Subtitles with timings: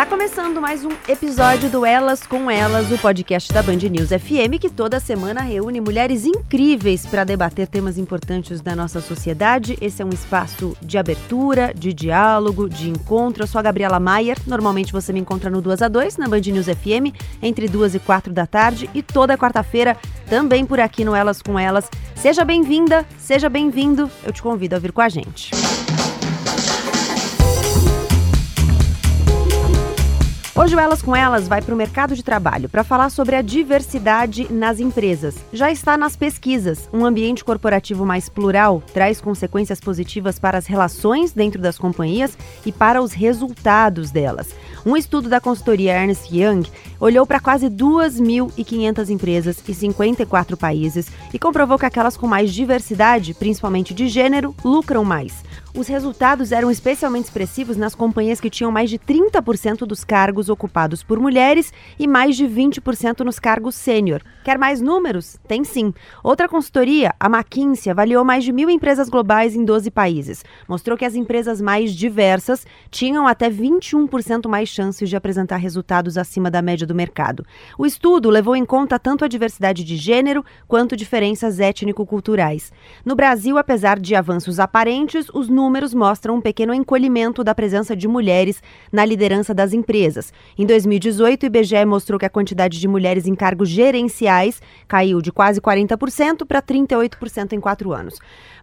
[0.00, 4.58] Tá começando mais um episódio do Elas com Elas, o podcast da Band News FM,
[4.58, 9.76] que toda semana reúne mulheres incríveis para debater temas importantes da nossa sociedade.
[9.78, 13.42] Esse é um espaço de abertura, de diálogo, de encontro.
[13.42, 14.38] Eu sou a Gabriela Maier.
[14.46, 17.98] Normalmente você me encontra no 2 a 2 na Band News FM, entre 2 e
[17.98, 19.98] 4 da tarde, e toda quarta-feira
[20.30, 21.90] também por aqui no Elas com Elas.
[22.16, 24.10] Seja bem-vinda, seja bem-vindo.
[24.24, 25.50] Eu te convido a vir com a gente.
[30.60, 33.40] Hoje o Elas com Elas vai para o mercado de trabalho para falar sobre a
[33.40, 35.34] diversidade nas empresas.
[35.54, 36.86] Já está nas pesquisas.
[36.92, 42.36] Um ambiente corporativo mais plural traz consequências positivas para as relações dentro das companhias
[42.66, 44.54] e para os resultados delas.
[44.84, 46.68] Um estudo da consultoria Ernst Young
[47.00, 53.32] olhou para quase 2.500 empresas e 54 países e comprovou que aquelas com mais diversidade,
[53.32, 55.42] principalmente de gênero, lucram mais.
[55.72, 61.04] Os resultados eram especialmente expressivos nas companhias que tinham mais de 30% dos cargos ocupados
[61.04, 64.20] por mulheres e mais de 20% nos cargos sênior.
[64.42, 65.38] Quer mais números?
[65.46, 65.94] Tem sim.
[66.24, 70.44] Outra consultoria, a McKinsey, avaliou mais de mil empresas globais em 12 países.
[70.66, 76.50] Mostrou que as empresas mais diversas tinham até 21% mais chances de apresentar resultados acima
[76.50, 77.46] da média do mercado.
[77.78, 82.72] O estudo levou em conta tanto a diversidade de gênero quanto diferenças étnico-culturais.
[83.04, 88.08] No Brasil, apesar de avanços aparentes, os números mostram um pequeno encolhimento da presença de
[88.08, 90.32] mulheres na liderança das empresas.
[90.56, 95.30] Em 2018, o IBGE mostrou que a quantidade de mulheres em cargos gerenciais caiu de
[95.30, 98.18] quase 40% para 38% em quatro anos.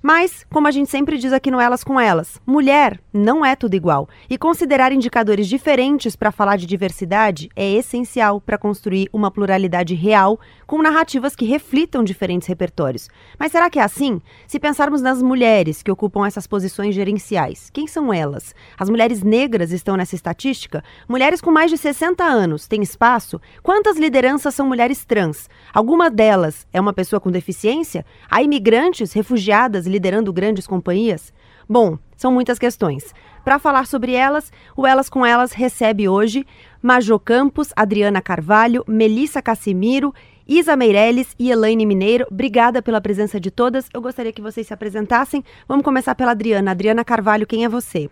[0.10, 3.74] Mas, como a gente sempre diz aqui no Elas com Elas, mulher não é tudo
[3.74, 4.08] igual.
[4.30, 10.40] E considerar indicadores diferentes para falar de diversidade é essencial para construir uma pluralidade real
[10.66, 13.10] com narrativas que reflitam diferentes repertórios.
[13.38, 14.22] Mas será que é assim?
[14.48, 18.56] Se pensarmos nas mulheres que ocupam essas posições gerenciais, quem são elas?
[18.80, 20.86] As mulheres negras estão nessa estatística?
[21.06, 23.42] Mulheres com mais de 60 anos têm espaço?
[23.62, 25.50] Quantas lideranças são mulheres trans?
[25.74, 28.06] Alguma delas é uma pessoa com deficiência?
[28.30, 31.34] Há imigrantes, refugiadas liderando grandes companhias?
[31.68, 33.14] Bom, são muitas questões.
[33.44, 36.46] Para falar sobre elas, o Elas com Elas recebe hoje
[36.82, 40.14] Majô Campos, Adriana Carvalho, Melissa Cassimiro,
[40.48, 42.26] Isa Meirelles e Elaine Mineiro.
[42.30, 43.90] Obrigada pela presença de todas.
[43.94, 45.44] Eu gostaria que vocês se apresentassem.
[45.68, 46.72] Vamos começar pela Adriana.
[46.72, 48.10] Adriana Carvalho, quem é você?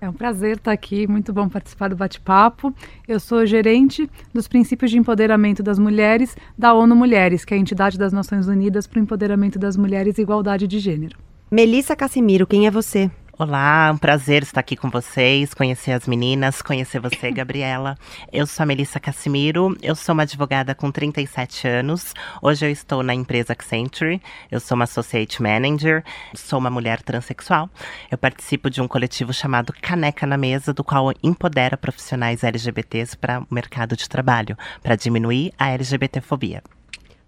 [0.00, 2.74] É um prazer estar aqui, muito bom participar do bate-papo.
[3.08, 7.60] Eu sou gerente dos princípios de empoderamento das mulheres da ONU Mulheres, que é a
[7.60, 11.25] entidade das Nações Unidas para o empoderamento das mulheres e igualdade de gênero.
[11.48, 13.08] Melissa Cassimiro, quem é você?
[13.38, 17.96] Olá, um prazer estar aqui com vocês, conhecer as meninas, conhecer você, Gabriela.
[18.32, 22.14] Eu sou a Melissa Cassimiro, eu sou uma advogada com 37 anos.
[22.42, 24.20] Hoje eu estou na empresa Accenture,
[24.50, 26.02] eu sou uma Associate Manager,
[26.34, 27.70] sou uma mulher transexual.
[28.10, 33.38] Eu participo de um coletivo chamado Caneca na Mesa, do qual empodera profissionais LGBTs para
[33.38, 36.60] o mercado de trabalho, para diminuir a LGBTfobia.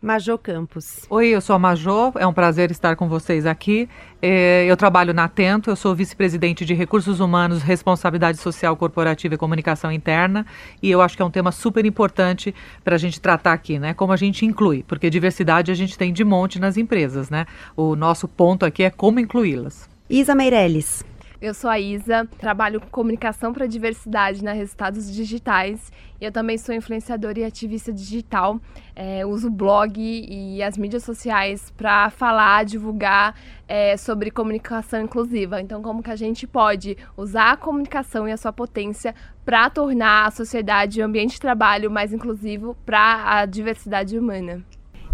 [0.01, 1.01] Majô Campos.
[1.11, 3.89] Oi, eu sou a Majô, é um prazer estar com vocês aqui.
[4.23, 9.37] É, eu trabalho na Atento, eu sou vice-presidente de Recursos Humanos, Responsabilidade Social Corporativa e
[9.37, 10.47] Comunicação Interna,
[10.81, 12.55] e eu acho que é um tema super importante
[12.85, 13.93] para a gente tratar aqui, né?
[13.93, 17.45] Como a gente inclui, porque diversidade a gente tem de monte nas empresas, né?
[17.77, 19.91] O nosso ponto aqui é como incluí-las.
[20.09, 21.05] Isa Meirelles.
[21.41, 25.93] Eu sou a Isa, trabalho com comunicação para diversidade na Resultados Digitais.
[26.21, 28.61] E eu também sou influenciadora e ativista digital.
[28.97, 33.37] É, uso blog e as mídias sociais para falar, divulgar
[33.69, 35.61] é, sobre comunicação inclusiva.
[35.61, 40.27] Então, como que a gente pode usar a comunicação e a sua potência para tornar
[40.27, 44.65] a sociedade e o ambiente de trabalho mais inclusivo para a diversidade humana.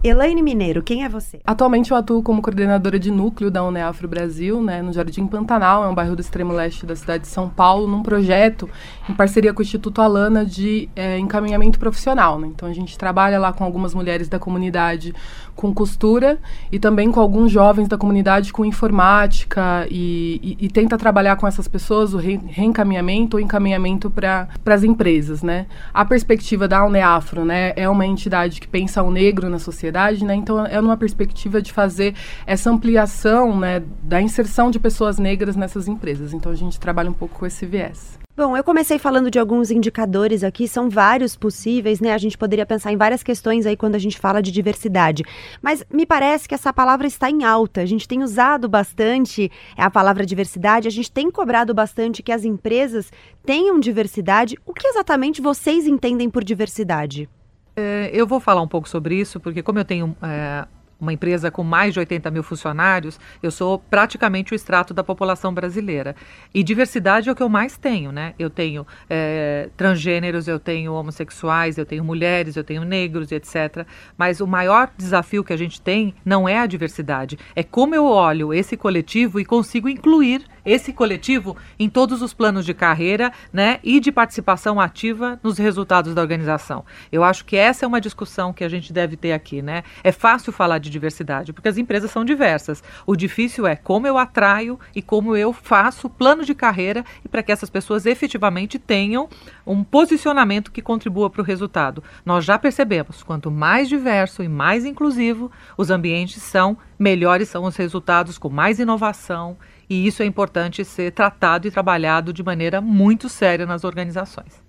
[0.06, 1.40] Elaine Mineiro, quem é você?
[1.46, 5.88] Atualmente eu atuo como coordenadora de núcleo da Uneafro Brasil, né, no Jardim Pantanal, é
[5.88, 8.68] um bairro do extremo leste da cidade de São Paulo, num projeto
[9.08, 12.38] em parceria com o Instituto Alana de é, encaminhamento profissional.
[12.38, 12.48] Né?
[12.48, 15.14] Então a gente trabalha lá com algumas mulheres da comunidade
[15.54, 16.38] com costura
[16.70, 21.46] e também com alguns jovens da comunidade com informática e, e, e tenta trabalhar com
[21.46, 25.42] essas pessoas o re, reencaminhamento ou encaminhamento para as empresas.
[25.42, 25.66] Né?
[25.92, 30.34] A perspectiva da Uneafro né, é uma entidade que pensa o negro na sociedade né?
[30.34, 32.14] Então é numa perspectiva de fazer
[32.46, 36.32] essa ampliação, né, da inserção de pessoas negras nessas empresas.
[36.32, 38.23] Então a gente trabalha um pouco com esse viés.
[38.36, 42.12] Bom, eu comecei falando de alguns indicadores aqui, são vários possíveis, né?
[42.12, 45.22] A gente poderia pensar em várias questões aí quando a gente fala de diversidade.
[45.62, 47.80] Mas me parece que essa palavra está em alta.
[47.80, 52.44] A gente tem usado bastante a palavra diversidade, a gente tem cobrado bastante que as
[52.44, 53.12] empresas
[53.46, 54.58] tenham diversidade.
[54.66, 57.28] O que exatamente vocês entendem por diversidade?
[57.76, 60.66] É, eu vou falar um pouco sobre isso, porque como eu tenho é,
[61.04, 65.54] uma empresa com mais de 80 mil funcionários, eu sou praticamente o extrato da população
[65.54, 66.16] brasileira.
[66.52, 68.34] E diversidade é o que eu mais tenho, né?
[68.38, 73.86] Eu tenho é, transgêneros, eu tenho homossexuais, eu tenho mulheres, eu tenho negros, etc.
[74.16, 78.06] Mas o maior desafio que a gente tem não é a diversidade, é como eu
[78.06, 83.78] olho esse coletivo e consigo incluir esse coletivo em todos os planos de carreira, né,
[83.82, 86.84] e de participação ativa nos resultados da organização.
[87.10, 89.82] Eu acho que essa é uma discussão que a gente deve ter aqui, né?
[90.02, 92.82] É fácil falar de diversidade porque as empresas são diversas.
[93.06, 97.42] O difícil é como eu atraio e como eu faço plano de carreira e para
[97.42, 99.28] que essas pessoas efetivamente tenham
[99.66, 102.02] um posicionamento que contribua para o resultado.
[102.24, 107.76] Nós já percebemos, quanto mais diverso e mais inclusivo os ambientes são, melhores são os
[107.76, 109.56] resultados com mais inovação
[109.88, 114.62] e isso é importante ser tratado e trabalhado de maneira muito séria nas organizações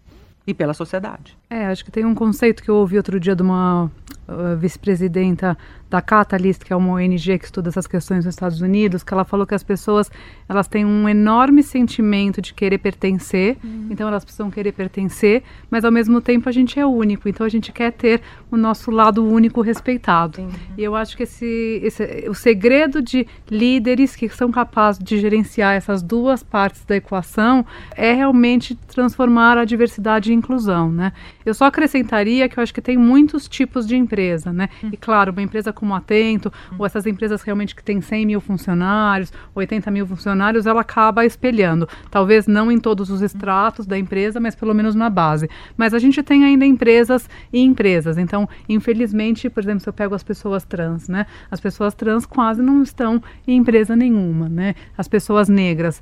[0.46, 1.38] e pela sociedade.
[1.56, 3.90] É, acho que tem um conceito que eu ouvi outro dia de uma
[4.28, 5.58] uh, vice-presidenta
[5.90, 9.24] da Catalyst, que é uma ONG que estuda essas questões nos Estados Unidos, que ela
[9.24, 10.12] falou que as pessoas
[10.50, 13.88] elas têm um enorme sentimento de querer pertencer, uhum.
[13.90, 17.50] então elas precisam querer pertencer, mas ao mesmo tempo a gente é único, então a
[17.50, 18.22] gente quer ter
[18.52, 20.42] o nosso lado único respeitado.
[20.42, 20.50] Uhum.
[20.78, 25.76] E eu acho que esse, esse, o segredo de líderes que são capazes de gerenciar
[25.76, 27.66] essas duas partes da equação
[27.96, 31.14] é realmente transformar a diversidade em inclusão, né?
[31.46, 34.70] Eu só acrescentaria que eu acho que tem muitos tipos de empresa, né?
[34.82, 34.90] Uhum.
[34.92, 36.78] E claro, uma empresa como Atento, uhum.
[36.80, 41.88] ou essas empresas realmente que têm 100 mil funcionários, 80 mil funcionários, ela acaba espelhando.
[42.10, 45.50] Talvez não em todos os estratos da empresa, mas pelo menos na base.
[45.78, 48.18] Mas a gente tem ainda empresas e empresas.
[48.18, 51.26] Então, infelizmente, por exemplo, se eu pego as pessoas trans, né?
[51.52, 54.76] As pessoas trans quase não estão em empresa nenhuma, né?
[54.98, 56.02] As pessoas negras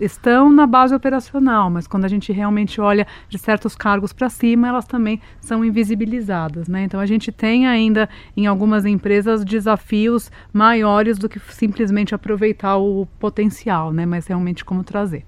[0.00, 4.68] estão na base operacional, mas quando a gente realmente olha de certos cargos para cima,
[4.68, 6.68] elas também são invisibilizadas.
[6.68, 6.84] Né?
[6.84, 13.06] Então a gente tem ainda em algumas empresas desafios maiores do que simplesmente aproveitar o
[13.18, 14.04] potencial, né?
[14.06, 15.24] mas realmente como trazer.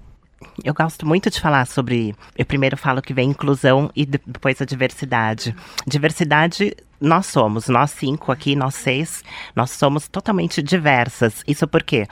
[0.63, 2.15] Eu gosto muito de falar sobre.
[2.37, 5.55] Eu primeiro falo que vem inclusão e depois a diversidade.
[5.85, 9.23] Diversidade nós somos, nós cinco aqui, nós seis,
[9.55, 11.43] nós somos totalmente diversas.
[11.47, 12.07] Isso por quê?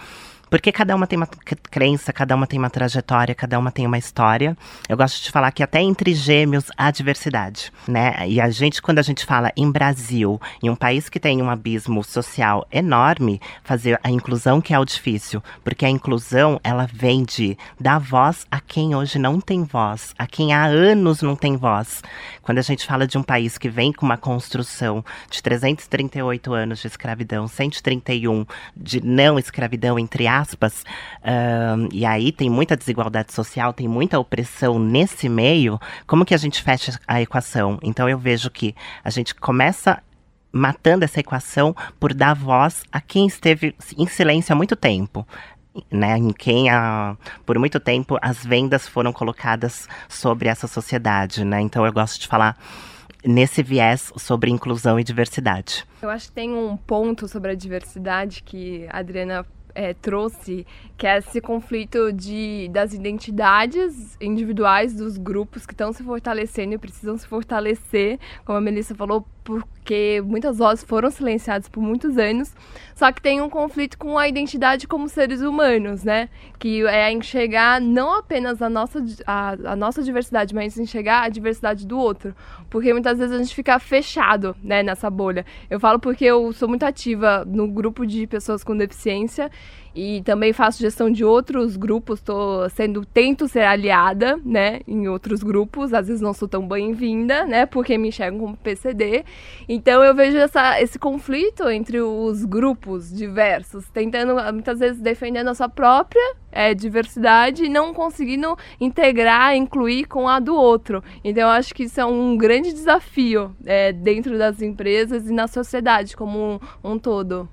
[0.55, 1.27] Porque cada uma tem uma
[1.69, 4.55] crença, cada uma tem uma trajetória, cada uma tem uma história.
[4.87, 8.25] Eu gosto de falar que até entre gêmeos há diversidade, né?
[8.25, 11.49] E a gente, quando a gente fala em Brasil, em um país que tem um
[11.49, 15.43] abismo social enorme, fazer a inclusão que é o difícil.
[15.61, 20.25] Porque a inclusão, ela vem de dar voz a quem hoje não tem voz, a
[20.25, 22.01] quem há anos não tem voz.
[22.41, 26.79] Quando a gente fala de um país que vem com uma construção de 338 anos
[26.79, 33.74] de escravidão, 131 de não escravidão, entre aspas, uh, e aí tem muita desigualdade social,
[33.74, 37.80] tem muita opressão nesse meio, como que a gente fecha a equação?
[37.81, 40.01] Então eu vejo que a gente começa
[40.51, 45.27] matando essa equação por dar voz a quem esteve em silêncio há muito tempo.
[45.92, 51.59] Né, em quem a, por muito tempo as vendas foram colocadas sobre essa sociedade, né?
[51.59, 52.57] Então eu gosto de falar
[53.25, 55.86] nesse viés sobre inclusão e diversidade.
[56.01, 59.45] Eu acho que tem um ponto sobre a diversidade que a Adriana
[59.75, 60.66] é, trouxe,
[60.98, 66.77] que é esse conflito de, das identidades individuais dos grupos que estão se fortalecendo e
[66.77, 72.51] precisam se fortalecer, como a Melissa falou, porque muitas vozes foram silenciadas por muitos anos,
[72.95, 76.30] só que tem um conflito com a identidade como seres humanos, né?
[76.57, 81.86] Que é enxergar não apenas a nossa, a, a nossa diversidade, mas enxergar a diversidade
[81.86, 82.36] do outro.
[82.72, 85.46] Porque muitas vezes a gente fica fechado né, nessa bolha.
[85.69, 89.51] Eu falo porque eu sou muito ativa no grupo de pessoas com deficiência
[89.95, 95.41] e também faço gestão de outros grupos, tô sendo tento ser aliada, né, em outros
[95.41, 99.23] grupos, às vezes não sou tão bem-vinda, né, porque me enxergam como PCD.
[99.69, 105.53] Então eu vejo essa, esse conflito entre os grupos diversos, tentando muitas vezes defendendo a
[105.55, 111.01] sua própria é, diversidade e não conseguindo integrar, incluir com a do outro.
[111.23, 115.47] Então eu acho que isso é um grande desafio é, dentro das empresas e na
[115.47, 117.47] sociedade como um, um todo.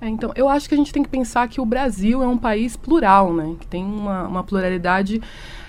[0.00, 2.36] É, então, eu acho que a gente tem que pensar que o Brasil é um
[2.36, 3.54] país plural, né?
[3.58, 5.20] Que tem uma, uma pluralidade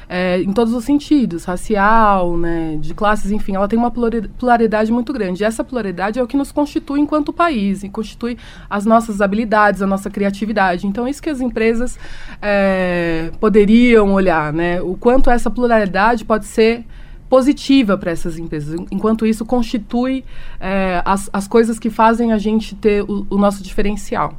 [0.09, 5.11] é, em todos os sentidos, racial, né, de classes, enfim, ela tem uma pluralidade muito
[5.11, 5.43] grande.
[5.43, 8.37] E essa pluralidade é o que nos constitui enquanto país, e constitui
[8.69, 10.87] as nossas habilidades, a nossa criatividade.
[10.87, 11.99] Então, é isso que as empresas
[12.41, 14.81] é, poderiam olhar, né?
[14.81, 16.85] O quanto essa pluralidade pode ser
[17.29, 18.79] positiva para essas empresas.
[18.91, 20.23] Enquanto isso, constitui
[20.59, 24.37] é, as, as coisas que fazem a gente ter o, o nosso diferencial.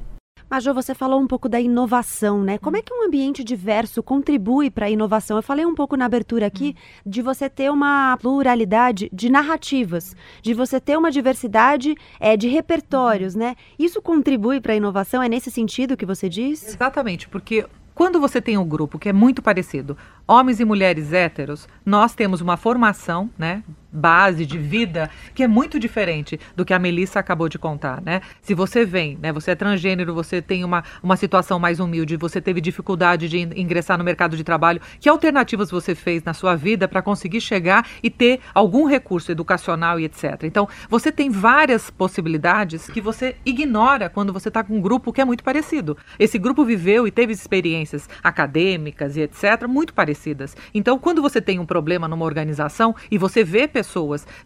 [0.50, 2.56] Majô, você falou um pouco da inovação, né?
[2.56, 5.36] Como é que um ambiente diverso contribui para a inovação?
[5.36, 10.54] Eu falei um pouco na abertura aqui de você ter uma pluralidade de narrativas, de
[10.54, 13.56] você ter uma diversidade é, de repertórios, né?
[13.78, 15.22] Isso contribui para a inovação?
[15.22, 16.66] É nesse sentido que você diz?
[16.66, 17.66] Exatamente, porque
[17.98, 22.40] quando você tem um grupo que é muito parecido, homens e mulheres héteros, nós temos
[22.40, 23.64] uma formação, né,
[23.98, 28.20] base de vida que é muito diferente do que a Melissa acabou de contar, né?
[28.40, 32.40] Se você vem, né, você é transgênero, você tem uma, uma situação mais humilde, você
[32.40, 36.86] teve dificuldade de ingressar no mercado de trabalho, que alternativas você fez na sua vida
[36.86, 40.44] para conseguir chegar e ter algum recurso educacional e etc.
[40.44, 45.20] Então, você tem várias possibilidades que você ignora quando você está com um grupo que
[45.20, 45.96] é muito parecido.
[46.18, 49.66] Esse grupo viveu e teve experiências acadêmicas e etc.
[49.68, 50.56] muito parecidas.
[50.72, 53.87] Então, quando você tem um problema numa organização e você vê pessoas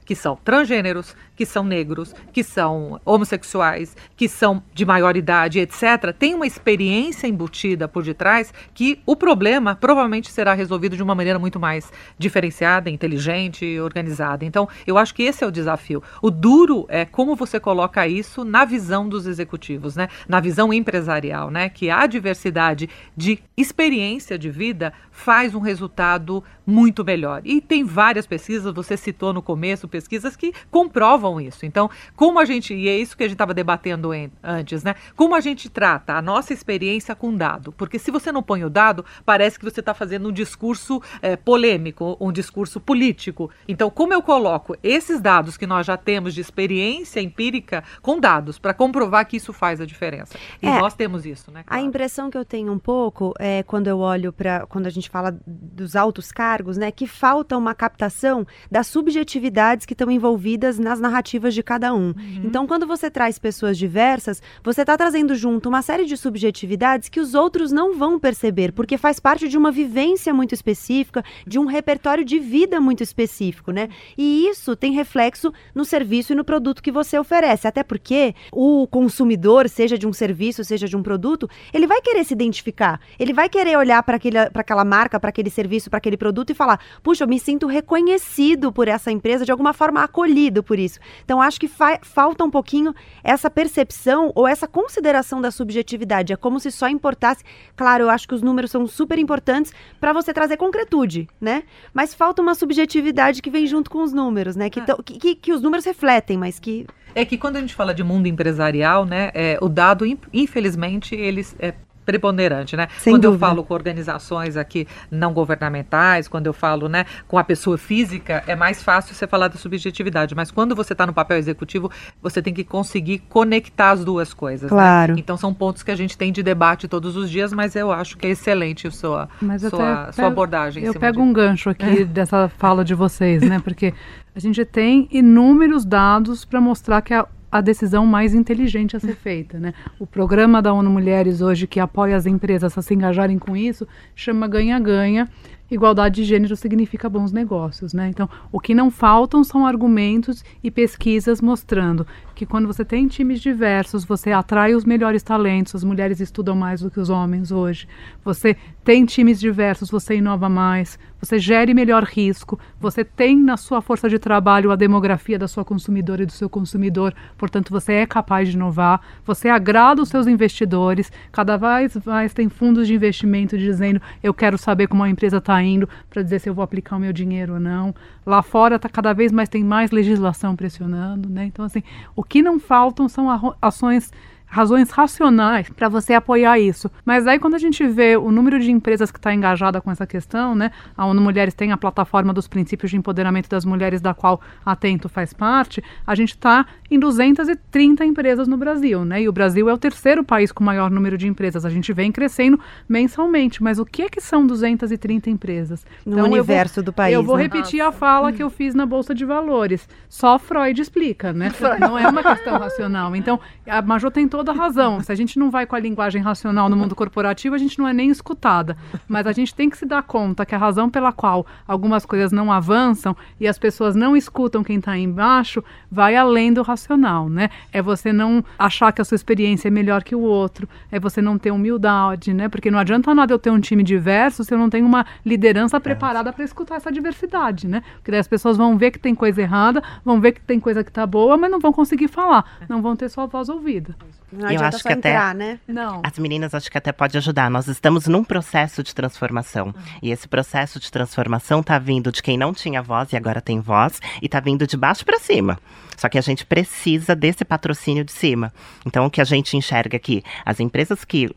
[0.04, 6.12] que são transgêneros, que são negros, que são homossexuais, que são de maior idade, etc.,
[6.18, 11.38] tem uma experiência embutida por detrás que o problema provavelmente será resolvido de uma maneira
[11.38, 14.44] muito mais diferenciada, inteligente e organizada.
[14.44, 16.02] Então, eu acho que esse é o desafio.
[16.20, 20.08] O duro é como você coloca isso na visão dos executivos, né?
[20.28, 21.68] na visão empresarial, né?
[21.68, 27.42] que a diversidade de experiência de vida faz um resultado muito melhor.
[27.44, 31.64] E tem várias pesquisas, você citou citou no começo, pesquisas que comprovam isso.
[31.64, 34.96] Então, como a gente, e é isso que a gente estava debatendo em, antes, né?
[35.14, 37.70] Como a gente trata a nossa experiência com dado?
[37.72, 41.36] Porque se você não põe o dado, parece que você está fazendo um discurso é,
[41.36, 43.48] polêmico, um discurso político.
[43.68, 48.58] Então, como eu coloco esses dados que nós já temos de experiência empírica com dados
[48.58, 50.36] para comprovar que isso faz a diferença?
[50.60, 51.62] E é, nós temos isso, né?
[51.62, 51.80] Claro.
[51.80, 55.08] A impressão que eu tenho um pouco é quando eu olho para quando a gente
[55.08, 60.78] fala dos altos cargos, né, que falta uma captação da subjetividade subjetividades que estão envolvidas
[60.78, 62.08] nas narrativas de cada um.
[62.08, 62.42] Uhum.
[62.44, 67.20] Então, quando você traz pessoas diversas, você está trazendo junto uma série de subjetividades que
[67.20, 71.66] os outros não vão perceber, porque faz parte de uma vivência muito específica, de um
[71.66, 73.88] repertório de vida muito específico, né?
[74.16, 77.68] E isso tem reflexo no serviço e no produto que você oferece.
[77.68, 82.24] Até porque o consumidor, seja de um serviço, seja de um produto, ele vai querer
[82.24, 82.98] se identificar.
[83.18, 84.18] Ele vai querer olhar para
[84.54, 88.72] aquela marca, para aquele serviço, para aquele produto e falar: puxa, eu me sinto reconhecido
[88.72, 90.98] por essa essa empresa de alguma forma acolhido por isso.
[91.24, 96.32] Então acho que fa falta um pouquinho essa percepção ou essa consideração da subjetividade.
[96.32, 97.44] É como se só importasse.
[97.76, 101.64] Claro, eu acho que os números são super importantes para você trazer concretude, né?
[101.92, 104.70] Mas falta uma subjetividade que vem junto com os números, né?
[104.70, 104.96] Que, ah.
[105.04, 108.02] que, que, que os números refletem, mas que é que quando a gente fala de
[108.02, 112.88] mundo empresarial, né, é, o dado, infelizmente, eles é, preponderante, né?
[112.98, 113.44] Sem quando dúvida.
[113.44, 118.42] eu falo com organizações aqui não governamentais, quando eu falo, né, com a pessoa física,
[118.46, 121.90] é mais fácil você falar da subjetividade, mas quando você está no papel executivo,
[122.20, 124.76] você tem que conseguir conectar as duas coisas, né?
[124.76, 125.14] claro.
[125.14, 125.20] Né?
[125.20, 128.16] Então são pontos que a gente tem de debate todos os dias, mas eu acho
[128.16, 130.84] que é excelente a sua, mas sua, sua abordagem.
[130.84, 133.60] Eu pego um gancho aqui dessa fala de vocês, né?
[133.62, 133.94] Porque
[134.34, 139.14] a gente tem inúmeros dados para mostrar que a a decisão mais inteligente a ser
[139.14, 139.60] feita.
[139.60, 139.74] Né?
[139.98, 143.86] O programa da ONU Mulheres hoje, que apoia as empresas a se engajarem com isso,
[144.16, 145.28] chama Ganha-Ganha.
[145.70, 148.06] Igualdade de gênero significa bons negócios, né?
[148.08, 153.40] Então, o que não faltam são argumentos e pesquisas mostrando que quando você tem times
[153.40, 157.88] diversos, você atrai os melhores talentos, as mulheres estudam mais do que os homens hoje.
[158.22, 163.80] Você tem times diversos, você inova mais, você gere melhor risco, você tem na sua
[163.80, 168.06] força de trabalho a demografia da sua consumidora e do seu consumidor, portanto você é
[168.06, 173.56] capaz de inovar, você agrada os seus investidores, cada vez mais tem fundos de investimento
[173.56, 176.96] dizendo eu quero saber como a empresa está indo para dizer se eu vou aplicar
[176.96, 177.94] o meu dinheiro ou não.
[178.26, 181.44] Lá fora tá cada vez mais tem mais legislação pressionando, né?
[181.44, 181.82] Então assim,
[182.16, 183.28] o que não faltam são
[183.60, 184.10] ações
[184.52, 186.90] razões racionais para você apoiar isso.
[187.06, 190.06] Mas aí quando a gente vê o número de empresas que está engajada com essa
[190.06, 190.70] questão, né?
[190.94, 194.72] A ONU Mulheres tem a plataforma dos princípios de empoderamento das mulheres, da qual a
[194.72, 199.22] Atento faz parte, a gente está em 230 empresas no Brasil, né?
[199.22, 201.64] E o Brasil é o terceiro país com maior número de empresas.
[201.64, 205.86] A gente vem crescendo mensalmente, mas o que é que são 230 empresas?
[206.04, 207.14] No então, universo vou, do país.
[207.14, 207.44] Eu vou né?
[207.44, 207.88] repetir Nossa.
[207.88, 209.88] a fala que eu fiz na Bolsa de Valores.
[210.10, 211.50] Só Freud explica, né?
[211.80, 213.16] Não é uma questão racional.
[213.16, 215.00] Então, a Major tem toda a razão.
[215.00, 217.86] Se a gente não vai com a linguagem racional no mundo corporativo, a gente não
[217.86, 218.76] é nem escutada.
[219.06, 222.32] Mas a gente tem que se dar conta que a razão pela qual algumas coisas
[222.32, 227.50] não avançam e as pessoas não escutam quem está embaixo vai além do racional, né?
[227.72, 231.22] É você não achar que a sua experiência é melhor que o outro, é você
[231.22, 232.48] não ter humildade, né?
[232.48, 235.78] Porque não adianta nada eu ter um time diverso se eu não tenho uma liderança
[235.78, 237.82] preparada para escutar essa diversidade, né?
[237.94, 240.82] Porque daí as pessoas vão ver que tem coisa errada, vão ver que tem coisa
[240.82, 243.94] que está boa, mas não vão conseguir falar, não vão ter sua voz ouvida.
[244.32, 245.60] Não eu acho que entrar, até né?
[245.68, 246.00] Não.
[246.02, 247.50] As meninas acho que até pode ajudar.
[247.50, 249.66] Nós estamos num processo de transformação.
[249.66, 249.74] Uhum.
[250.02, 253.60] E esse processo de transformação tá vindo de quem não tinha voz e agora tem
[253.60, 255.58] voz e tá vindo de baixo para cima.
[255.96, 258.52] Só que a gente precisa desse patrocínio de cima.
[258.86, 261.28] Então o que a gente enxerga aqui, as empresas que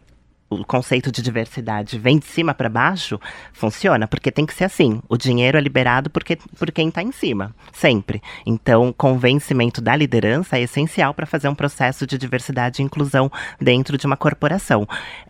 [0.50, 3.20] o conceito de diversidade vem de cima para baixo,
[3.52, 5.02] funciona, porque tem que ser assim.
[5.10, 8.22] O dinheiro é liberado porque, por quem está em cima, sempre.
[8.46, 13.98] Então, convencimento da liderança é essencial para fazer um processo de diversidade e inclusão dentro
[13.98, 14.88] de uma corporação.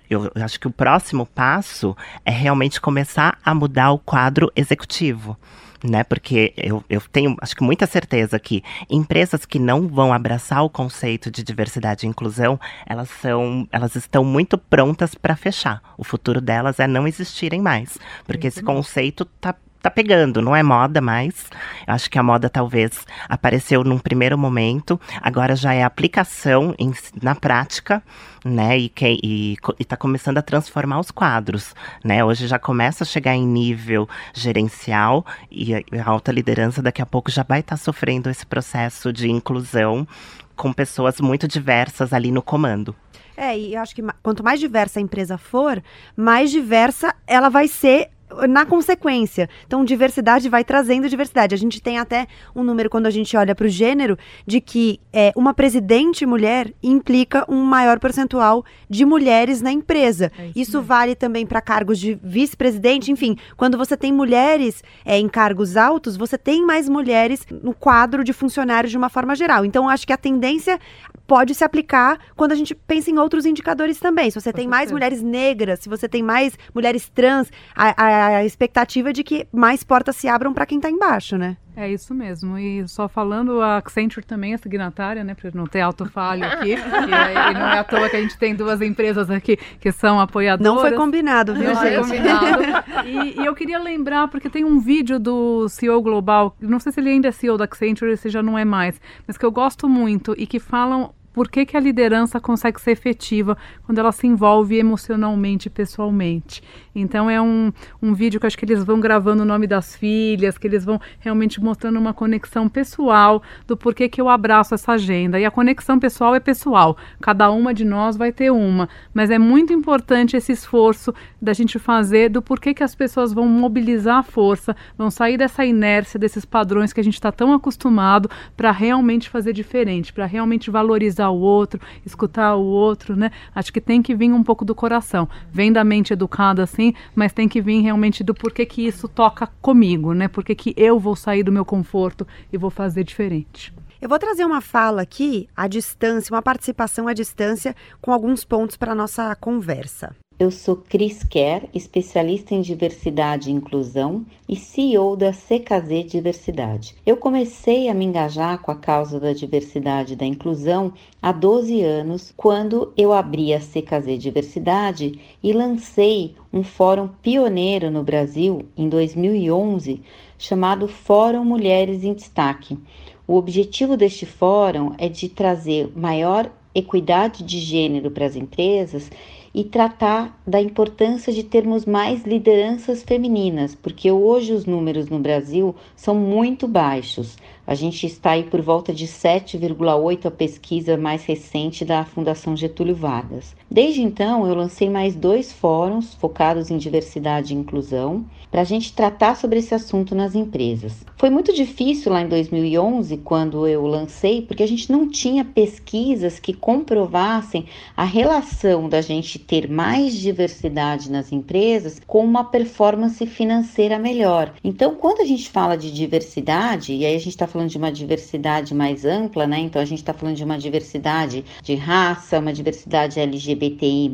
[0.10, 5.38] Eu acho que o próximo passo é realmente começar a mudar o quadro executivo
[5.86, 6.04] né?
[6.04, 10.70] Porque eu, eu tenho, acho que muita certeza que empresas que não vão abraçar o
[10.70, 15.82] conceito de diversidade e inclusão, elas são, elas estão muito prontas para fechar.
[15.98, 20.64] O futuro delas é não existirem mais, porque esse conceito tá tá pegando, não é
[20.64, 21.46] moda mais.
[21.86, 26.92] Eu acho que a moda talvez apareceu num primeiro momento, agora já é aplicação em,
[27.22, 28.02] na prática,
[28.44, 28.78] né?
[28.80, 32.24] E, que, e, e tá começando a transformar os quadros, né?
[32.26, 37.06] Hoje já começa a chegar em nível gerencial e a, a alta liderança daqui a
[37.06, 40.08] pouco já vai estar tá sofrendo esse processo de inclusão
[40.56, 42.96] com pessoas muito diversas ali no comando.
[43.38, 45.84] É, e eu acho que quanto mais diversa a empresa for,
[46.16, 48.10] mais diversa ela vai ser
[48.48, 49.48] na consequência.
[49.66, 51.54] Então, diversidade vai trazendo diversidade.
[51.54, 55.00] A gente tem até um número, quando a gente olha para o gênero, de que
[55.14, 60.32] é, uma presidente mulher implica um maior percentual de mulheres na empresa.
[60.38, 63.12] É isso, isso vale também para cargos de vice-presidente.
[63.12, 68.24] Enfim, quando você tem mulheres é, em cargos altos, você tem mais mulheres no quadro
[68.24, 69.64] de funcionários de uma forma geral.
[69.64, 70.80] Então, acho que a tendência
[71.28, 74.30] pode se aplicar quando a gente pensa em outros indicadores também.
[74.30, 74.70] Se você Com tem certeza.
[74.78, 79.48] mais mulheres negras, se você tem mais mulheres trans, a, a a expectativa de que
[79.52, 81.58] mais portas se abram para quem está embaixo, né?
[81.76, 82.58] É isso mesmo.
[82.58, 85.36] E só falando, a Accenture também é signatária, né?
[85.36, 86.72] Para não ter autofalho aqui.
[86.74, 90.20] e, e, não é à toa que a gente tem duas empresas aqui que são
[90.20, 90.74] apoiadoras.
[90.74, 92.08] Não foi combinado, viu, não gente?
[92.08, 92.64] Foi combinado.
[93.06, 97.00] e, e, eu queria lembrar, porque tem um vídeo do CEO Global, não sei se
[97.00, 99.52] ele ainda é CEO da Accenture ou se já não é mais, mas que eu
[99.52, 104.14] gosto muito e que falam por que, que a liderança consegue ser efetiva quando ela
[104.14, 106.64] se envolve emocionalmente, pessoalmente.
[106.96, 110.58] Então é um, um vídeo que acho que eles vão gravando o nome das filhas,
[110.58, 115.38] que eles vão realmente mostrando uma conexão pessoal do porquê que eu abraço essa agenda.
[115.38, 119.38] E a conexão pessoal é pessoal, cada uma de nós vai ter uma, mas é
[119.38, 124.24] muito importante esse esforço da gente fazer do porquê que as pessoas vão mobilizar a
[124.24, 129.30] força, vão sair dessa inércia, desses padrões que a gente está tão acostumado para realmente
[129.30, 133.32] fazer diferente, para realmente valorizar o outro, escutar o outro, né?
[133.54, 135.28] Acho que tem que vir um pouco do coração.
[135.52, 139.48] Vem da mente educada, assim, mas tem que vir realmente do porquê que isso toca
[139.62, 140.28] comigo, né?
[140.28, 143.74] Porquê que eu vou sair do meu conforto e vou fazer diferente.
[144.02, 148.78] Eu vou trazer uma fala aqui à distância, uma participação à distância, com alguns pontos
[148.78, 150.16] para a nossa conversa.
[150.38, 156.94] Eu sou Cris Kerr, especialista em diversidade e inclusão e CEO da CKZ Diversidade.
[157.06, 161.82] Eu comecei a me engajar com a causa da diversidade e da inclusão há 12
[161.82, 168.90] anos, quando eu abri a CKZ Diversidade e lancei um fórum pioneiro no Brasil em
[168.90, 170.02] 2011,
[170.38, 172.78] chamado Fórum Mulheres em Destaque.
[173.26, 179.10] O objetivo deste fórum é de trazer maior equidade de gênero para as empresas
[179.56, 185.74] e tratar da importância de termos mais lideranças femininas, porque hoje os números no Brasil
[185.96, 187.38] são muito baixos.
[187.68, 192.96] A gente está aí por volta de 7,8 a pesquisa mais recente da Fundação Getúlio
[192.96, 193.56] Vargas.
[193.70, 198.94] Desde então, eu lancei mais dois fóruns focados em diversidade e inclusão para a gente
[198.94, 201.06] tratar sobre esse assunto nas empresas.
[201.18, 206.40] Foi muito difícil lá em 2011, quando eu lancei, porque a gente não tinha pesquisas
[206.40, 207.66] que comprovassem
[207.98, 214.54] a relação da gente ter mais diversidade nas empresas com uma performance financeira melhor.
[214.64, 217.92] Então, quando a gente fala de diversidade, e aí a gente está falando de uma
[217.92, 219.60] diversidade mais ampla, né?
[219.60, 224.12] Então, a gente está falando de uma diversidade de raça, uma diversidade LGBTI,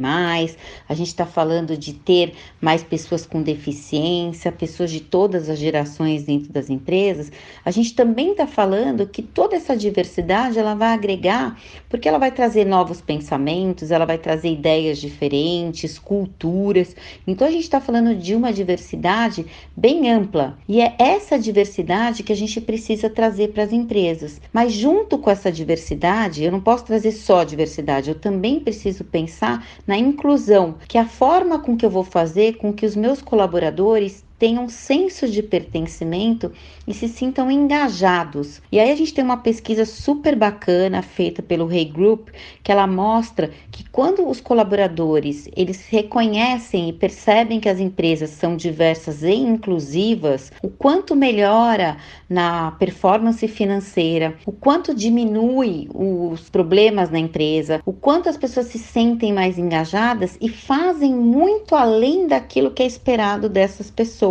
[0.87, 6.23] a gente está falando de ter mais pessoas com deficiência pessoas de todas as gerações
[6.23, 7.31] dentro das empresas,
[7.65, 12.31] a gente também está falando que toda essa diversidade ela vai agregar, porque ela vai
[12.31, 16.95] trazer novos pensamentos, ela vai trazer ideias diferentes, culturas.
[17.25, 22.31] Então a gente está falando de uma diversidade bem ampla e é essa diversidade que
[22.31, 24.41] a gente precisa trazer para as empresas.
[24.53, 29.65] Mas junto com essa diversidade, eu não posso trazer só diversidade, eu também preciso pensar
[29.85, 33.21] na inclusão, que é a forma com que eu vou fazer com que os meus
[33.21, 36.51] colaboradores tenham senso de pertencimento
[36.87, 38.59] e se sintam engajados.
[38.71, 42.29] E aí a gente tem uma pesquisa super bacana feita pelo Hey Group,
[42.63, 48.57] que ela mostra que quando os colaboradores, eles reconhecem e percebem que as empresas são
[48.57, 57.19] diversas e inclusivas, o quanto melhora na performance financeira, o quanto diminui os problemas na
[57.19, 62.81] empresa, o quanto as pessoas se sentem mais engajadas e fazem muito além daquilo que
[62.81, 64.30] é esperado dessas pessoas,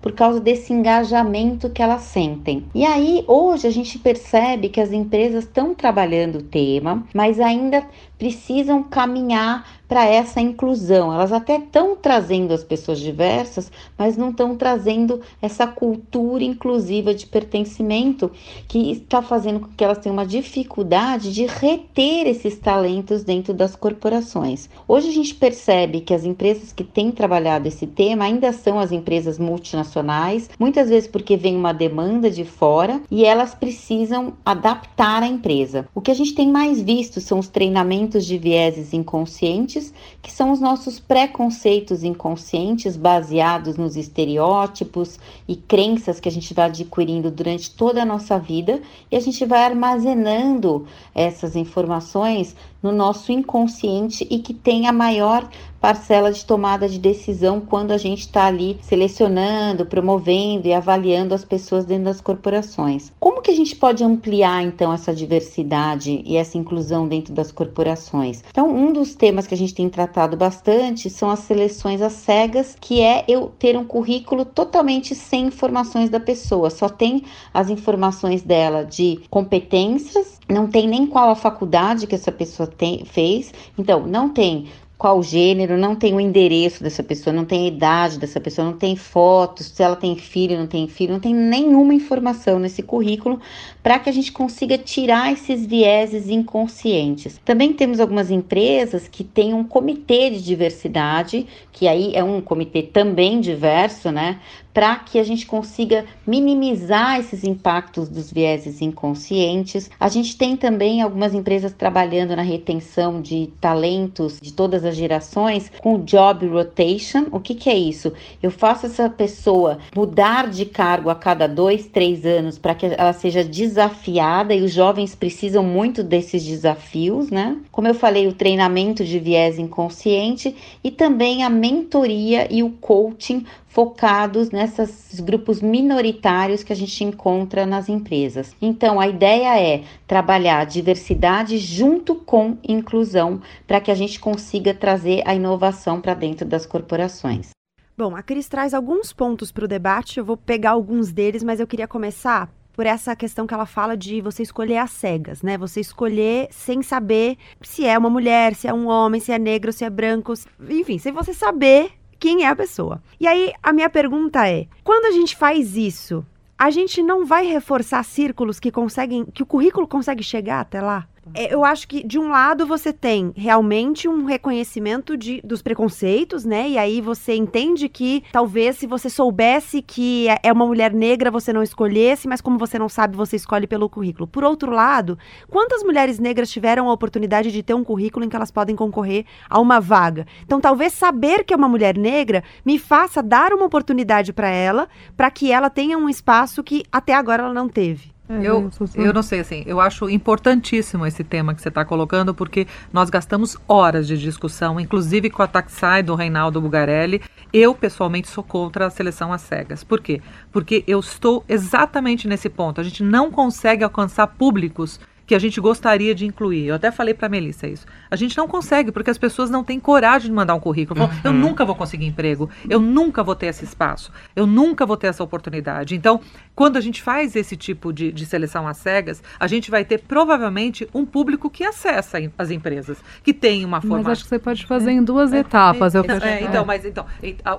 [0.00, 2.64] por causa desse engajamento que elas sentem.
[2.74, 7.86] E aí, hoje a gente percebe que as empresas estão trabalhando o tema, mas ainda
[8.18, 11.12] precisam caminhar para essa inclusão.
[11.12, 17.26] Elas até estão trazendo as pessoas diversas, mas não estão trazendo essa cultura inclusiva de
[17.26, 18.30] pertencimento
[18.66, 23.76] que está fazendo com que elas tenham uma dificuldade de reter esses talentos dentro das
[23.76, 24.68] corporações.
[24.88, 28.90] Hoje a gente percebe que as empresas que têm trabalhado esse tema ainda são as
[28.90, 35.28] empresas multinacionais, muitas vezes porque vem uma demanda de fora e elas precisam adaptar a
[35.28, 35.86] empresa.
[35.94, 39.92] O que a gente tem mais visto são os treinamentos de vieses inconscientes inconscientes,
[40.22, 46.66] que são os nossos preconceitos inconscientes baseados nos estereótipos e crenças que a gente vai
[46.66, 53.32] adquirindo durante toda a nossa vida e a gente vai armazenando essas informações no nosso
[53.32, 55.48] inconsciente e que tem a maior
[55.80, 61.44] parcela de tomada de decisão quando a gente está ali selecionando, promovendo e avaliando as
[61.44, 63.12] pessoas dentro das corporações.
[63.20, 68.42] Como que a gente pode ampliar então essa diversidade e essa inclusão dentro das corporações?
[68.50, 72.76] Então, um dos temas que a gente tem tratado bastante são as seleções às cegas,
[72.80, 77.22] que é eu ter um currículo totalmente sem informações da pessoa, só tem
[77.54, 83.04] as informações dela de competências, não tem nem qual a faculdade que essa pessoa tem,
[83.04, 87.68] fez, então não tem qual gênero, não tem o endereço dessa pessoa, não tem a
[87.68, 91.34] idade dessa pessoa, não tem fotos, se ela tem filho, não tem filho, não tem
[91.34, 93.38] nenhuma informação nesse currículo
[93.82, 97.38] para que a gente consiga tirar esses vieses inconscientes.
[97.44, 102.82] Também temos algumas empresas que têm um comitê de diversidade, que aí é um comitê
[102.82, 104.40] também diverso, né,
[104.76, 109.90] para que a gente consiga minimizar esses impactos dos vieses inconscientes.
[109.98, 115.72] A gente tem também algumas empresas trabalhando na retenção de talentos de todas as gerações
[115.80, 117.24] com job rotation.
[117.32, 118.12] O que, que é isso?
[118.42, 123.14] Eu faço essa pessoa mudar de cargo a cada dois, três anos para que ela
[123.14, 127.56] seja desafiada e os jovens precisam muito desses desafios, né?
[127.72, 133.42] Como eu falei, o treinamento de viés inconsciente e também a mentoria e o coaching
[133.76, 138.56] focados nesses grupos minoritários que a gente encontra nas empresas.
[138.58, 145.22] Então, a ideia é trabalhar diversidade junto com inclusão para que a gente consiga trazer
[145.26, 147.50] a inovação para dentro das corporações.
[147.98, 151.60] Bom, a Cris traz alguns pontos para o debate, eu vou pegar alguns deles, mas
[151.60, 155.58] eu queria começar por essa questão que ela fala de você escolher as cegas, né?
[155.58, 159.70] Você escolher sem saber se é uma mulher, se é um homem, se é negro,
[159.70, 160.32] se é branco,
[160.66, 163.02] enfim, sem você saber quem é a pessoa.
[163.18, 166.24] E aí, a minha pergunta é: quando a gente faz isso,
[166.58, 171.06] a gente não vai reforçar círculos que conseguem, que o currículo consegue chegar até lá?
[171.34, 176.44] É, eu acho que, de um lado, você tem realmente um reconhecimento de, dos preconceitos,
[176.44, 176.68] né?
[176.68, 181.30] E aí você entende que talvez se você soubesse que é, é uma mulher negra,
[181.30, 184.26] você não escolhesse, mas como você não sabe, você escolhe pelo currículo.
[184.26, 188.36] Por outro lado, quantas mulheres negras tiveram a oportunidade de ter um currículo em que
[188.36, 190.26] elas podem concorrer a uma vaga?
[190.44, 194.88] Então, talvez saber que é uma mulher negra me faça dar uma oportunidade para ela,
[195.16, 198.15] para que ela tenha um espaço que até agora ela não teve.
[198.28, 202.34] É, eu, eu não sei, assim, eu acho importantíssimo esse tema que você está colocando,
[202.34, 207.22] porque nós gastamos horas de discussão, inclusive com a Taxai do Reinaldo Bugarelli.
[207.52, 209.84] Eu, pessoalmente, sou contra a seleção às cegas.
[209.84, 210.20] Por quê?
[210.50, 212.80] Porque eu estou exatamente nesse ponto.
[212.80, 216.66] A gente não consegue alcançar públicos que a gente gostaria de incluir.
[216.66, 217.86] Eu até falei para a Melissa isso.
[218.10, 221.00] A gente não consegue, porque as pessoas não têm coragem de mandar um currículo.
[221.00, 221.20] Falam, uhum.
[221.24, 225.08] Eu nunca vou conseguir emprego, eu nunca vou ter esse espaço, eu nunca vou ter
[225.08, 225.94] essa oportunidade.
[225.94, 226.20] Então,
[226.54, 229.98] quando a gente faz esse tipo de, de seleção às cegas, a gente vai ter
[229.98, 234.04] provavelmente um público que acessa as empresas, que tem uma formação.
[234.04, 235.94] Mas acho que você pode fazer é, em duas é, etapas.
[235.94, 237.04] É, é, então, mas então,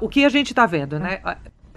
[0.01, 1.19] o que a gente está vendo, né?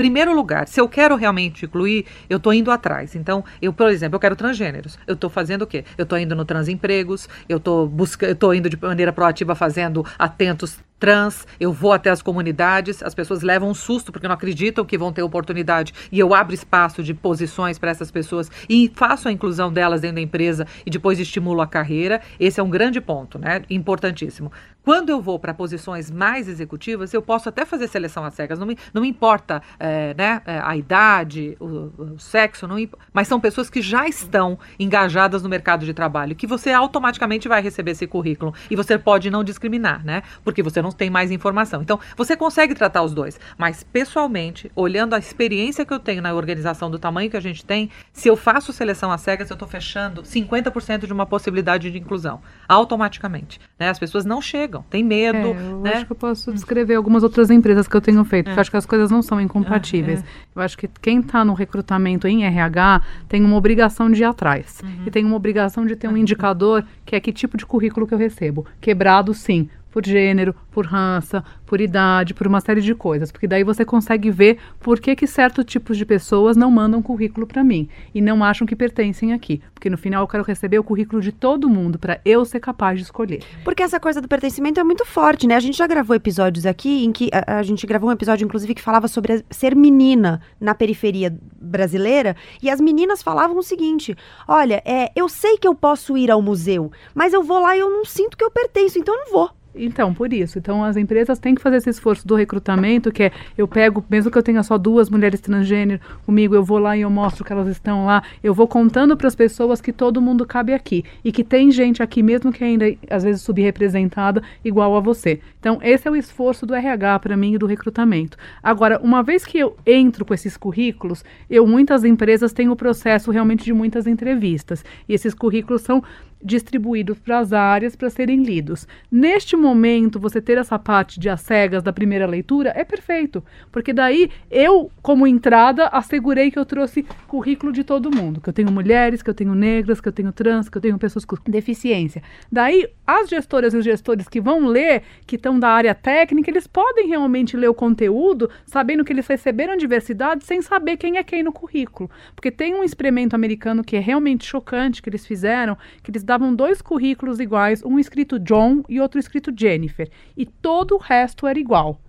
[0.00, 3.14] Primeiro lugar, se eu quero realmente incluir, eu estou indo atrás.
[3.14, 4.98] Então, eu, por exemplo, eu quero transgêneros.
[5.06, 5.84] Eu estou fazendo o quê?
[5.98, 10.02] Eu estou indo no Transempregos, eu estou buscando, eu tô indo de maneira proativa fazendo
[10.18, 14.84] atentos trans, eu vou até as comunidades, as pessoas levam um susto porque não acreditam
[14.84, 19.26] que vão ter oportunidade e eu abro espaço de posições para essas pessoas e faço
[19.26, 22.20] a inclusão delas dentro da empresa e depois estimulo a carreira.
[22.38, 23.62] Esse é um grande ponto, né?
[23.70, 24.52] Importantíssimo.
[24.82, 28.66] Quando eu vou para posições mais executivas, eu posso até fazer seleção às cegas, não
[28.66, 32.76] me, não me importa é, né, é, a idade, o, o sexo, não
[33.12, 37.60] mas são pessoas que já estão engajadas no mercado de trabalho, que você automaticamente vai
[37.60, 40.22] receber esse currículo e você pode não discriminar, né?
[40.42, 41.82] Porque você não tem mais informação.
[41.82, 46.32] Então, você consegue tratar os dois, mas pessoalmente, olhando a experiência que eu tenho na
[46.34, 49.68] organização do tamanho que a gente tem, se eu faço seleção às cegas, eu estou
[49.68, 53.60] fechando 50% de uma possibilidade de inclusão, automaticamente.
[53.78, 53.88] Né?
[53.88, 55.38] As pessoas não chegam chegam, tem medo.
[55.38, 55.92] É, eu né?
[55.94, 58.50] acho que eu posso descrever algumas outras empresas que eu tenho feito, é.
[58.50, 60.20] porque eu acho que as coisas não são incompatíveis.
[60.20, 60.24] É.
[60.54, 64.80] Eu acho que quem está no recrutamento em RH tem uma obrigação de ir atrás.
[64.82, 65.04] Uhum.
[65.06, 68.14] E tem uma obrigação de ter um indicador que é que tipo de currículo que
[68.14, 68.66] eu recebo.
[68.80, 73.64] Quebrado, sim por gênero, por raça, por idade, por uma série de coisas, porque daí
[73.64, 77.88] você consegue ver por que, que certos tipos de pessoas não mandam currículo para mim
[78.14, 81.32] e não acham que pertencem aqui, porque no final eu quero receber o currículo de
[81.32, 83.42] todo mundo para eu ser capaz de escolher.
[83.64, 85.56] Porque essa coisa do pertencimento é muito forte, né?
[85.56, 88.74] A gente já gravou episódios aqui em que a, a gente gravou um episódio inclusive
[88.74, 94.82] que falava sobre ser menina na periferia brasileira e as meninas falavam o seguinte: olha,
[94.84, 97.90] é, eu sei que eu posso ir ao museu, mas eu vou lá e eu
[97.90, 99.59] não sinto que eu pertenço, então eu não vou.
[99.74, 100.58] Então, por isso.
[100.58, 104.30] Então, as empresas têm que fazer esse esforço do recrutamento, que é eu pego, mesmo
[104.30, 107.52] que eu tenha só duas mulheres transgênero comigo, eu vou lá e eu mostro que
[107.52, 111.30] elas estão lá, eu vou contando para as pessoas que todo mundo cabe aqui e
[111.30, 115.40] que tem gente aqui, mesmo que ainda às vezes subrepresentada, igual a você.
[115.58, 118.36] Então, esse é o esforço do RH para mim e do recrutamento.
[118.62, 123.30] Agora, uma vez que eu entro com esses currículos, eu muitas empresas têm o processo
[123.30, 126.02] realmente de muitas entrevistas e esses currículos são
[126.42, 128.86] distribuídos para as áreas para serem lidos.
[129.10, 133.92] Neste momento, você ter essa parte de as cegas da primeira leitura é perfeito, porque
[133.92, 138.70] daí eu, como entrada, assegurei que eu trouxe currículo de todo mundo, que eu tenho
[138.70, 142.22] mulheres, que eu tenho negras, que eu tenho trans, que eu tenho pessoas com deficiência.
[142.50, 146.66] Daí, as gestoras e os gestores que vão ler, que estão da área técnica, eles
[146.66, 151.42] podem realmente ler o conteúdo, sabendo que eles receberam diversidade, sem saber quem é quem
[151.42, 152.10] no currículo.
[152.34, 156.54] Porque tem um experimento americano que é realmente chocante que eles fizeram, que eles davam
[156.54, 161.58] dois currículos iguais, um escrito John e outro escrito Jennifer, e todo o resto era
[161.58, 162.00] igual.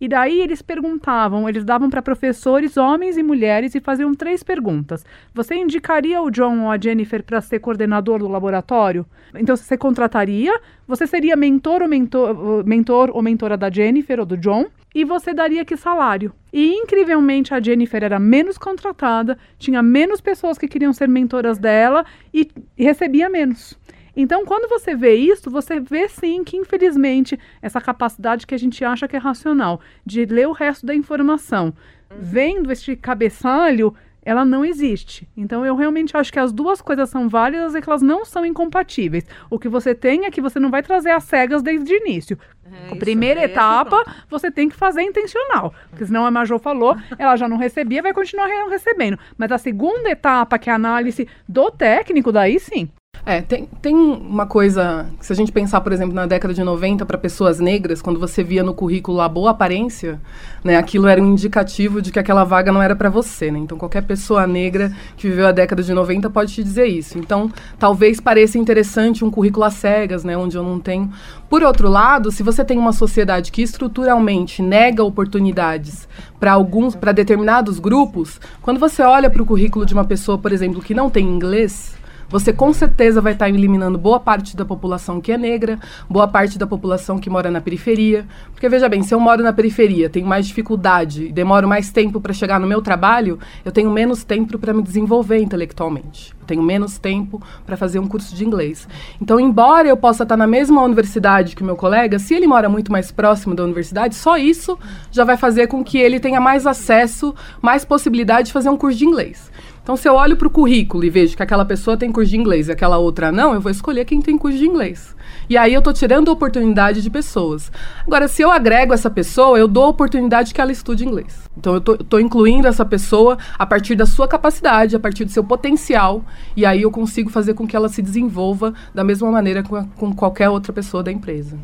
[0.00, 5.04] E daí eles perguntavam, eles davam para professores, homens e mulheres, e faziam três perguntas.
[5.34, 9.04] Você indicaria o John ou a Jennifer para ser coordenador do laboratório?
[9.34, 10.58] Então você contrataria?
[10.88, 14.66] Você seria mentor ou mentor, mentor ou mentora da Jennifer ou do John?
[14.94, 16.32] E você daria que salário?
[16.52, 22.04] E incrivelmente a Jennifer era menos contratada, tinha menos pessoas que queriam ser mentoras dela
[22.34, 23.78] e, recebia menos.
[24.20, 28.84] Então, quando você vê isso, você vê sim que, infelizmente, essa capacidade que a gente
[28.84, 31.72] acha que é racional, de ler o resto da informação,
[32.10, 35.26] vendo este cabeçalho, ela não existe.
[35.34, 38.44] Então, eu realmente acho que as duas coisas são válidas e que elas não são
[38.44, 39.24] incompatíveis.
[39.48, 42.38] O que você tem é que você não vai trazer as cegas desde o início.
[42.70, 45.72] É, a primeira é etapa, você tem que fazer intencional.
[45.88, 49.18] Porque senão a Major falou, ela já não recebia, vai continuar recebendo.
[49.38, 52.90] Mas a segunda etapa, que é a análise do técnico, daí sim.
[53.24, 57.04] É, tem, tem uma coisa, se a gente pensar, por exemplo, na década de 90
[57.04, 60.18] para pessoas negras, quando você via no currículo a boa aparência,
[60.64, 63.58] né, aquilo era um indicativo de que aquela vaga não era para você, né?
[63.58, 67.18] Então qualquer pessoa negra que viveu a década de 90 pode te dizer isso.
[67.18, 71.10] Então, talvez pareça interessante um currículo às cegas, né, onde eu não tenho.
[71.48, 77.12] Por outro lado, se você tem uma sociedade que estruturalmente nega oportunidades para alguns, para
[77.12, 81.10] determinados grupos, quando você olha para o currículo de uma pessoa, por exemplo, que não
[81.10, 81.99] tem inglês,
[82.30, 86.56] você com certeza vai estar eliminando boa parte da população que é negra, boa parte
[86.56, 88.24] da população que mora na periferia.
[88.52, 92.32] Porque veja bem, se eu moro na periferia, tenho mais dificuldade, demoro mais tempo para
[92.32, 96.32] chegar no meu trabalho, eu tenho menos tempo para me desenvolver intelectualmente.
[96.40, 98.86] Eu tenho menos tempo para fazer um curso de inglês.
[99.20, 102.68] Então, embora eu possa estar na mesma universidade que o meu colega, se ele mora
[102.68, 104.78] muito mais próximo da universidade, só isso
[105.10, 108.98] já vai fazer com que ele tenha mais acesso, mais possibilidade de fazer um curso
[108.98, 109.50] de inglês.
[109.90, 112.36] Então, se eu olho para o currículo e vejo que aquela pessoa tem curso de
[112.36, 115.16] inglês e aquela outra não, eu vou escolher quem tem curso de inglês.
[115.48, 117.72] E aí eu estou tirando a oportunidade de pessoas.
[118.06, 121.40] Agora, se eu agrego essa pessoa, eu dou a oportunidade que ela estude inglês.
[121.58, 125.42] Então, eu estou incluindo essa pessoa a partir da sua capacidade, a partir do seu
[125.42, 126.24] potencial,
[126.56, 130.14] e aí eu consigo fazer com que ela se desenvolva da mesma maneira com, com
[130.14, 131.58] qualquer outra pessoa da empresa.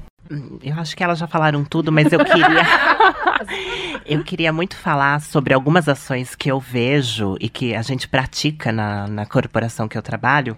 [0.62, 2.67] Eu acho que elas já falaram tudo, mas eu queria.
[4.05, 8.73] eu queria muito falar sobre algumas ações que eu vejo e que a gente pratica
[8.73, 10.57] na, na corporação que eu trabalho.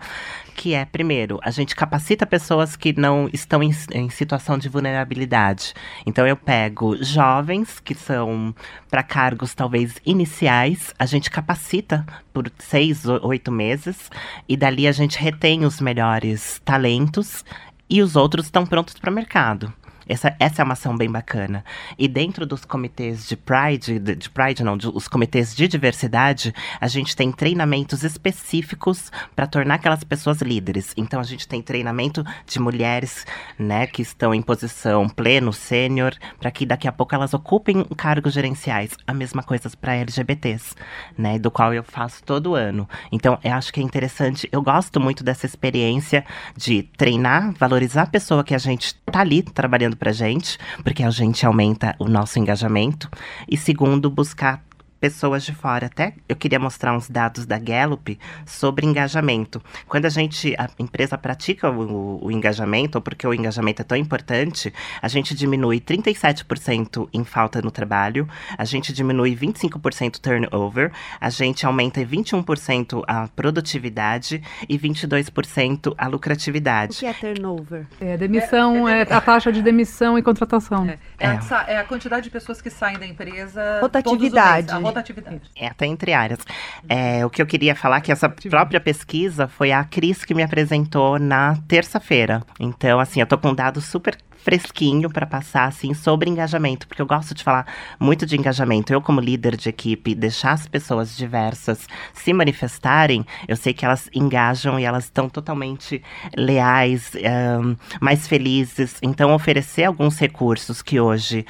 [0.54, 5.72] Que é, primeiro, a gente capacita pessoas que não estão em, em situação de vulnerabilidade.
[6.04, 8.54] Então, eu pego jovens que são
[8.90, 14.10] para cargos talvez iniciais, a gente capacita por seis, oito meses,
[14.48, 17.44] e dali a gente retém os melhores talentos
[17.88, 19.72] e os outros estão prontos para o mercado.
[20.08, 21.64] Essa, essa é uma ação bem bacana.
[21.98, 26.54] E dentro dos comitês de Pride, de, de Pride não, de, os comitês de diversidade,
[26.80, 30.94] a gente tem treinamentos específicos para tornar aquelas pessoas líderes.
[30.96, 33.26] Então a gente tem treinamento de mulheres,
[33.58, 38.32] né, que estão em posição pleno, sênior, para que daqui a pouco elas ocupem cargos
[38.32, 38.96] gerenciais.
[39.06, 40.74] A mesma coisa para LGBTs,
[41.16, 42.88] né, do qual eu faço todo ano.
[43.12, 44.48] Então eu acho que é interessante.
[44.50, 46.24] Eu gosto muito dessa experiência
[46.56, 51.10] de treinar, valorizar a pessoa que a gente tá ali trabalhando pra gente, porque a
[51.10, 53.10] gente aumenta o nosso engajamento.
[53.48, 54.67] E segundo, buscar
[55.00, 55.86] pessoas de fora.
[55.86, 59.62] Até eu queria mostrar uns dados da Gallup sobre engajamento.
[59.86, 63.96] Quando a gente, a empresa pratica o, o engajamento, ou porque o engajamento é tão
[63.96, 71.30] importante, a gente diminui 37% em falta no trabalho, a gente diminui 25% turnover, a
[71.30, 76.96] gente aumenta 21% a produtividade e 22% a lucratividade.
[76.96, 77.86] O que é turnover?
[78.00, 80.88] É, demissão, é, é, é a taxa de demissão e contratação.
[80.88, 83.80] É, é, a, é a quantidade de pessoas que saem da empresa.
[83.80, 85.40] Rotatividade rotatividade.
[85.56, 86.40] É, até entre áreas.
[86.88, 90.34] É, o que eu queria falar é que essa própria pesquisa foi a Cris que
[90.34, 92.42] me apresentou na terça-feira.
[92.58, 94.16] Então, assim, eu tô com um dado super
[94.48, 97.66] fresquinho para passar assim sobre engajamento, porque eu gosto de falar
[98.00, 98.92] muito de engajamento.
[98.92, 104.08] Eu como líder de equipe, deixar as pessoas diversas se manifestarem, eu sei que elas
[104.14, 106.02] engajam e elas estão totalmente
[106.34, 107.12] leais,
[107.60, 108.96] um, mais felizes.
[109.02, 111.44] Então oferecer alguns recursos que hoje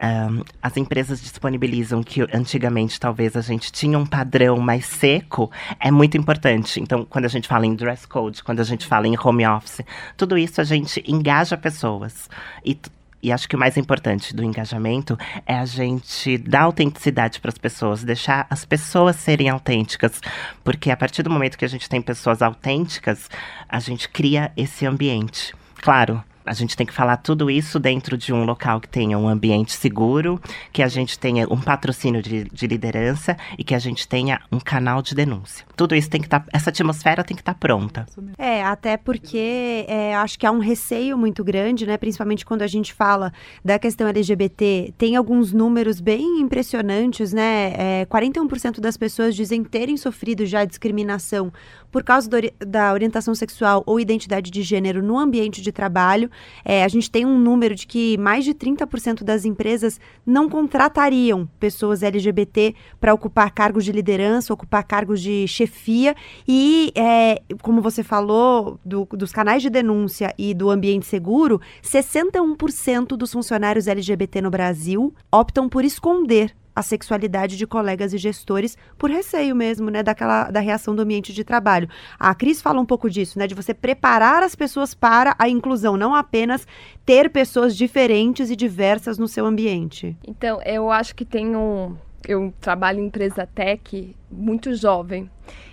[0.00, 5.90] um, as empresas disponibilizam que antigamente talvez a gente tinha um padrão mais seco, é
[5.90, 6.80] muito importante.
[6.80, 9.80] Então, quando a gente fala em dress code, quando a gente fala em home office,
[10.16, 12.30] tudo isso a gente engaja pessoas.
[12.64, 12.78] E,
[13.20, 17.58] e acho que o mais importante do engajamento é a gente dar autenticidade para as
[17.58, 20.20] pessoas, deixar as pessoas serem autênticas.
[20.62, 23.28] Porque a partir do momento que a gente tem pessoas autênticas,
[23.68, 25.52] a gente cria esse ambiente.
[25.82, 29.28] Claro, a gente tem que falar tudo isso dentro de um local que tenha um
[29.28, 30.40] ambiente seguro,
[30.72, 34.58] que a gente tenha um patrocínio de, de liderança e que a gente tenha um
[34.58, 35.66] canal de denúncia.
[35.76, 38.06] Tudo isso tem que estar, tá, essa atmosfera tem que estar tá pronta.
[38.38, 41.96] É, até porque é, acho que há um receio muito grande, né?
[41.98, 43.32] Principalmente quando a gente fala
[43.64, 44.94] da questão LGBT.
[44.96, 47.74] Tem alguns números bem impressionantes, né?
[47.76, 51.52] É, 41% das pessoas dizem terem sofrido já discriminação
[51.90, 56.30] por causa do, da orientação sexual ou identidade de gênero no ambiente de trabalho.
[56.64, 61.48] É, a gente tem um número de que mais de 30% das empresas não contratariam
[61.58, 66.14] pessoas LGBT para ocupar cargos de liderança, ocupar cargos de chefia.
[66.46, 73.16] E, é, como você falou, do, dos canais de denúncia e do ambiente seguro, 61%
[73.16, 79.10] dos funcionários LGBT no Brasil optam por esconder a sexualidade de colegas e gestores por
[79.10, 81.88] receio mesmo, né, daquela da reação do ambiente de trabalho.
[82.16, 85.96] A Cris fala um pouco disso, né, de você preparar as pessoas para a inclusão,
[85.96, 86.64] não apenas
[87.04, 90.16] ter pessoas diferentes e diversas no seu ambiente.
[90.24, 95.30] Então, eu acho que tem um eu trabalho em empresa tech muito jovem.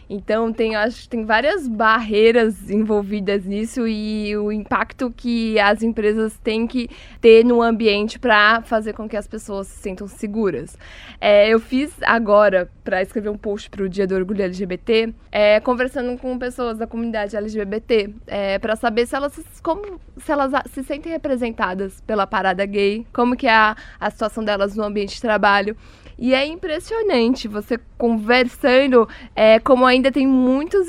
[0.09, 6.67] Então tem, acho, tem várias barreiras envolvidas nisso e o impacto que as empresas têm
[6.67, 6.89] que
[7.19, 10.77] ter no ambiente para fazer com que as pessoas se sintam seguras.
[11.19, 15.59] É, eu fiz agora para escrever um post para o Dia do Orgulho LGBT, é,
[15.59, 20.83] conversando com pessoas da comunidade LGBT é, para saber se elas como se elas se
[20.83, 25.21] sentem representadas pela parada gay, como que é a, a situação delas no ambiente de
[25.21, 25.75] trabalho.
[26.17, 30.87] E é impressionante você conversando é, como ainda tem muitos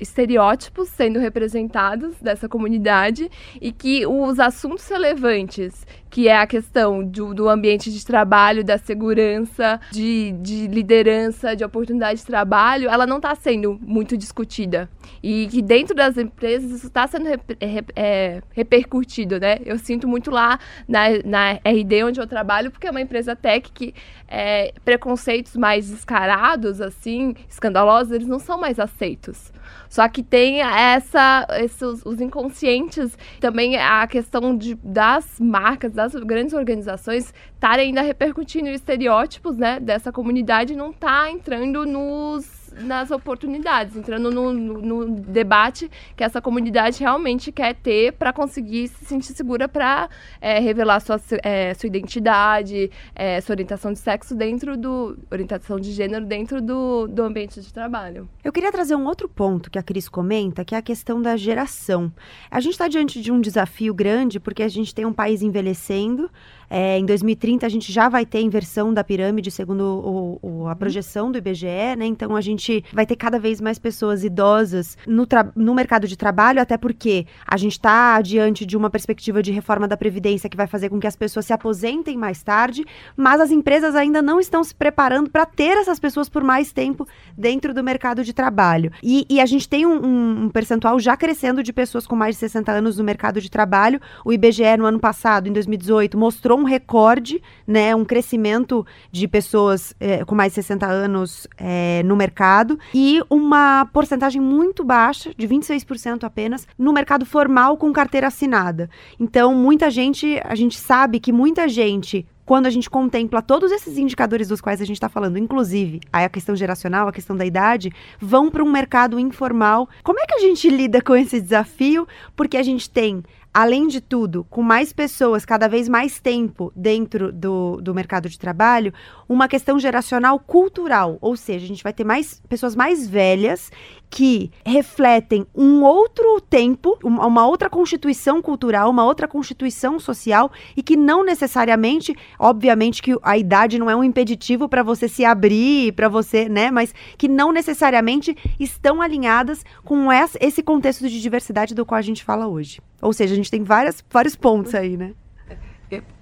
[0.00, 7.34] estereótipos sendo representados dessa comunidade e que os assuntos relevantes que é a questão do,
[7.34, 13.16] do ambiente de trabalho, da segurança, de, de liderança, de oportunidade de trabalho, ela não
[13.16, 14.88] está sendo muito discutida.
[15.22, 19.58] E que dentro das empresas isso está sendo rep, rep, é, repercutido, né?
[19.64, 23.70] Eu sinto muito lá na, na RD onde eu trabalho, porque é uma empresa tech
[23.72, 23.94] que
[24.28, 29.52] é, preconceitos mais descarados, assim, escandalosos, eles não são mais aceitos.
[29.88, 36.54] Só que tem essa, esses, os inconscientes, também a questão de, das marcas, das grandes
[36.54, 44.30] organizações estarem ainda repercutindo estereótipos né, dessa comunidade não está entrando nos nas oportunidades, entrando
[44.30, 49.68] no, no, no debate que essa comunidade realmente quer ter para conseguir se sentir segura
[49.68, 50.08] para
[50.40, 55.18] é, revelar sua, é, sua identidade, é, sua orientação de sexo dentro do.
[55.30, 58.28] orientação de gênero dentro do, do ambiente de trabalho.
[58.44, 61.36] Eu queria trazer um outro ponto que a Cris comenta, que é a questão da
[61.36, 62.12] geração.
[62.50, 66.30] A gente está diante de um desafio grande porque a gente tem um país envelhecendo.
[66.68, 70.70] É, em 2030 a gente já vai ter inversão da pirâmide, segundo o, o, a
[70.70, 70.76] uhum.
[70.76, 72.06] projeção do IBGE, né?
[72.06, 76.60] Então a gente vai ter cada vez mais pessoas idosas no, no mercado de trabalho,
[76.60, 80.66] até porque a gente está diante de uma perspectiva de reforma da Previdência que vai
[80.66, 82.84] fazer com que as pessoas se aposentem mais tarde,
[83.16, 87.06] mas as empresas ainda não estão se preparando para ter essas pessoas por mais tempo
[87.36, 88.92] dentro do mercado de trabalho.
[89.02, 92.40] E, e a gente tem um, um percentual já crescendo de pessoas com mais de
[92.40, 94.00] 60 anos no mercado de trabalho.
[94.24, 99.94] O IBGE, no ano passado, em 2018, mostrou um recorde, né, um crescimento de pessoas
[100.00, 105.46] é, com mais de 60 anos é, no mercado e uma porcentagem muito baixa, de
[105.46, 108.88] 26% apenas, no mercado formal com carteira assinada.
[109.18, 113.98] Então, muita gente, a gente sabe que muita gente quando a gente contempla todos esses
[113.98, 117.90] indicadores dos quais a gente está falando, inclusive a questão geracional, a questão da idade,
[118.20, 119.88] vão para um mercado informal.
[120.04, 122.06] Como é que a gente lida com esse desafio?
[122.36, 123.22] Porque a gente tem
[123.56, 128.38] além de tudo, com mais pessoas, cada vez mais tempo dentro do, do mercado de
[128.38, 128.92] trabalho,
[129.26, 131.16] uma questão geracional cultural.
[131.22, 133.72] Ou seja, a gente vai ter mais pessoas mais velhas
[134.10, 140.96] que refletem um outro tempo, uma outra constituição cultural, uma outra constituição social e que
[140.96, 146.08] não necessariamente, obviamente que a idade não é um impeditivo para você se abrir, para
[146.08, 151.98] você, né, mas que não necessariamente estão alinhadas com esse contexto de diversidade do qual
[151.98, 152.80] a gente fala hoje.
[153.02, 155.12] Ou seja, a gente tem várias, vários pontos aí, né?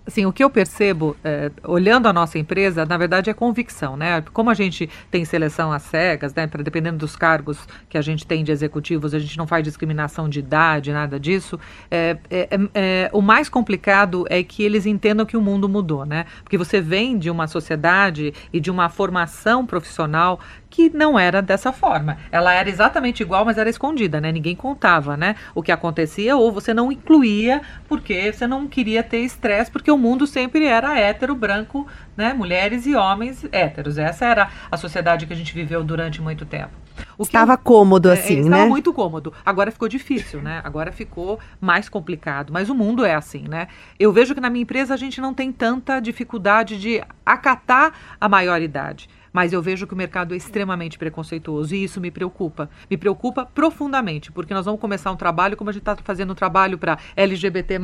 [0.07, 4.23] Assim, o que eu percebo, é, olhando a nossa empresa, na verdade é convicção, né?
[4.33, 6.47] Como a gente tem seleção às cegas, né?
[6.47, 10.29] Pra, dependendo dos cargos que a gente tem de executivos, a gente não faz discriminação
[10.29, 11.59] de idade, nada disso.
[11.91, 16.05] É, é, é, é o mais complicado é que eles entendam que o mundo mudou,
[16.05, 16.27] né?
[16.43, 20.39] Porque você vem de uma sociedade e de uma formação profissional
[20.75, 22.19] que não era dessa forma.
[22.33, 24.33] Ela era exatamente igual, mas era escondida, né?
[24.33, 25.37] Ninguém contava, né?
[25.55, 29.97] O que acontecia ou você não incluía porque você não queria ter estresse, porque o
[29.97, 32.35] mundo sempre era hétero, branco, né?
[32.35, 33.99] Mulheres e homens héteros.
[33.99, 36.73] Essa era a sociedade que a gente viveu durante muito tempo.
[37.17, 38.43] O estava eu, cômodo é, assim, é, né?
[38.43, 39.33] Estava muito cômodo.
[39.47, 40.61] Agora ficou difícil, né?
[40.65, 42.53] Agora ficou mais complicado.
[42.53, 43.69] Mas o mundo é assim, né?
[43.97, 48.29] Eu vejo que na minha empresa a gente não tem tanta dificuldade de acatar a
[48.29, 52.71] maioridade mas eu vejo que o mercado é extremamente preconceituoso e isso me preocupa.
[52.89, 56.37] Me preocupa profundamente, porque nós vamos começar um trabalho como a gente está fazendo um
[56.37, 57.81] trabalho para LGBT,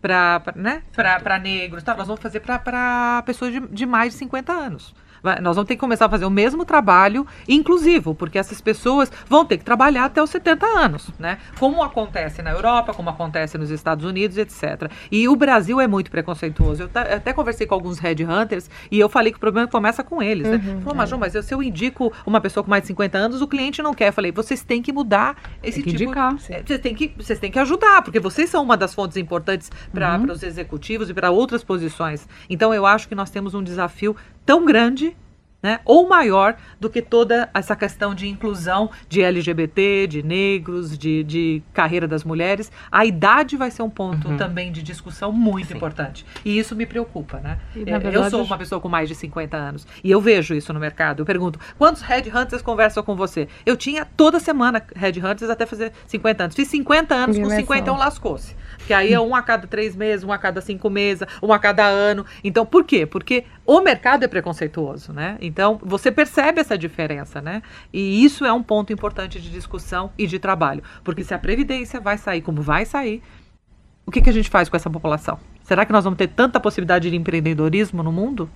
[0.00, 0.84] para né?
[1.40, 1.96] negros, tá?
[1.96, 5.80] nós vamos fazer para pessoas de, de mais de 50 anos nós vamos ter que
[5.80, 10.22] começar a fazer o mesmo trabalho inclusivo, porque essas pessoas vão ter que trabalhar até
[10.22, 11.38] os 70 anos, né?
[11.58, 14.90] Como acontece na Europa, como acontece nos Estados Unidos, etc.
[15.10, 16.84] E o Brasil é muito preconceituoso.
[16.84, 20.48] Eu até conversei com alguns headhunters e eu falei que o problema começa com eles,
[20.48, 20.56] né?
[20.56, 21.16] Uhum, Falou, mas, é.
[21.16, 24.08] mas se eu indico uma pessoa com mais de 50 anos, o cliente não quer.
[24.08, 26.10] Eu falei, vocês têm que mudar esse tem que tipo...
[26.10, 29.16] Indicar, é, vocês, têm que, vocês têm que ajudar, porque vocês são uma das fontes
[29.16, 30.30] importantes para uhum.
[30.30, 32.26] os executivos e para outras posições.
[32.48, 35.16] Então, eu acho que nós temos um desafio tão grande
[35.66, 35.80] né?
[35.84, 41.62] ou maior do que toda essa questão de inclusão de LGBT, de negros, de, de
[41.72, 42.70] carreira das mulheres.
[42.90, 44.36] A idade vai ser um ponto uhum.
[44.36, 45.76] também de discussão muito Sim.
[45.76, 46.24] importante.
[46.44, 47.38] E isso me preocupa.
[47.38, 47.58] Né?
[47.74, 50.72] E, verdade, eu sou uma pessoa com mais de 50 anos e eu vejo isso
[50.72, 51.22] no mercado.
[51.22, 53.48] Eu pergunto, quantos headhunters conversam com você?
[53.64, 56.56] Eu tinha toda semana headhunters até fazer 50 anos.
[56.56, 58.54] Fiz 50 anos, com 50 um lascou-se.
[58.86, 61.58] Que aí é um a cada três meses, um a cada cinco meses, um a
[61.58, 62.24] cada ano.
[62.44, 63.04] Então, por quê?
[63.04, 65.36] Porque o mercado é preconceituoso, né?
[65.40, 67.62] Então, você percebe essa diferença, né?
[67.92, 70.82] E isso é um ponto importante de discussão e de trabalho.
[71.02, 73.22] Porque se a Previdência vai sair como vai sair,
[74.06, 75.38] o que, que a gente faz com essa população?
[75.64, 78.48] Será que nós vamos ter tanta possibilidade de empreendedorismo no mundo?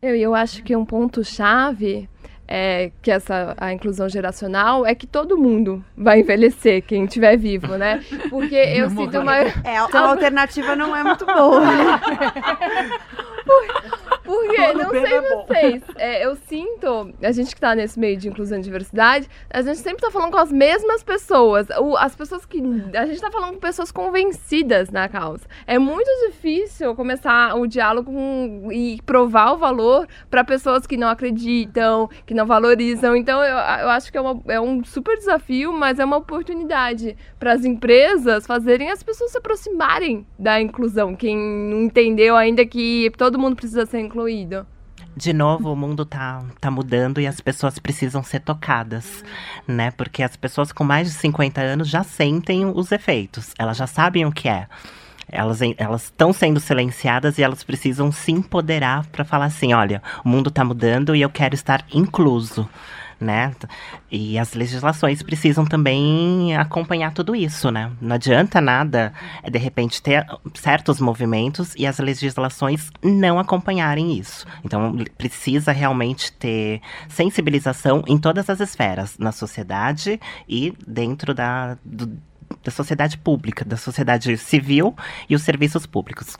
[0.00, 2.08] Eu, eu acho que um ponto-chave
[2.46, 7.76] é, que essa a inclusão geracional é que todo mundo vai envelhecer, quem estiver vivo,
[7.76, 8.04] né?
[8.28, 9.36] Porque eu não sinto uma.
[9.36, 11.62] É, a alternativa não é muito boa.
[14.24, 18.26] Porque, não sei é vocês, é, eu sinto, a gente que tá nesse meio de
[18.28, 21.66] inclusão e diversidade, a gente sempre tá falando com as mesmas pessoas.
[21.78, 22.62] O, as pessoas que.
[22.96, 25.44] A gente tá falando com pessoas convencidas na causa.
[25.66, 31.08] É muito difícil começar o diálogo com, e provar o valor para pessoas que não
[31.08, 33.14] acreditam, que não valorizam.
[33.14, 37.14] Então, eu, eu acho que é, uma, é um super desafio, mas é uma oportunidade
[37.38, 41.14] para as empresas fazerem as pessoas se aproximarem da inclusão.
[41.14, 44.13] Quem não entendeu ainda que todo mundo precisa ser incluído.
[45.16, 49.24] De novo, o mundo tá, tá mudando e as pessoas precisam ser tocadas,
[49.66, 49.90] né?
[49.92, 54.26] Porque as pessoas com mais de 50 anos já sentem os efeitos, elas já sabem
[54.26, 54.66] o que é.
[55.26, 55.60] Elas
[56.02, 60.62] estão sendo silenciadas e elas precisam se empoderar para falar assim: olha, o mundo está
[60.64, 62.68] mudando e eu quero estar incluso
[63.20, 63.54] né?
[64.10, 67.90] E as legislações precisam também acompanhar tudo isso, né?
[68.00, 69.12] Não adianta nada,
[69.42, 74.46] é, de repente, ter certos movimentos e as legislações não acompanharem isso.
[74.64, 82.06] Então, precisa realmente ter sensibilização em todas as esferas, na sociedade e dentro da, do,
[82.62, 84.94] da sociedade pública, da sociedade civil
[85.28, 86.36] e os serviços públicos.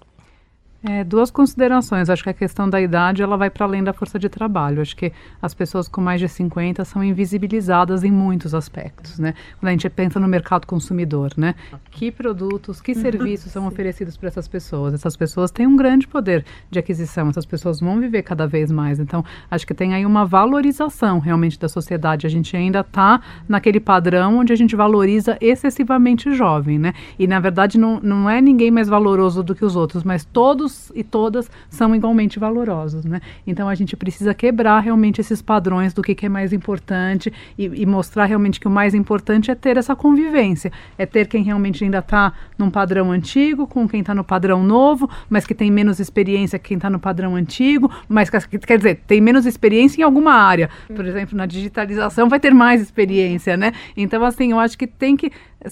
[0.86, 2.10] É, duas considerações.
[2.10, 4.82] Acho que a questão da idade ela vai para além da força de trabalho.
[4.82, 5.10] Acho que
[5.40, 9.32] as pessoas com mais de 50 são invisibilizadas em muitos aspectos, né?
[9.58, 11.54] Quando a gente pensa no mercado consumidor, né?
[11.90, 14.92] Que produtos, que serviços são oferecidos para essas pessoas?
[14.92, 17.30] Essas pessoas têm um grande poder de aquisição.
[17.30, 19.00] Essas pessoas vão viver cada vez mais.
[19.00, 22.26] Então, acho que tem aí uma valorização realmente da sociedade.
[22.26, 26.92] A gente ainda está naquele padrão onde a gente valoriza excessivamente jovem, né?
[27.18, 30.73] E na verdade não, não é ninguém mais valoroso do que os outros, mas todos
[30.74, 33.20] todos e todas são igualmente valorosos, né?
[33.46, 37.64] Então a gente precisa quebrar realmente esses padrões do que, que é mais importante e,
[37.64, 41.84] e, mostrar realmente que o mais importante é ter essa convivência, é ter quem realmente
[41.84, 46.00] ainda está num padrão antigo com quem está no padrão novo, mas que tem menos
[46.00, 50.04] experiência que quem está no padrão antigo, mas que, quer dizer, tem menos experiência em
[50.04, 50.70] alguma área.
[50.94, 53.72] Por exemplo, na digitalização vai ter mais experiência, né?
[53.96, 55.30] Então, assim, eu acho que tem que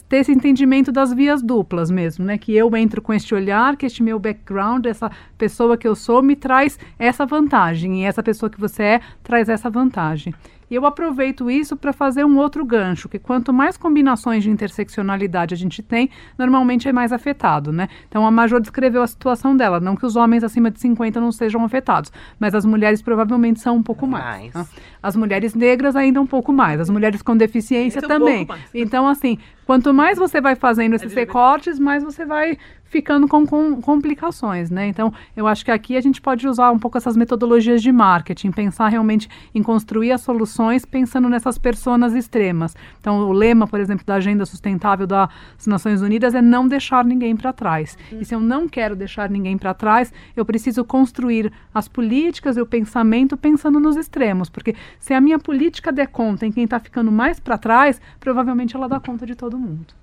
[0.08, 2.38] ter esse entendimento das vias duplas mesmo, né?
[2.38, 6.22] Que eu entro com este olhar, que este meu background, essa pessoa que eu sou,
[6.22, 10.34] me traz essa vantagem, e essa pessoa que você é traz essa vantagem.
[10.72, 15.52] E eu aproveito isso para fazer um outro gancho, que quanto mais combinações de interseccionalidade
[15.52, 16.08] a gente tem,
[16.38, 17.88] normalmente é mais afetado, né?
[18.08, 21.30] Então a Major descreveu a situação dela, não que os homens acima de 50 não
[21.30, 22.10] sejam afetados,
[22.40, 24.54] mas as mulheres provavelmente são um pouco mais.
[24.54, 24.72] mais.
[25.02, 28.48] As mulheres negras ainda um pouco mais, as mulheres com deficiência também.
[28.50, 32.56] Um então assim, quanto mais você vai fazendo esses recortes, mais você vai
[32.92, 34.86] ficando com, com, complicações, né?
[34.86, 38.50] Então, eu acho que aqui a gente pode usar um pouco essas metodologias de marketing,
[38.50, 42.76] pensar realmente em construir as soluções pensando nessas personas extremas.
[43.00, 45.30] Então, o lema, por exemplo, da Agenda Sustentável das
[45.66, 47.96] Nações Unidas é não deixar ninguém para trás.
[48.12, 48.20] Uhum.
[48.20, 52.60] E se eu não quero deixar ninguém para trás, eu preciso construir as políticas e
[52.60, 56.78] o pensamento pensando nos extremos, porque se a minha política der conta em quem está
[56.78, 60.01] ficando mais para trás, provavelmente ela dá conta de todo mundo.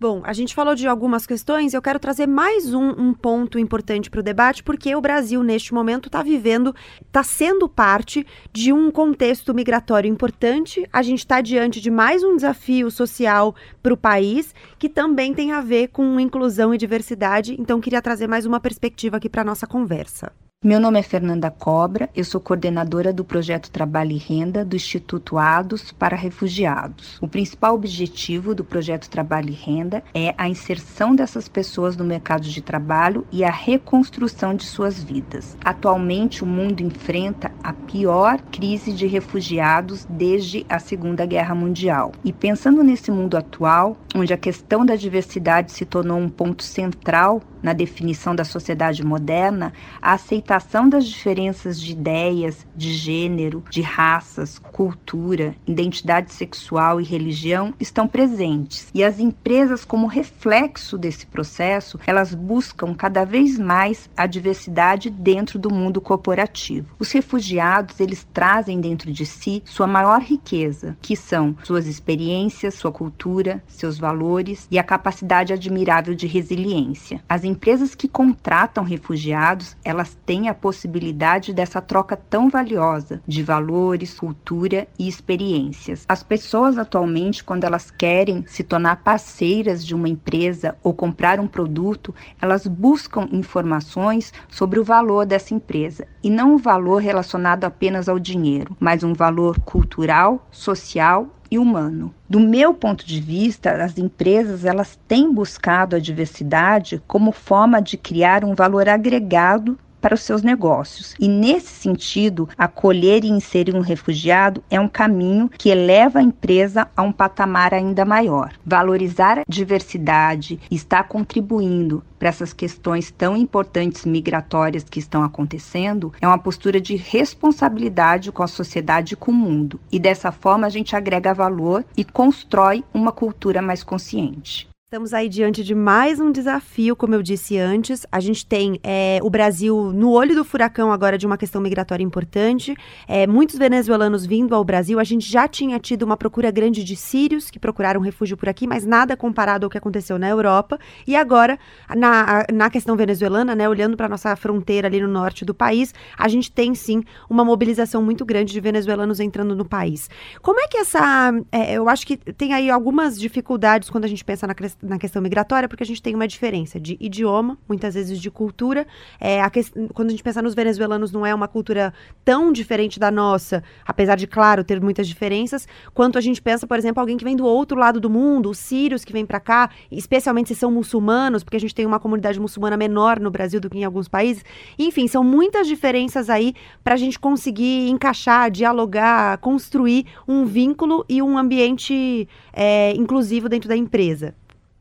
[0.00, 4.08] Bom, a gente falou de algumas questões, eu quero trazer mais um, um ponto importante
[4.08, 6.74] para o debate, porque o Brasil, neste momento, está vivendo,
[7.06, 10.88] está sendo parte de um contexto migratório importante.
[10.90, 15.52] A gente está diante de mais um desafio social para o país, que também tem
[15.52, 17.54] a ver com inclusão e diversidade.
[17.60, 20.32] Então, queria trazer mais uma perspectiva aqui para a nossa conversa.
[20.62, 25.38] Meu nome é Fernanda Cobra, eu sou coordenadora do projeto Trabalho e Renda do Instituto
[25.38, 27.16] ADOS para Refugiados.
[27.18, 32.42] O principal objetivo do projeto Trabalho e Renda é a inserção dessas pessoas no mercado
[32.42, 35.56] de trabalho e a reconstrução de suas vidas.
[35.64, 42.12] Atualmente, o mundo enfrenta a pior crise de refugiados desde a Segunda Guerra Mundial.
[42.22, 47.40] E pensando nesse mundo atual, onde a questão da diversidade se tornou um ponto central
[47.62, 54.58] na definição da sociedade moderna, a aceitação das diferenças de ideias, de gênero, de raças,
[54.58, 58.88] cultura, identidade sexual e religião estão presentes.
[58.94, 65.58] E as empresas, como reflexo desse processo, elas buscam cada vez mais a diversidade dentro
[65.58, 66.94] do mundo corporativo.
[66.98, 72.92] Os refugiados, eles trazem dentro de si sua maior riqueza, que são suas experiências, sua
[72.92, 77.22] cultura, seus valores e a capacidade admirável de resiliência.
[77.28, 84.18] As empresas que contratam refugiados, elas têm a possibilidade dessa troca tão valiosa de valores,
[84.18, 86.04] cultura e experiências.
[86.08, 91.48] As pessoas atualmente, quando elas querem se tornar parceiras de uma empresa ou comprar um
[91.48, 98.08] produto, elas buscam informações sobre o valor dessa empresa e não o valor relacionado apenas
[98.08, 102.14] ao dinheiro, mas um valor cultural, social e humano.
[102.28, 107.96] Do meu ponto de vista, as empresas elas têm buscado a diversidade como forma de
[107.96, 111.14] criar um valor agregado para os seus negócios.
[111.18, 116.88] E nesse sentido, acolher e inserir um refugiado é um caminho que eleva a empresa
[116.96, 118.52] a um patamar ainda maior.
[118.64, 126.12] Valorizar a diversidade e estar contribuindo para essas questões tão importantes migratórias que estão acontecendo
[126.20, 129.80] é uma postura de responsabilidade com a sociedade e com o mundo.
[129.90, 134.69] E dessa forma a gente agrega valor e constrói uma cultura mais consciente.
[134.90, 138.04] Estamos aí diante de mais um desafio, como eu disse antes.
[138.10, 142.02] A gente tem é, o Brasil no olho do furacão agora de uma questão migratória
[142.02, 142.74] importante.
[143.06, 144.98] É, muitos venezuelanos vindo ao Brasil.
[144.98, 148.66] A gente já tinha tido uma procura grande de sírios que procuraram refúgio por aqui,
[148.66, 150.76] mas nada comparado ao que aconteceu na Europa.
[151.06, 151.56] E agora,
[151.96, 156.26] na, na questão venezuelana, né, olhando para nossa fronteira ali no norte do país, a
[156.26, 160.10] gente tem sim uma mobilização muito grande de venezuelanos entrando no país.
[160.42, 161.32] Como é que essa.
[161.52, 164.98] É, eu acho que tem aí algumas dificuldades quando a gente pensa na questão na
[164.98, 168.86] questão migratória, porque a gente tem uma diferença de idioma, muitas vezes de cultura.
[169.18, 169.62] É, a que,
[169.92, 171.92] quando a gente pensa nos venezuelanos, não é uma cultura
[172.24, 176.78] tão diferente da nossa, apesar de, claro, ter muitas diferenças, quanto a gente pensa, por
[176.78, 179.70] exemplo, alguém que vem do outro lado do mundo, os sírios que vêm para cá,
[179.90, 183.68] especialmente se são muçulmanos, porque a gente tem uma comunidade muçulmana menor no Brasil do
[183.68, 184.44] que em alguns países.
[184.78, 191.20] Enfim, são muitas diferenças aí para a gente conseguir encaixar, dialogar, construir um vínculo e
[191.22, 194.34] um ambiente é, inclusivo dentro da empresa.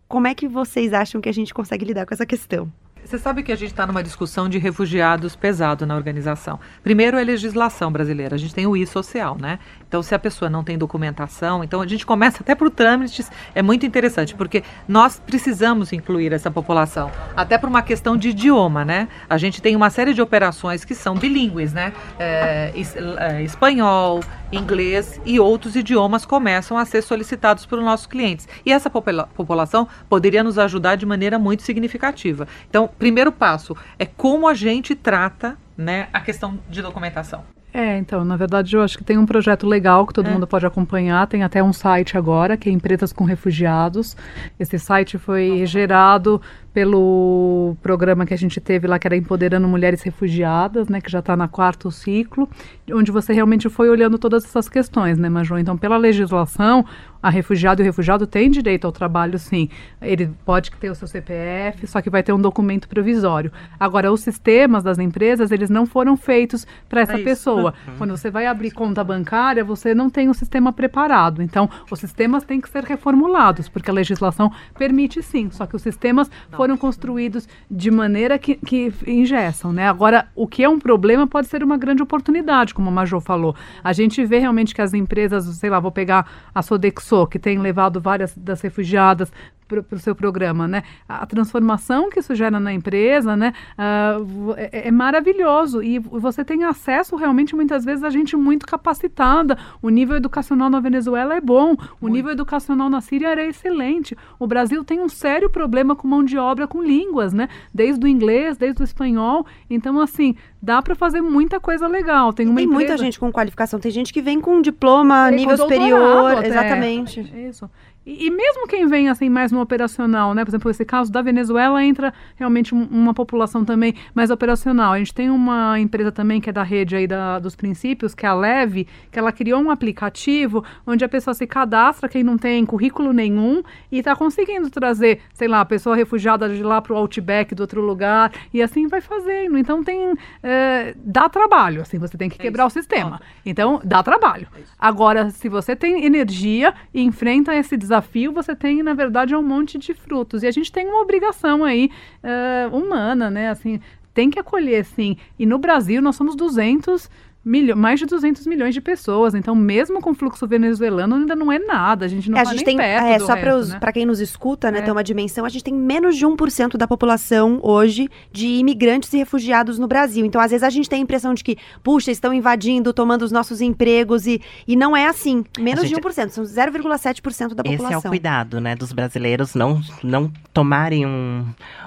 [0.09, 2.73] Como é que vocês acham que a gente consegue lidar com essa questão?
[3.05, 6.59] Você sabe que a gente está numa discussão de refugiados pesado na organização.
[6.83, 9.57] Primeiro é legislação brasileira, a gente tem o I social, né?
[9.87, 13.63] Então, se a pessoa não tem documentação, então a gente começa até por trâmites, é
[13.63, 19.07] muito interessante, porque nós precisamos incluir essa população, até por uma questão de idioma, né?
[19.27, 21.91] A gente tem uma série de operações que são bilíngues, né?
[22.19, 22.71] É,
[23.17, 24.19] é, espanhol,
[24.51, 28.47] inglês e outros idiomas começam a ser solicitados por nossos clientes.
[28.65, 32.47] E essa popula população poderia nos ajudar de maneira muito significativa.
[32.69, 37.43] Então, primeiro passo é como a gente trata né, a questão de documentação.
[37.71, 40.31] É, então, na verdade, eu acho que tem um projeto legal que todo é.
[40.31, 41.27] mundo pode acompanhar.
[41.27, 44.17] Tem até um site agora, que é Empresas com Refugiados.
[44.59, 46.41] Esse site foi gerado
[46.73, 51.19] pelo programa que a gente teve lá, que era Empoderando Mulheres Refugiadas, né, que já
[51.19, 52.49] está na quarto ciclo,
[52.91, 55.57] onde você realmente foi olhando todas essas questões, né, Majô?
[55.57, 56.85] Então, pela legislação,
[57.21, 59.69] a refugiado e o refugiado tem direito ao trabalho, sim.
[60.01, 63.51] Ele pode ter o seu CPF, só que vai ter um documento provisório.
[63.79, 67.73] Agora, os sistemas das empresas, eles não foram feitos para essa é pessoa.
[67.87, 67.93] Uhum.
[67.97, 71.41] Quando você vai abrir conta bancária, você não tem o um sistema preparado.
[71.41, 75.81] Então, os sistemas têm que ser reformulados, porque a legislação permite sim, só que os
[75.81, 79.87] sistemas foram construídos de maneira que, que ingessam, né?
[79.89, 83.55] Agora, o que é um problema pode ser uma grande oportunidade, como a Major falou.
[83.83, 87.59] A gente vê realmente que as empresas, sei lá, vou pegar a Sodexo, que tem
[87.59, 89.31] levado várias das refugiadas
[89.75, 90.83] para o seu programa, né?
[91.07, 93.53] A transformação que isso gera na empresa, né?
[93.77, 99.57] Uh, é, é, maravilhoso e você tem acesso realmente muitas vezes a gente muito capacitada.
[99.81, 102.13] O nível educacional na Venezuela é bom, o muito.
[102.13, 104.17] nível educacional na Síria era excelente.
[104.39, 107.47] O Brasil tem um sério problema com mão de obra com línguas, né?
[107.73, 109.45] Desde o inglês, desde o espanhol.
[109.69, 112.33] Então, assim, dá para fazer muita coisa legal.
[112.33, 116.47] Tem, tem muita gente com qualificação, tem gente que vem com diploma, nível superior, até.
[116.47, 117.19] exatamente.
[117.47, 117.69] Isso.
[118.09, 120.43] E, e, mesmo quem vem assim mais no operacional, né?
[120.43, 124.93] Por exemplo, esse caso da Venezuela entra realmente um, uma população também mais operacional.
[124.93, 128.25] A gente tem uma empresa também que é da rede aí da, dos princípios, que
[128.25, 132.35] é a Leve, que ela criou um aplicativo onde a pessoa se cadastra, quem não
[132.35, 136.93] tem currículo nenhum, e está conseguindo trazer, sei lá, a pessoa refugiada de lá para
[136.93, 139.55] o Outback do outro lugar, e assim vai fazendo.
[139.55, 140.15] Então tem.
[140.41, 143.21] É, dá trabalho, assim, você tem que é quebrar o sistema.
[143.45, 144.47] Então, dá trabalho.
[144.57, 149.35] É Agora, se você tem energia e enfrenta esse desafio desafio, você tem, na verdade,
[149.35, 150.43] um monte de frutos.
[150.43, 151.91] E a gente tem uma obrigação aí
[152.23, 153.49] uh, humana, né?
[153.49, 153.79] Assim,
[154.13, 155.17] tem que acolher, sim.
[155.37, 157.09] E no Brasil, nós somos 200
[157.43, 159.33] milho, mais de 200 milhões de pessoas.
[159.33, 162.05] Então, mesmo com o fluxo venezuelano, ainda não é nada.
[162.05, 163.91] A gente não é, a tá gente tem, perto é, Só para né?
[163.93, 164.81] quem nos escuta, né, é.
[164.81, 169.17] ter uma dimensão, a gente tem menos de 1% da população hoje de imigrantes e
[169.17, 170.25] refugiados no Brasil.
[170.25, 173.31] Então, às vezes, a gente tem a impressão de que, puxa, estão invadindo, tomando os
[173.31, 175.43] nossos empregos e, e não é assim.
[175.57, 177.73] Menos gente, de 1%, são 0,7% da população.
[177.73, 181.45] Esse é o cuidado, né, dos brasileiros não, não tomarem um,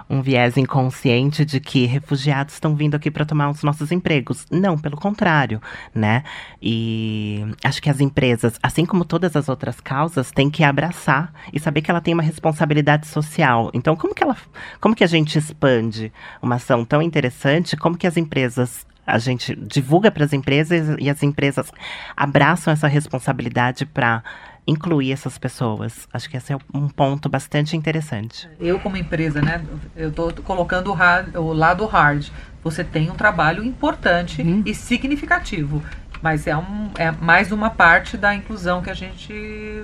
[0.08, 4.46] um viés inconsciente de que refugiados estão vindo aqui para tomar os nossos empregos.
[4.50, 5.51] Não, pelo contrário
[5.94, 6.22] né?
[6.60, 11.58] E acho que as empresas, assim como todas as outras causas, têm que abraçar e
[11.58, 13.70] saber que ela tem uma responsabilidade social.
[13.74, 14.36] Então, como que ela,
[14.80, 17.76] como que a gente expande uma ação tão interessante?
[17.76, 21.72] Como que as empresas a gente divulga para as empresas e as empresas
[22.16, 24.22] abraçam essa responsabilidade para
[24.66, 26.08] incluir essas pessoas.
[26.12, 28.48] Acho que esse é um ponto bastante interessante.
[28.60, 29.64] Eu, como empresa, né,
[29.96, 32.28] eu estou colocando o, hard, o, lado hard.
[32.62, 34.62] Você tem um trabalho importante uhum.
[34.64, 35.82] e significativo.
[36.22, 39.32] Mas é, um, é mais uma parte da inclusão que a gente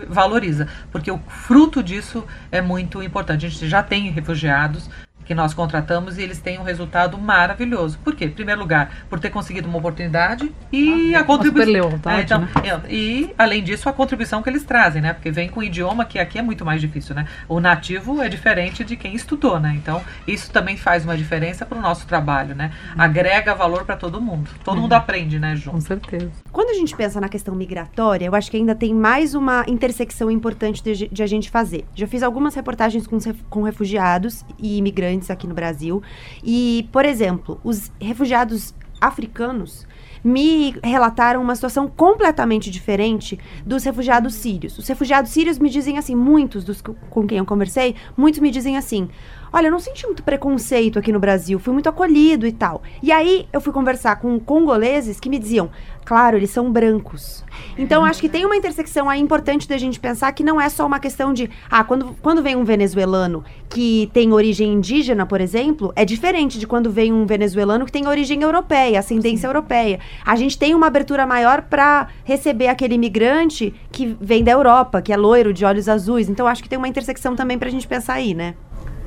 [0.09, 0.69] valoriza.
[0.93, 3.47] Porque o fruto disso é muito importante.
[3.47, 4.89] A gente já tem refugiados,
[5.29, 7.99] que nós contratamos e eles têm um resultado maravilhoso.
[7.99, 8.25] Por quê?
[8.25, 12.01] Em primeiro lugar, por ter conseguido uma oportunidade e ah, a contribuição.
[12.07, 12.49] É, então, né?
[12.89, 15.13] E, além disso, a contribuição que eles trazem, né?
[15.13, 17.27] Porque vem com um idioma que aqui é muito mais difícil, né?
[17.47, 19.75] O nativo é diferente de quem estudou, né?
[19.77, 22.73] Então, isso também faz uma diferença para o nosso trabalho, né?
[22.95, 23.03] Uhum.
[23.03, 24.49] Agrega valor para todo mundo.
[24.65, 24.83] Todo uhum.
[24.85, 25.73] mundo aprende, né, Ju?
[25.73, 26.31] Com certeza.
[26.51, 30.31] Quando a gente pensa na questão migratória, eu acho que ainda tem mais uma intersecção
[30.31, 31.85] importante de, de a gente fazer.
[31.95, 33.19] Já fiz algumas reportagens com,
[33.51, 36.03] com refugiados e imigrantes aqui no Brasil.
[36.43, 39.87] E, por exemplo, os refugiados africanos
[40.23, 44.77] me relataram uma situação completamente diferente dos refugiados sírios.
[44.79, 48.77] Os refugiados sírios me dizem assim, muitos dos com quem eu conversei, muitos me dizem
[48.77, 49.09] assim:
[49.53, 52.83] Olha, eu não senti muito preconceito aqui no Brasil, fui muito acolhido e tal.
[53.03, 55.71] E aí eu fui conversar com congoleses que me diziam:
[56.09, 57.45] Claro, eles são brancos.
[57.77, 60.87] Então acho que tem uma intersecção aí importante da gente pensar que não é só
[60.87, 65.93] uma questão de, ah, quando, quando vem um venezuelano que tem origem indígena, por exemplo,
[65.95, 69.47] é diferente de quando vem um venezuelano que tem origem europeia, ascendência Sim.
[69.49, 70.01] europeia.
[70.25, 75.13] A gente tem uma abertura maior para receber aquele imigrante que vem da Europa, que
[75.13, 76.31] é loiro, de olhos azuis.
[76.31, 78.55] Então acho que tem uma intersecção também para a gente pensar aí, né?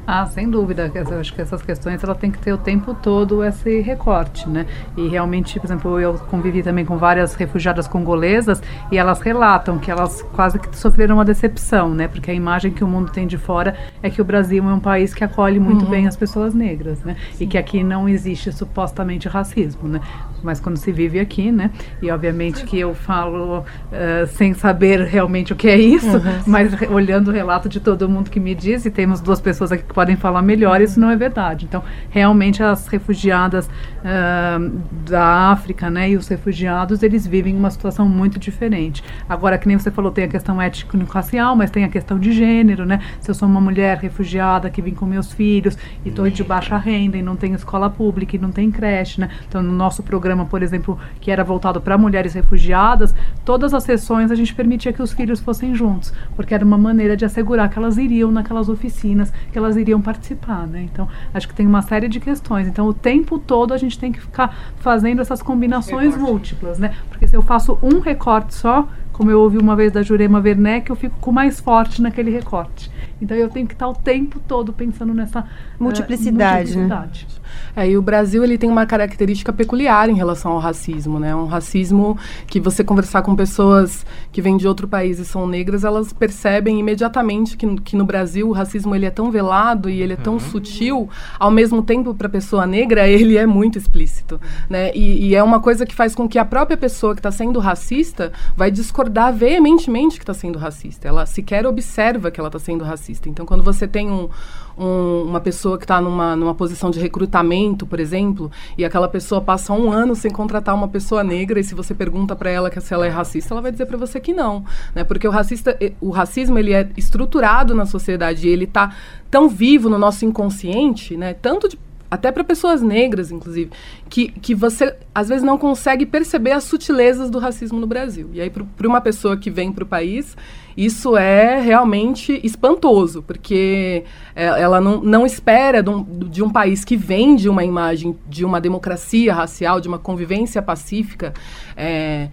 [0.05, 0.91] Ah, sem dúvida.
[0.93, 4.65] Eu acho que essas questões ela tem que ter o tempo todo esse recorte, né?
[4.97, 9.91] E realmente, por exemplo, eu convivi também com várias refugiadas congolesas e elas relatam que
[9.91, 12.07] elas quase que sofreram uma decepção, né?
[12.07, 14.79] Porque a imagem que o mundo tem de fora é que o Brasil é um
[14.79, 15.91] país que acolhe muito uhum.
[15.91, 17.15] bem as pessoas negras, né?
[17.33, 17.45] Sim.
[17.45, 20.01] E que aqui não existe supostamente racismo, né?
[20.43, 21.69] Mas quando se vive aqui, né?
[22.01, 26.41] E obviamente que eu falo uh, sem saber realmente o que é isso, uhum.
[26.47, 29.90] mas olhando o relato de todo mundo que me diz, e temos duas pessoas aqui
[29.91, 31.65] que podem falar melhor, isso não é verdade.
[31.65, 34.71] Então, realmente as refugiadas uh,
[35.09, 39.03] da África, né, e os refugiados, eles vivem uma situação muito diferente.
[39.27, 42.85] Agora, que nem você falou, tem a questão étnico-racial, mas tem a questão de gênero,
[42.85, 43.01] né?
[43.19, 46.77] Se eu sou uma mulher refugiada que vim com meus filhos e estou de baixa
[46.77, 49.29] renda e não tenho escola pública e não tem creche, né?
[49.47, 53.13] Então, no nosso programa, por exemplo, que era voltado para mulheres refugiadas,
[53.43, 57.17] todas as sessões a gente permitia que os filhos fossem juntos, porque era uma maneira
[57.17, 60.81] de assegurar que elas iriam naquelas oficinas, que elas iriam participar, né?
[60.91, 62.67] Então, acho que tem uma série de questões.
[62.67, 66.31] Então, o tempo todo a gente tem que ficar fazendo essas combinações Recorte.
[66.31, 66.93] múltiplas, né?
[67.09, 70.89] Porque se eu faço um recorte só, como eu ouvi uma vez da Jurema Werneck,
[70.89, 72.89] eu fico com mais forte naquele recorte.
[73.21, 75.45] Então eu tenho que estar o tempo todo pensando nessa
[75.79, 76.73] multiplicidade.
[76.73, 77.27] Uh, multiplicidade.
[77.29, 77.40] Né?
[77.75, 81.35] É, e o Brasil ele tem uma característica peculiar em relação ao racismo, né?
[81.35, 85.83] Um racismo que você conversar com pessoas que vêm de outro país e são negras,
[85.83, 90.13] elas percebem imediatamente que, que no Brasil o racismo ele é tão velado e ele
[90.13, 90.39] é tão uhum.
[90.39, 94.39] sutil, ao mesmo tempo para a pessoa negra ele é muito explícito,
[94.69, 94.91] né?
[94.93, 97.59] E, e, é uma coisa que faz com que a própria pessoa que está sendo
[97.59, 101.07] racista vai discordar veementemente que está sendo racista.
[101.07, 103.29] Ela sequer observa que ela está sendo racista.
[103.29, 104.29] Então, quando você tem um
[104.77, 109.41] um, uma pessoa que está numa, numa posição de recrutamento, por exemplo, e aquela pessoa
[109.41, 112.79] passa um ano sem contratar uma pessoa negra, e se você pergunta para ela que
[112.81, 114.63] se ela é racista, ela vai dizer para você que não,
[114.95, 115.03] né?
[115.03, 118.95] Porque o racista, o racismo ele é estruturado na sociedade, ele está
[119.29, 121.33] tão vivo no nosso inconsciente, né?
[121.33, 121.77] Tanto de
[122.11, 123.71] até para pessoas negras, inclusive,
[124.09, 128.29] que, que você às vezes não consegue perceber as sutilezas do racismo no Brasil.
[128.33, 130.35] E aí, para uma pessoa que vem para o país,
[130.75, 134.03] isso é realmente espantoso, porque
[134.35, 138.43] é, ela não, não espera de um, de um, país que vende uma imagem de
[138.43, 141.33] uma democracia racial, de uma convivência pacífica
[141.77, 142.27] é,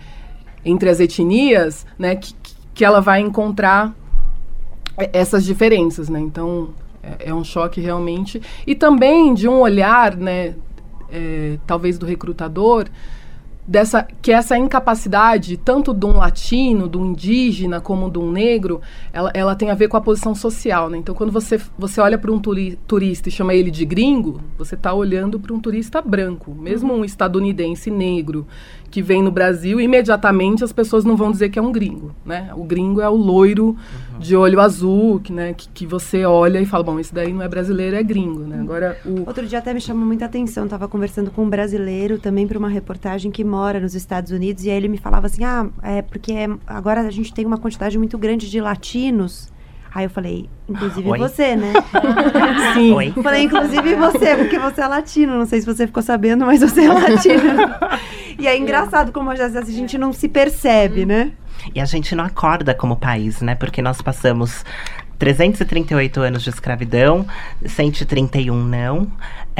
[0.64, 2.34] entre as etnias, né, que,
[2.74, 3.94] que ela vai encontrar
[5.12, 6.08] essas diferenças.
[6.08, 6.18] Né?
[6.18, 6.70] Então,
[7.18, 8.40] é, é, um choque realmente.
[8.66, 10.54] E também de um olhar, né,
[11.10, 12.88] é, talvez do recrutador,
[13.68, 18.80] dessa que essa incapacidade tanto de um latino, do um indígena como de um negro,
[19.12, 20.96] ela, ela tem a ver com a posição social, né?
[20.96, 24.74] Então quando você você olha para um turi, turista e chama ele de gringo, você
[24.74, 28.46] está olhando para um turista branco, mesmo um estadunidense negro
[28.90, 32.50] que vem no Brasil, imediatamente as pessoas não vão dizer que é um gringo, né?
[32.56, 34.18] O gringo é o loiro uhum.
[34.18, 37.42] de olho azul, que, né, que, que, você olha e fala, bom, esse daí não
[37.42, 38.60] é brasileiro, é gringo, né?
[38.60, 39.26] Agora o...
[39.26, 42.68] Outro dia até me chamou muita atenção, estava conversando com um brasileiro também para uma
[42.68, 46.34] reportagem que mora nos Estados Unidos e aí ele me falava assim, ah, é porque
[46.66, 49.50] agora a gente tem uma quantidade muito grande de latinos
[49.94, 51.18] Aí eu falei, inclusive Oi?
[51.18, 51.72] você, né?
[52.74, 52.92] Sim.
[52.92, 53.12] Oi.
[53.22, 55.38] Falei, inclusive você, porque você é latino.
[55.38, 57.52] Não sei se você ficou sabendo, mas você é latino.
[58.38, 61.32] e é engraçado como às vezes a gente não se percebe, né?
[61.74, 63.54] E a gente não acorda como país, né?
[63.54, 64.64] Porque nós passamos
[65.18, 67.26] 338 anos de escravidão,
[67.64, 69.10] 131 não.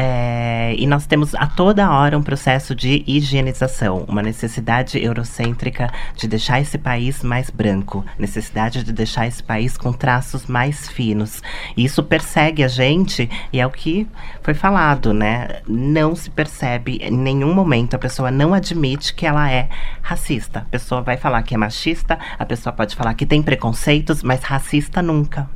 [0.01, 6.29] É, e nós temos a toda hora um processo de higienização, uma necessidade eurocêntrica de
[6.29, 11.43] deixar esse país mais branco, necessidade de deixar esse país com traços mais finos.
[11.77, 14.07] E isso persegue a gente, e é o que
[14.41, 15.63] foi falado, né?
[15.67, 19.69] Não se percebe em nenhum momento, a pessoa não admite que ela é
[20.01, 20.61] racista.
[20.61, 24.45] A pessoa vai falar que é machista, a pessoa pode falar que tem preconceitos, mas
[24.45, 25.48] racista nunca.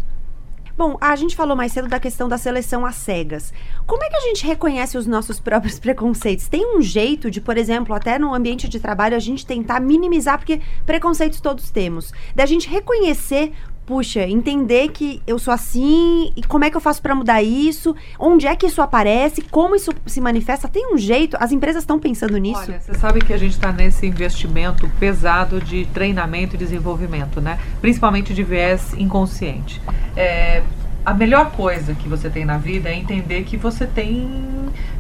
[0.77, 3.53] Bom, a gente falou mais cedo da questão da seleção às cegas.
[3.87, 6.49] Como é que a gente reconhece os nossos próprios preconceitos?
[6.49, 10.39] Tem um jeito de, por exemplo, até no ambiente de trabalho, a gente tentar minimizar,
[10.39, 12.13] porque preconceitos todos temos.
[12.35, 13.53] Da gente reconhecer
[13.85, 17.95] puxa, entender que eu sou assim e como é que eu faço para mudar isso?
[18.19, 19.43] Onde é que isso aparece?
[19.43, 20.69] Como isso se manifesta?
[20.69, 21.37] Tem um jeito?
[21.41, 22.61] As empresas estão pensando nisso?
[22.61, 27.59] Olha, você sabe que a gente está nesse investimento pesado de treinamento e desenvolvimento, né?
[27.81, 29.81] Principalmente de viés inconsciente.
[30.17, 30.63] É,
[31.05, 34.31] a melhor coisa que você tem na vida é entender que você tem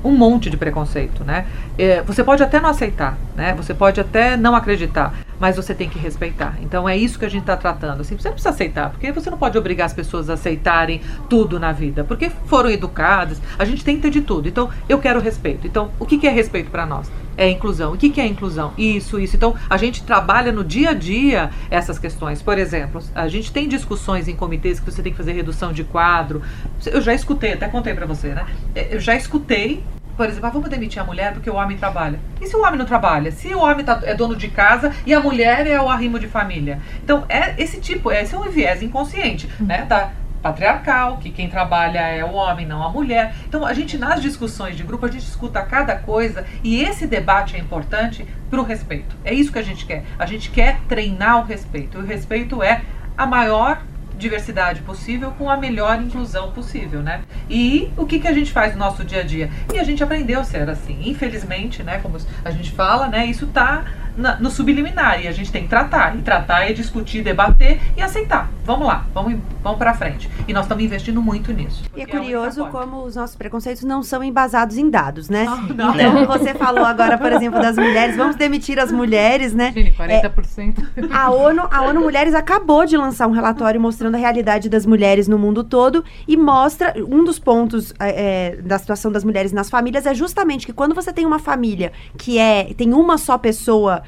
[0.02, 1.46] um monte de preconceito, né?
[1.78, 3.54] É, você pode até não aceitar, né?
[3.54, 6.56] Você pode até não acreditar, mas você tem que respeitar.
[6.60, 8.02] Então é isso que a gente está tratando.
[8.02, 11.58] Assim, você não precisa aceitar, porque você não pode obrigar as pessoas a aceitarem tudo
[11.58, 13.40] na vida, porque foram educadas.
[13.58, 14.48] A gente ter de tudo.
[14.48, 15.66] Então eu quero respeito.
[15.66, 17.10] Então o que, que é respeito para nós?
[17.36, 17.94] É inclusão.
[17.94, 18.72] O que, que é inclusão?
[18.76, 19.36] Isso, isso.
[19.36, 22.42] Então a gente trabalha no dia a dia essas questões.
[22.42, 25.84] Por exemplo, a gente tem discussões em comitês que você tem que fazer redução de
[25.84, 26.42] quadro.
[26.84, 28.46] Eu já escutei, até contei para você, né?
[28.74, 29.82] Eu já escutei
[30.16, 32.18] por exemplo, ah, vamos demitir a mulher porque o homem trabalha.
[32.40, 33.30] E se o homem não trabalha?
[33.30, 36.28] Se o homem tá, é dono de casa e a mulher é o arrimo de
[36.28, 36.80] família?
[37.02, 39.66] Então, é esse tipo, esse é um viés inconsciente, uhum.
[39.66, 39.86] né?
[39.88, 43.34] Tá patriarcal, que quem trabalha é o homem, não a mulher.
[43.46, 47.54] Então, a gente, nas discussões de grupo, a gente escuta cada coisa e esse debate
[47.54, 49.16] é importante para o respeito.
[49.24, 50.04] É isso que a gente quer.
[50.18, 51.98] A gente quer treinar o respeito.
[51.98, 52.82] E o respeito é
[53.16, 53.80] a maior
[54.22, 57.22] diversidade possível com a melhor inclusão possível, né?
[57.50, 59.50] E o que, que a gente faz no nosso dia a dia?
[59.72, 60.98] E a gente aprendeu a ser assim.
[61.04, 63.84] Infelizmente, né, como a gente fala, né, isso está
[64.16, 66.16] no subliminar e a gente tem que tratar.
[66.16, 68.50] E tratar é discutir, debater e aceitar.
[68.64, 70.30] Vamos lá, vamos, vamos para frente.
[70.46, 71.82] E nós estamos investindo muito nisso.
[71.96, 75.44] E é, é curioso é como os nossos preconceitos não são embasados em dados, né?
[75.44, 75.94] Não, não.
[75.94, 79.72] Então, você falou agora, por exemplo, das mulheres, vamos demitir as mulheres, né?
[79.72, 80.86] Gente, 40%.
[80.96, 84.86] É, a, ONU, a ONU Mulheres acabou de lançar um relatório mostrando a realidade das
[84.86, 89.70] mulheres no mundo todo e mostra um dos pontos é, da situação das mulheres nas
[89.70, 94.02] famílias é justamente que quando você tem uma família que é tem uma só pessoa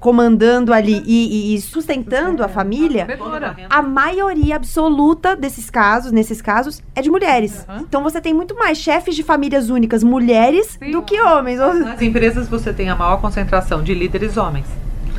[0.00, 3.06] comandando ali e, e, sustentando a família,
[3.70, 7.64] a maioria absoluta desses casos, nesses casos, é de mulheres.
[7.68, 7.78] Uhum.
[7.80, 10.90] Então você tem muito mais chefes de famílias únicas mulheres Sim.
[10.90, 11.58] do que homens.
[11.58, 14.66] Nas empresas você tem a maior concentração de líderes homens.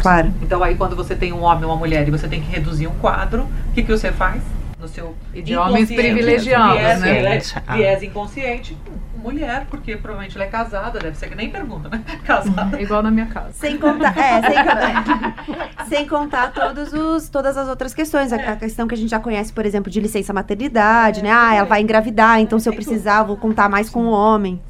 [0.02, 0.34] Claro.
[0.42, 2.88] Então aí quando você tem um homem ou uma mulher e você tem que reduzir
[2.88, 4.42] um quadro, o que, que você faz?
[4.80, 7.76] No seu de homens privilegiados, viés, né?
[7.76, 8.78] Viés inconsciente,
[9.20, 12.02] mulher, porque provavelmente ela é casada, deve ser que nem pergunta, né?
[12.24, 12.78] Casada.
[12.78, 13.52] É igual na minha casa.
[13.52, 18.32] Sem contar, é, sem contar, sem contar todos os, todas as outras questões.
[18.32, 18.48] É.
[18.48, 21.32] A, questão que a gente já conhece, por exemplo, de licença maternidade, é, né?
[21.32, 24.62] Ah, ela vai engravidar, então se eu precisar, vou contar mais com o homem.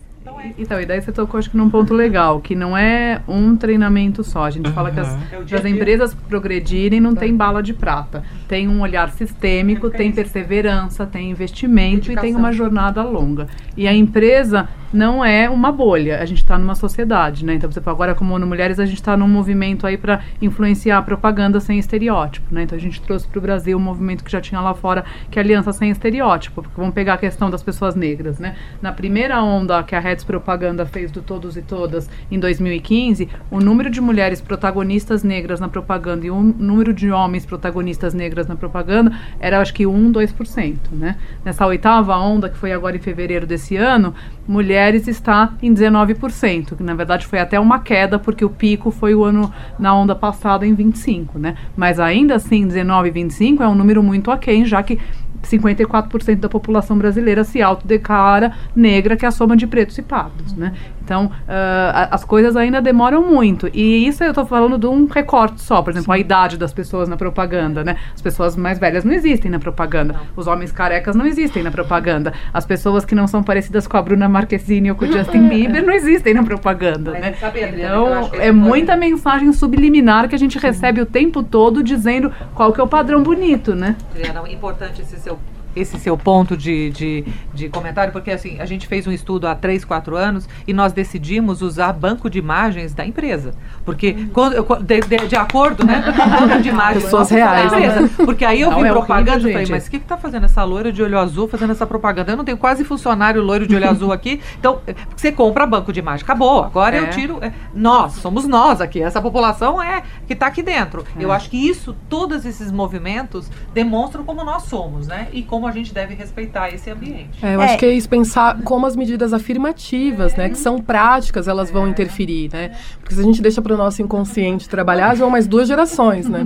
[0.58, 4.24] Então, e daí você tocou, acho que num ponto legal, que não é um treinamento
[4.24, 4.44] só.
[4.44, 4.74] A gente uhum.
[4.74, 5.18] fala que as,
[5.52, 8.24] é as empresas progredirem não tem bala de prata.
[8.50, 12.30] Tem um olhar sistêmico, tem perseverança, tem investimento Dedicação.
[12.30, 13.48] e tem uma jornada longa.
[13.78, 16.20] E a empresa não é uma bolha.
[16.20, 17.54] A gente está numa sociedade, né?
[17.54, 21.02] Então, você agora como ONU Mulheres, a gente está num movimento aí para influenciar a
[21.02, 22.64] propaganda sem estereótipo, né?
[22.64, 25.38] Então, a gente trouxe para o Brasil um movimento que já tinha lá fora, que
[25.38, 26.64] é a Aliança Sem Estereótipo.
[26.64, 28.56] Porque vamos pegar a questão das pessoas negras, né?
[28.82, 33.60] Na primeira onda que a Reds Propaganda fez do Todos e Todas em 2015, o
[33.60, 38.56] número de mulheres protagonistas negras na propaganda e o número de homens protagonistas negras na
[38.56, 41.16] propaganda era, acho que, 1, 2%, né?
[41.44, 44.14] Nessa oitava onda, que foi agora em fevereiro desse ano,
[44.48, 48.92] mulheres mulheres está em 19%, que na verdade foi até uma queda, porque o pico
[48.92, 51.56] foi o ano na onda passada em 25%, né?
[51.76, 55.00] Mas ainda assim, 19 e 25 é um número muito aquém, já que
[55.44, 60.54] 54% da população brasileira se autodeclara negra, que é a soma de pretos e pardos,
[60.54, 60.74] né?
[61.04, 63.68] Então, uh, as coisas ainda demoram muito.
[63.74, 65.82] E isso eu estou falando de um recorte só.
[65.82, 66.12] Por exemplo, Sim.
[66.12, 67.98] a idade das pessoas na propaganda, né?
[68.14, 70.14] As pessoas mais velhas não existem na propaganda.
[70.14, 70.22] Não.
[70.36, 72.32] Os homens carecas não existem na propaganda.
[72.54, 75.84] As pessoas que não são parecidas com a Bruna Marquezine ou com o Justin Bieber
[75.84, 77.34] não existem na propaganda, Mas né?
[77.40, 82.32] Sabe, Adriana, então, é muita mensagem subliminar que a gente recebe o tempo todo dizendo
[82.54, 83.96] qual que é o padrão bonito, né?
[84.12, 85.40] Adriana, é importante esse seu
[85.76, 89.56] esse seu ponto de, de, de, comentário, porque assim, a gente fez um estudo há
[89.56, 93.54] 3, 4 anos e nós decidimos usar banco de imagens da empresa.
[93.86, 96.04] Porque, quando, de, de, de acordo, né?
[96.40, 98.02] banco de imagens Pessoas reais, da empresa.
[98.02, 98.10] Né?
[98.18, 100.92] Porque aí eu vi é propaganda e falei, mas o que está fazendo essa loira
[100.92, 102.32] de olho azul fazendo essa propaganda?
[102.32, 104.42] Eu não tenho quase funcionário loiro de olho azul aqui.
[104.60, 104.82] Então,
[105.16, 106.24] você compra banco de imagem.
[106.24, 106.64] Acabou.
[106.64, 107.00] Agora é.
[107.00, 107.38] eu tiro.
[107.42, 109.02] É, nós, somos nós aqui.
[109.02, 111.06] Essa população é que está aqui dentro.
[111.18, 111.24] É.
[111.24, 115.28] Eu acho que isso, todos esses movimentos, demonstram como nós somos, né?
[115.32, 117.44] E como a gente deve respeitar esse ambiente.
[117.44, 120.50] É, eu acho que é isso, pensar como as medidas afirmativas, né?
[120.50, 122.72] Que são práticas, elas vão interferir, né?
[123.00, 126.28] Porque se a gente deixa para o nosso inconsciente trabalhar, já vão mais duas gerações,
[126.28, 126.44] né?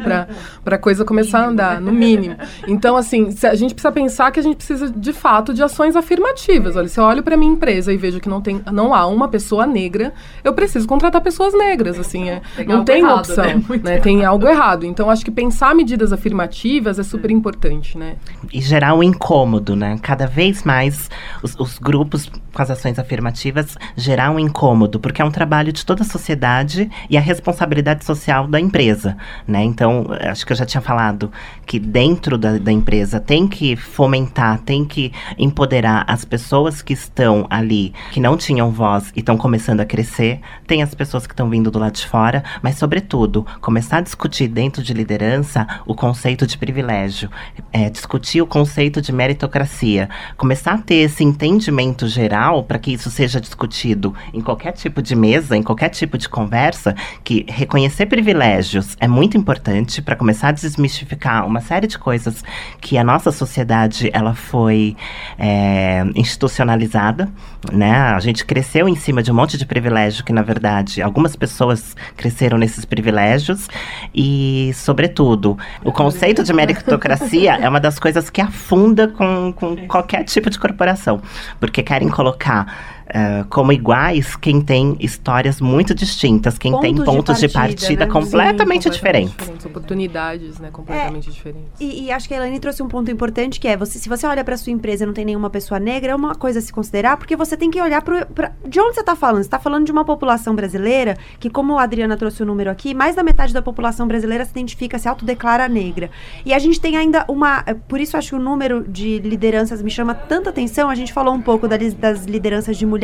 [0.63, 2.35] Para a coisa começar a andar, no mínimo.
[2.67, 6.75] Então, assim, a gente precisa pensar que a gente precisa, de fato, de ações afirmativas.
[6.75, 9.27] Olha, se eu olho para minha empresa e vejo que não, tem, não há uma
[9.27, 10.13] pessoa negra,
[10.43, 13.63] eu preciso contratar pessoas negras, assim, é, não tem errado, opção, né?
[13.83, 13.99] né?
[13.99, 14.85] Tem algo errado.
[14.85, 18.15] Então, acho que pensar medidas afirmativas é super importante, né?
[18.51, 19.97] E gerar um incômodo, né?
[20.01, 21.09] Cada vez mais
[21.41, 25.85] os, os grupos com as ações afirmativas gerar um incômodo, porque é um trabalho de
[25.85, 29.63] toda a sociedade e a responsabilidade social da empresa, né?
[29.63, 31.31] Então, acho que eu já tinha falado
[31.65, 37.47] que dentro da, da empresa tem que fomentar, tem que empoderar as pessoas que estão
[37.49, 41.49] ali, que não tinham voz e estão começando a crescer, tem as pessoas que estão
[41.49, 46.45] vindo do lado de fora, mas, sobretudo, começar a discutir dentro de liderança o conceito
[46.45, 47.29] de privilégio,
[47.71, 53.09] é, discutir o conceito de meritocracia, começar a ter esse entendimento geral para que isso
[53.09, 58.95] seja discutido em qualquer tipo de mesa, em qualquer tipo de conversa, que reconhecer privilégios
[58.99, 62.43] é muito importante para começar a desmistificar uma série de coisas
[62.79, 64.95] que a nossa sociedade ela foi
[65.37, 67.29] é, institucionalizada,
[67.71, 67.91] né?
[67.91, 71.95] A gente cresceu em cima de um monte de privilégio que na verdade algumas pessoas
[72.15, 73.67] cresceram nesses privilégios
[74.13, 78.82] e, sobretudo, o conceito de meritocracia é uma das coisas que afunda
[79.15, 81.21] com, com qualquer tipo de corporação,
[81.59, 87.39] porque querem colocar uh, como iguais quem tem histórias muito distintas, quem pontos tem pontos
[87.39, 88.11] de partida, de partida né?
[88.11, 89.35] completamente, Sim, diferentes.
[89.35, 89.65] diferentes.
[89.65, 90.69] Oportunidades, né?
[90.71, 91.71] Completamente é, diferentes.
[91.79, 94.25] E, e, acho que a Elaine trouxe um ponto importante que é, você, se você
[94.25, 96.73] olha para sua empresa e não tem nenhuma pessoa negra, é uma coisa a se
[96.73, 99.43] considerar, porque você tem que olhar para de onde você está falando.
[99.43, 102.93] Você está falando de uma população brasileira que, como a Adriana trouxe o número aqui,
[102.93, 106.09] mais da metade da população brasileira se identifica, se autodeclara negra.
[106.45, 107.63] E a gente tem ainda uma.
[107.87, 110.89] Por isso acho que o número de lideranças me chama tanta atenção.
[110.89, 113.02] A gente falou um pouco das lideranças de mulheres,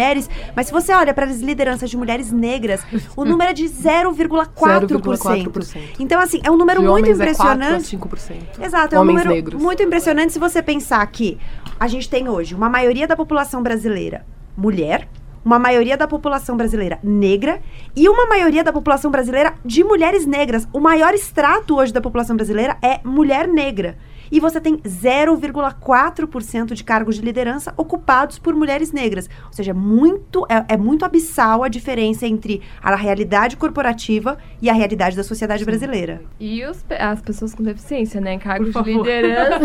[0.56, 2.82] mas se você olha para as lideranças de mulheres negras,
[3.16, 5.78] o número é de 0,4%.
[6.00, 7.96] Então, assim, é um número de muito impressionante.
[7.96, 8.66] É 4 a 5%.
[8.66, 9.62] Exato, é um número negros.
[9.62, 11.38] muito impressionante se você pensar que
[11.80, 14.26] a gente tem hoje uma maioria da população brasileira
[14.58, 15.08] mulher,
[15.44, 17.62] uma maioria da população brasileira negra
[17.96, 20.68] e uma maioria da população brasileira de mulheres negras.
[20.74, 23.98] O maior extrato hoje da população brasileira é mulher negra
[24.32, 29.30] e você tem 0,4% de cargos de liderança ocupados por mulheres negras.
[29.48, 34.74] Ou seja, muito, é, é, muito abissal a diferença entre a realidade corporativa e a
[34.74, 36.22] realidade da sociedade brasileira.
[36.40, 38.38] E os, as pessoas com deficiência, né?
[38.38, 39.60] Cargos de liderança.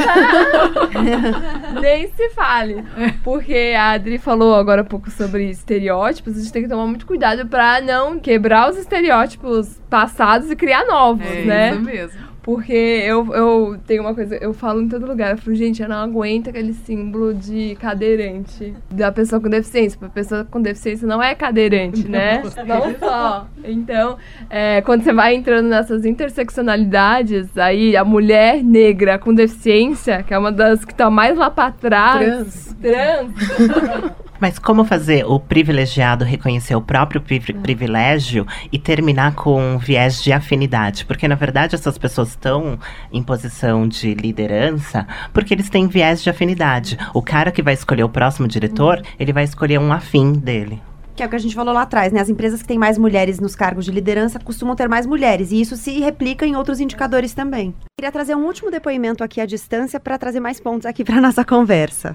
[1.80, 2.84] nem se fale.
[3.22, 7.06] Porque a Adri falou agora há pouco sobre estereótipos, a gente tem que tomar muito
[7.06, 11.72] cuidado para não quebrar os estereótipos passados e criar novos, é né?
[11.72, 12.23] Isso mesmo.
[12.44, 15.88] Porque eu, eu tenho uma coisa, eu falo em todo lugar, eu falo, gente, eu
[15.88, 19.98] não aguento aquele símbolo de cadeirante da pessoa com deficiência.
[20.02, 22.42] A pessoa com deficiência não é cadeirante, né?
[22.66, 23.46] Não só.
[23.64, 24.18] Então,
[24.50, 30.38] é, quando você vai entrando nessas interseccionalidades, aí a mulher negra com deficiência, que é
[30.38, 32.74] uma das que tá mais lá pra trás.
[32.76, 32.76] Trans.
[32.82, 34.14] Trans.
[34.44, 40.34] Mas como fazer o privilegiado reconhecer o próprio privilégio e terminar com um viés de
[40.34, 41.06] afinidade?
[41.06, 42.78] Porque, na verdade, essas pessoas estão
[43.10, 46.98] em posição de liderança porque eles têm viés de afinidade.
[47.14, 50.82] O cara que vai escolher o próximo diretor, ele vai escolher um afim dele.
[51.16, 52.20] Que é o que a gente falou lá atrás, né?
[52.20, 55.52] As empresas que têm mais mulheres nos cargos de liderança costumam ter mais mulheres.
[55.52, 57.74] E isso se replica em outros indicadores também.
[57.98, 61.46] Queria trazer um último depoimento aqui à distância para trazer mais pontos aqui para nossa
[61.46, 62.14] conversa.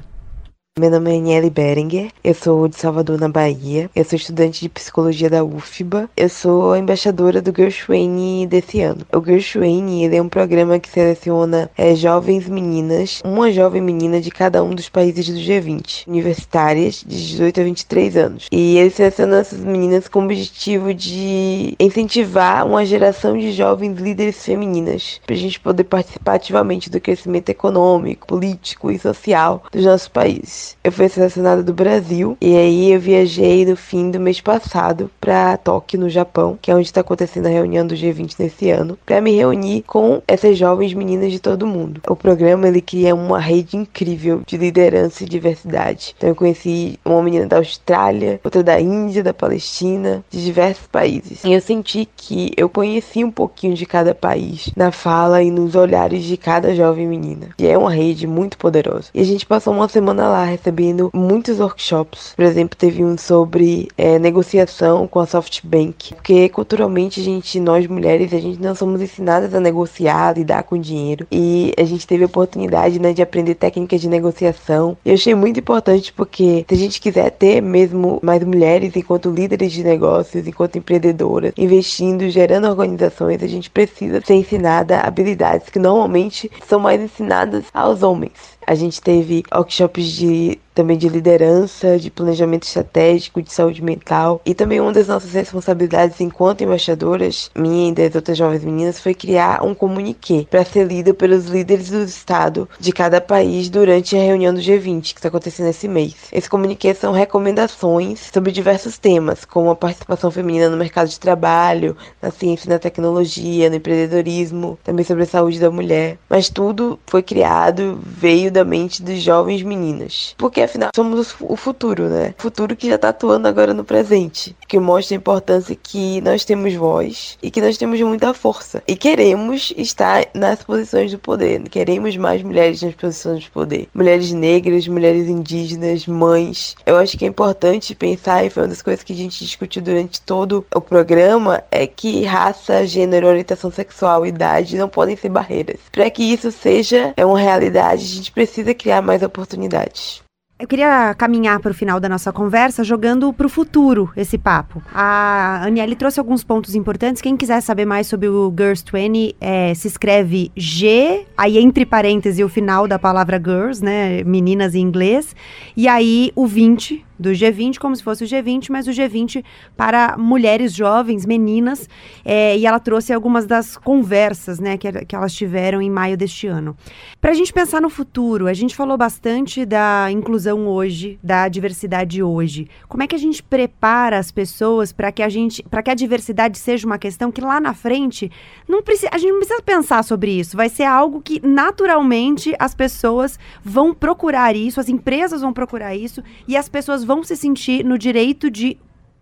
[0.80, 3.90] Meu nome é Niele Berenger, eu sou de Salvador, na Bahia.
[3.94, 6.10] Eu sou estudante de psicologia da UFBA.
[6.16, 9.06] Eu sou a embaixadora do Gershwin desse ano.
[9.14, 14.32] O Gershwin ele é um programa que seleciona é, jovens meninas, uma jovem menina de
[14.32, 18.48] cada um dos países do G20, universitárias de 18 a 23 anos.
[18.50, 24.46] E ele seleciona essas meninas com o objetivo de incentivar uma geração de jovens líderes
[24.46, 30.08] femininas, para a gente poder participar ativamente do crescimento econômico, político e social dos nossos
[30.08, 30.59] países.
[30.84, 35.58] Eu fui selecionada do Brasil e aí eu viajei no fim do mês passado para
[35.58, 39.22] Tóquio, no Japão, que é onde está acontecendo a reunião do G20 nesse ano, para
[39.22, 42.02] me reunir com essas jovens meninas de todo mundo.
[42.08, 46.16] O programa ele cria uma rede incrível de liderança e diversidade.
[46.18, 51.44] Então eu conheci uma menina da Austrália, outra da Índia, da Palestina, de diversos países.
[51.44, 55.76] E eu senti que eu conheci um pouquinho de cada país na fala e nos
[55.76, 57.50] olhares de cada jovem menina.
[57.58, 59.10] E é uma rede muito poderosa.
[59.14, 62.34] E a gente passou uma semana lá recebendo muitos workshops.
[62.36, 67.88] Por exemplo, teve um sobre é, negociação com a SoftBank, porque culturalmente a gente, nós
[67.88, 71.28] mulheres, a gente não somos ensinadas a negociar, lidar com dinheiro.
[71.32, 74.98] E a gente teve a oportunidade né, de aprender técnicas de negociação.
[75.06, 79.32] E eu achei muito importante porque se a gente quiser ter mesmo mais mulheres enquanto
[79.32, 85.80] líderes de negócios, enquanto empreendedoras, investindo, gerando organizações, a gente precisa ser ensinada habilidades que
[85.80, 88.59] normalmente são mais ensinadas aos homens.
[88.70, 94.42] A gente teve workshops de também de liderança, de planejamento estratégico, de saúde mental.
[94.46, 99.14] E também uma das nossas responsabilidades enquanto embaixadoras, minha e das outras jovens meninas, foi
[99.14, 104.22] criar um comuniquê para ser lido pelos líderes do Estado de cada país durante a
[104.22, 106.16] reunião do G20, que está acontecendo esse mês.
[106.32, 111.98] Esse comuniquê são recomendações sobre diversos temas, como a participação feminina no mercado de trabalho,
[112.22, 116.18] na ciência e na tecnologia, no empreendedorismo, também sobre a saúde da mulher.
[116.30, 120.36] Mas tudo foi criado, veio da mente de jovens meninas.
[120.38, 122.34] Porque afinal somos o futuro, né?
[122.38, 126.46] O futuro que já está atuando agora no presente, que mostra a importância que nós
[126.46, 131.62] temos voz e que nós temos muita força e queremos estar nas posições do poder,
[131.70, 136.76] queremos mais mulheres nas posições de poder, mulheres negras, mulheres indígenas, mães.
[136.86, 139.82] Eu acho que é importante pensar e foi uma das coisas que a gente discutiu
[139.82, 145.80] durante todo o programa é que raça, gênero, orientação sexual, idade não podem ser barreiras.
[145.92, 150.22] Para que isso seja uma realidade, a gente precisa criar mais oportunidades.
[150.60, 154.84] Eu queria caminhar para o final da nossa conversa jogando para o futuro esse papo.
[154.94, 157.22] A Aniele trouxe alguns pontos importantes.
[157.22, 162.46] Quem quiser saber mais sobre o Girls 20, é, se escreve G, aí entre parênteses
[162.46, 164.22] o final da palavra girls, né?
[164.26, 165.34] Meninas em inglês.
[165.78, 169.44] E aí o 20, do G20 como se fosse o G20, mas o G20
[169.76, 171.90] para mulheres jovens, meninas,
[172.24, 176.48] é, e ela trouxe algumas das conversas né, que, que elas tiveram em maio deste
[176.48, 176.76] ano.
[177.20, 182.24] Para a gente pensar no futuro, a gente falou bastante da inclusão hoje, da diversidade
[182.24, 182.68] hoje.
[182.88, 185.96] Como é que a gente prepara as pessoas para que a gente, para que a
[185.96, 188.32] diversidade seja uma questão que lá na frente
[188.68, 190.56] não precisa, a gente não precisa pensar sobre isso.
[190.56, 196.24] Vai ser algo que naturalmente as pessoas vão procurar isso, as empresas vão procurar isso
[196.48, 198.78] e as pessoas vão se sentir no direito de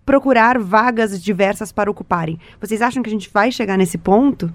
[0.05, 2.37] procurar vagas diversas para ocuparem.
[2.59, 4.53] Vocês acham que a gente vai chegar nesse ponto?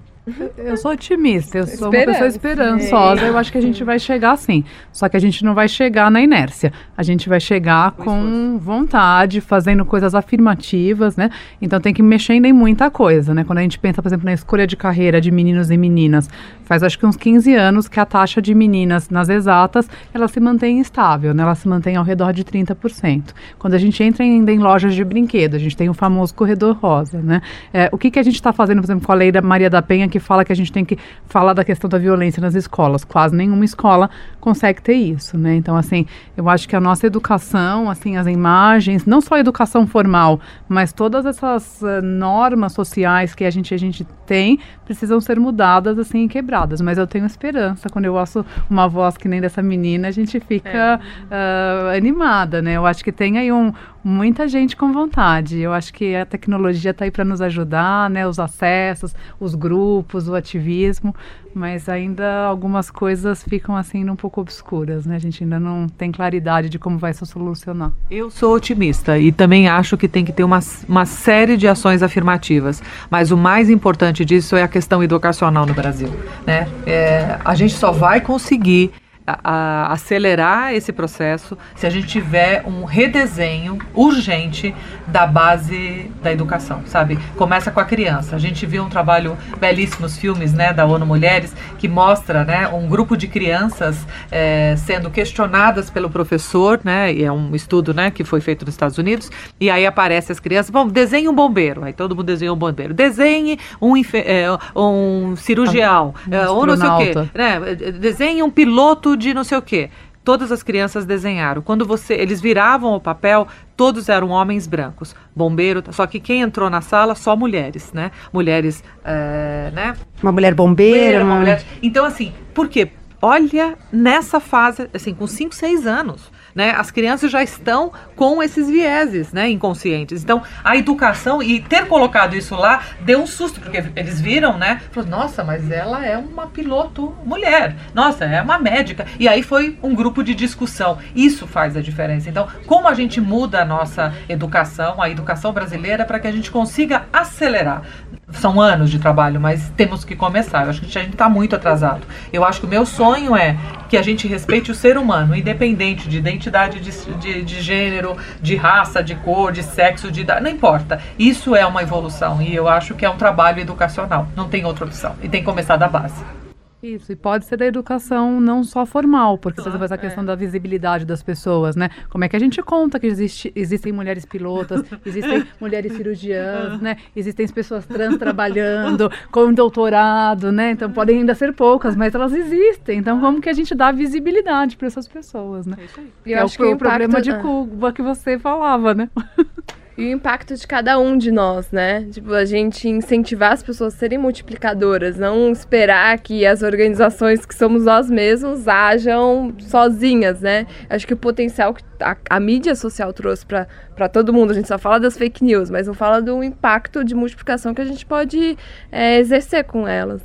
[0.55, 3.25] Eu sou otimista, eu sou uma pessoa esperançosa.
[3.25, 4.63] Eu acho que a gente vai chegar sim.
[4.91, 6.71] Só que a gente não vai chegar na inércia.
[6.95, 11.29] A gente vai chegar com vontade, fazendo coisas afirmativas, né?
[11.61, 13.43] Então tem que mexendo em muita coisa, né?
[13.43, 16.29] Quando a gente pensa, por exemplo, na escolha de carreira de meninos e meninas,
[16.63, 20.39] faz acho que uns 15 anos que a taxa de meninas nas exatas, ela se
[20.39, 21.43] mantém estável, né?
[21.43, 23.33] Ela se mantém ao redor de 30%.
[23.59, 26.75] Quando a gente entra ainda em lojas de brinquedo, a gente tem o famoso corredor
[26.75, 27.41] rosa, né?
[27.73, 29.69] É, o que, que a gente está fazendo, por exemplo, com a lei da Maria
[29.69, 32.55] da Penha, que fala que a gente tem que falar da questão da violência nas
[32.55, 33.03] escolas.
[33.03, 34.09] Quase nenhuma escola
[34.39, 35.55] consegue ter isso, né?
[35.55, 36.05] Então, assim,
[36.35, 40.91] eu acho que a nossa educação, assim, as imagens, não só a educação formal, mas
[40.91, 46.25] todas essas uh, normas sociais que a gente, a gente tem, precisam ser mudadas, assim,
[46.25, 46.81] e quebradas.
[46.81, 47.89] Mas eu tenho esperança.
[47.89, 51.93] Quando eu ouço uma voz que nem dessa menina, a gente fica é.
[51.93, 52.73] uh, animada, né?
[52.73, 53.73] Eu acho que tem aí um,
[54.03, 55.59] muita gente com vontade.
[55.59, 58.27] Eu acho que a tecnologia está aí para nos ajudar, né?
[58.27, 61.15] Os acessos, os grupos, o ativismo,
[61.53, 65.15] mas ainda algumas coisas ficam assim um pouco obscuras, né?
[65.15, 67.91] A gente ainda não tem claridade de como vai se solucionar.
[68.09, 72.03] Eu sou otimista e também acho que tem que ter uma, uma série de ações
[72.03, 76.09] afirmativas, mas o mais importante disso é a questão educacional no Brasil,
[76.47, 76.67] né?
[76.85, 78.91] É, a gente só vai conseguir
[79.25, 84.73] a, a acelerar esse processo se a gente tiver um redesenho urgente
[85.07, 87.17] da base da educação, sabe?
[87.35, 88.35] Começa com a criança.
[88.35, 92.87] A gente viu um trabalho belíssimos filmes, né, da ONU Mulheres que mostra, né, um
[92.87, 98.23] grupo de crianças é, sendo questionadas pelo professor, né, e é um estudo, né, que
[98.23, 99.29] foi feito nos Estados Unidos.
[99.59, 101.83] E aí aparece as crianças, bom, desenhe um bombeiro.
[101.83, 102.93] Aí todo mundo desenha um bombeiro.
[102.93, 104.45] Desenhe um, é,
[104.75, 107.75] um cirurgião, um é, ou não sei o quê, né?
[107.99, 109.89] Desenhe um piloto de não sei o quê.
[110.23, 111.61] Todas as crianças desenharam.
[111.61, 113.45] Quando você, eles viravam o papel,
[113.75, 115.83] todos eram homens brancos, bombeiro.
[115.91, 118.09] Só que quem entrou na sala só mulheres, né?
[118.31, 119.95] Mulheres, é, né?
[120.21, 121.63] Uma mulher bombeira, uma mulher.
[121.81, 122.89] Então assim, por quê?
[123.21, 126.71] Olha nessa fase, assim, com 5, 6 anos né?
[126.71, 130.23] As crianças já estão com esses vieses, né, inconscientes.
[130.23, 134.81] Então, a educação e ter colocado isso lá deu um susto porque eles viram, né?
[134.91, 137.75] Falou, nossa, mas ela é uma piloto mulher.
[137.93, 139.05] Nossa, é uma médica.
[139.19, 140.97] E aí foi um grupo de discussão.
[141.15, 142.29] Isso faz a diferença.
[142.29, 146.51] Então, como a gente muda a nossa educação, a educação brasileira para que a gente
[146.51, 147.83] consiga acelerar
[148.31, 150.63] são anos de trabalho, mas temos que começar.
[150.63, 152.01] Eu acho que a gente está muito atrasado.
[152.31, 153.55] Eu acho que o meu sonho é
[153.89, 156.42] que a gente respeite o ser humano, independente de identidade
[156.79, 161.01] de, de, de gênero, de raça, de cor, de sexo, de idade, não importa.
[161.17, 164.27] Isso é uma evolução e eu acho que é um trabalho educacional.
[164.35, 165.15] Não tem outra opção.
[165.21, 166.42] E tem que começar da base.
[166.83, 170.27] Isso, e pode ser da educação não só formal, porque você faz a questão é.
[170.27, 171.89] da visibilidade das pessoas, né?
[172.09, 176.97] Como é que a gente conta que existe, existem mulheres pilotas, existem mulheres cirurgiãs, né?
[177.15, 180.71] Existem pessoas trans trabalhando, com doutorado, né?
[180.71, 182.99] Então podem ainda ser poucas, mas elas existem.
[182.99, 185.77] Então como que a gente dá visibilidade para essas pessoas, né?
[185.79, 186.11] É isso aí.
[186.25, 189.09] Eu é o, que o problema de Cuba que você falava, né?
[189.97, 192.07] e o impacto de cada um de nós, né?
[192.11, 197.53] Tipo, a gente incentivar as pessoas a serem multiplicadoras, não esperar que as organizações que
[197.53, 200.65] somos nós mesmos ajam sozinhas, né?
[200.89, 204.67] Acho que o potencial que a, a mídia social trouxe para todo mundo, a gente
[204.67, 208.05] só fala das fake news, mas não fala do impacto de multiplicação que a gente
[208.05, 208.57] pode
[208.91, 210.21] é, exercer com elas.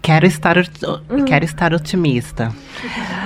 [0.00, 1.24] Quero estar, uhum.
[1.26, 2.50] quero estar otimista.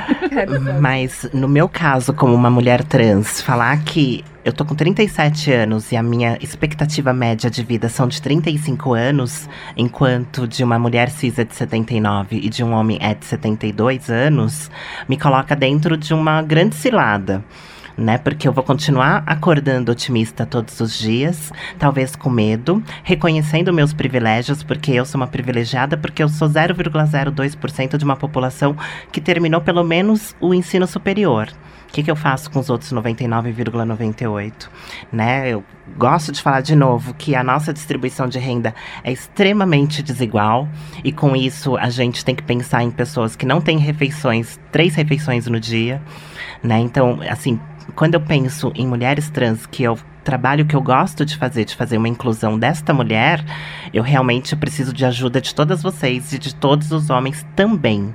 [0.80, 5.92] Mas no meu caso, como uma mulher trans, falar que eu tô com 37 anos
[5.92, 11.10] e a minha expectativa média de vida são de 35 anos, enquanto de uma mulher
[11.10, 14.70] cis é de 79 e de um homem é de 72 anos,
[15.08, 17.44] me coloca dentro de uma grande cilada
[17.96, 18.16] né?
[18.18, 24.62] Porque eu vou continuar acordando otimista todos os dias, talvez com medo, reconhecendo meus privilégios,
[24.62, 28.74] porque eu sou uma privilegiada, porque eu sou 0,02% de uma população
[29.12, 31.48] que terminou pelo menos o ensino superior.
[31.92, 34.70] O que, que eu faço com os outros 99,98?
[35.12, 35.50] Né?
[35.50, 35.62] Eu
[35.94, 38.74] gosto de falar de novo que a nossa distribuição de renda
[39.04, 40.66] é extremamente desigual
[41.04, 44.94] e com isso a gente tem que pensar em pessoas que não têm refeições, três
[44.94, 46.00] refeições no dia,
[46.62, 46.78] né?
[46.78, 47.60] Então, assim,
[47.94, 51.76] quando eu penso em mulheres trans, que eu trabalho que eu gosto de fazer, de
[51.76, 53.44] fazer uma inclusão desta mulher,
[53.92, 58.14] eu realmente preciso de ajuda de todas vocês e de todos os homens também.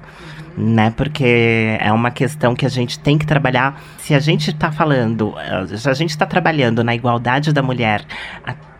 [0.59, 3.79] Né, porque é uma questão que a gente tem que trabalhar.
[3.99, 5.35] Se a gente está falando,
[5.77, 8.03] se a gente está trabalhando na igualdade da mulher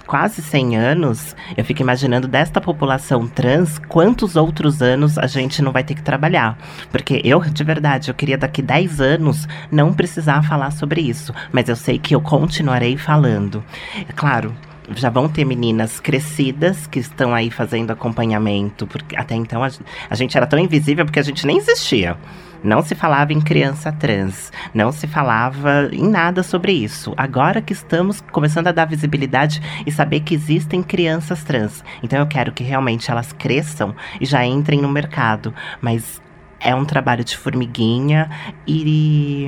[0.08, 5.72] quase 100 anos, eu fico imaginando desta população trans, quantos outros anos a gente não
[5.72, 6.58] vai ter que trabalhar.
[6.90, 11.34] Porque eu, de verdade, eu queria daqui 10 anos não precisar falar sobre isso.
[11.52, 13.64] Mas eu sei que eu continuarei falando.
[14.08, 14.56] É claro,
[14.96, 19.70] já vão ter meninas crescidas que estão aí fazendo acompanhamento, porque até então a,
[20.10, 22.18] a gente era tão invisível porque a gente nem existia.
[22.64, 27.14] Não se falava em criança trans, não se falava em nada sobre isso.
[27.16, 31.84] Agora que estamos começando a dar visibilidade e saber que existem crianças trans.
[32.02, 35.54] Então eu quero que realmente elas cresçam e já entrem no mercado.
[35.80, 36.20] Mas
[36.60, 38.30] é um trabalho de formiguinha
[38.66, 39.48] e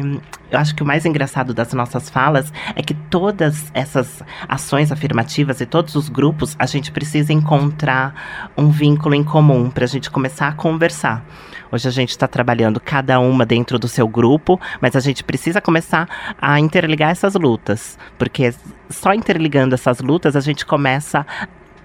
[0.51, 5.61] eu acho que o mais engraçado das nossas falas é que todas essas ações afirmativas
[5.61, 10.09] e todos os grupos a gente precisa encontrar um vínculo em comum para a gente
[10.09, 11.23] começar a conversar.
[11.71, 15.61] Hoje a gente está trabalhando cada uma dentro do seu grupo, mas a gente precisa
[15.61, 18.53] começar a interligar essas lutas, porque
[18.89, 21.25] só interligando essas lutas a gente começa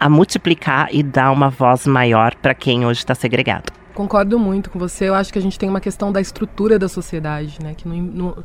[0.01, 3.84] a multiplicar e dar uma voz maior para quem hoje está segregado.
[3.95, 5.09] Concordo muito com você.
[5.09, 7.75] Eu acho que a gente tem uma questão da estrutura da sociedade, né?
[7.77, 8.37] Que não, não,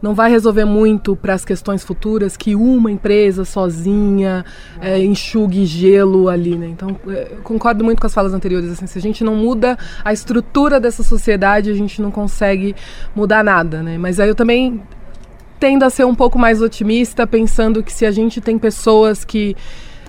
[0.00, 4.46] não vai resolver muito para as questões futuras que uma empresa sozinha
[4.80, 6.68] é, enxugue gelo ali, né?
[6.68, 8.70] Então, é, concordo muito com as falas anteriores.
[8.70, 12.74] Assim, se a gente não muda a estrutura dessa sociedade, a gente não consegue
[13.14, 13.98] mudar nada, né?
[13.98, 14.82] Mas aí eu também
[15.60, 19.54] tendo a ser um pouco mais otimista, pensando que se a gente tem pessoas que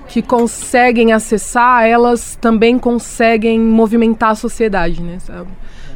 [0.07, 5.19] que conseguem acessar, elas também conseguem movimentar a sociedade, né?
[5.19, 5.49] Sabe?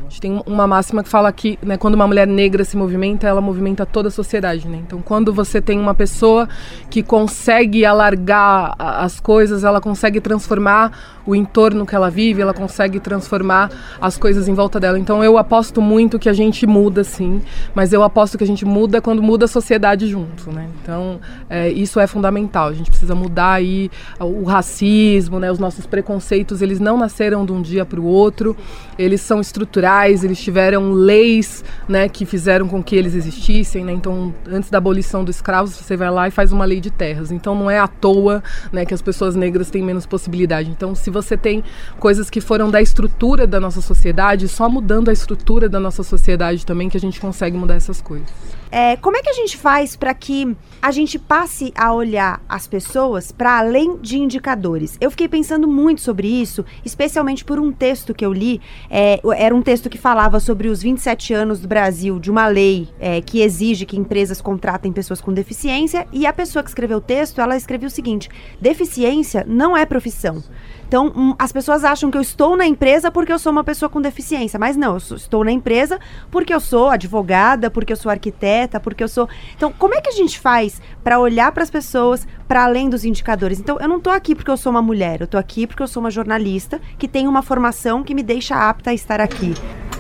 [0.10, 3.40] Gente tem uma máxima que fala que né, quando uma mulher negra se movimenta, ela
[3.40, 4.68] movimenta toda a sociedade.
[4.68, 4.82] Né?
[4.86, 6.50] Então, quando você tem uma pessoa
[6.90, 13.00] que consegue alargar as coisas, ela consegue transformar o entorno que ela vive, ela consegue
[13.00, 13.70] transformar
[14.02, 14.98] as coisas em volta dela.
[14.98, 17.40] Então, eu aposto muito que a gente muda, sim,
[17.76, 20.52] mas eu aposto que a gente muda quando muda a sociedade junto.
[20.52, 20.68] Né?
[20.82, 22.70] Então, é, isso é fundamental.
[22.70, 25.52] A gente precisa mudar aí o racismo, né?
[25.52, 28.58] os nossos preconceitos, eles não nasceram de um dia para o outro,
[29.00, 29.80] eles são estruturados
[30.24, 33.84] eles tiveram leis né, que fizeram com que eles existissem.
[33.84, 33.94] Né?
[33.94, 37.32] Então, antes da abolição do escravo, você vai lá e faz uma lei de terras.
[37.32, 40.70] Então, não é à toa né, que as pessoas negras têm menos possibilidade.
[40.70, 41.64] Então, se você tem
[42.00, 46.66] coisas que foram da estrutura da nossa sociedade, só mudando a estrutura da nossa sociedade
[46.66, 48.30] também que a gente consegue mudar essas coisas.
[48.72, 52.68] É, como é que a gente faz para que a gente passe a olhar as
[52.68, 54.96] pessoas para além de indicadores?
[55.02, 58.62] Eu fiquei pensando muito sobre isso, especialmente por um texto que eu li.
[58.90, 62.88] É, era um texto que falava sobre os 27 anos do Brasil de uma lei
[63.00, 66.08] é, que exige que empresas contratem pessoas com deficiência.
[66.12, 68.30] E a pessoa que escreveu o texto, ela escreveu o seguinte:
[68.62, 70.44] deficiência não é profissão.
[70.90, 73.88] Então, hum, as pessoas acham que eu estou na empresa porque eu sou uma pessoa
[73.88, 76.00] com deficiência, mas não, eu sou, estou na empresa
[76.32, 79.30] porque eu sou advogada, porque eu sou arquiteta, porque eu sou.
[79.56, 83.06] Então, como é que a gente faz para olhar para as pessoas para além dos
[83.06, 83.60] indicadores?
[83.60, 85.88] Então, eu não estou aqui porque eu sou uma mulher, eu estou aqui porque eu
[85.88, 89.54] sou uma jornalista que tem uma formação que me deixa apta a estar aqui.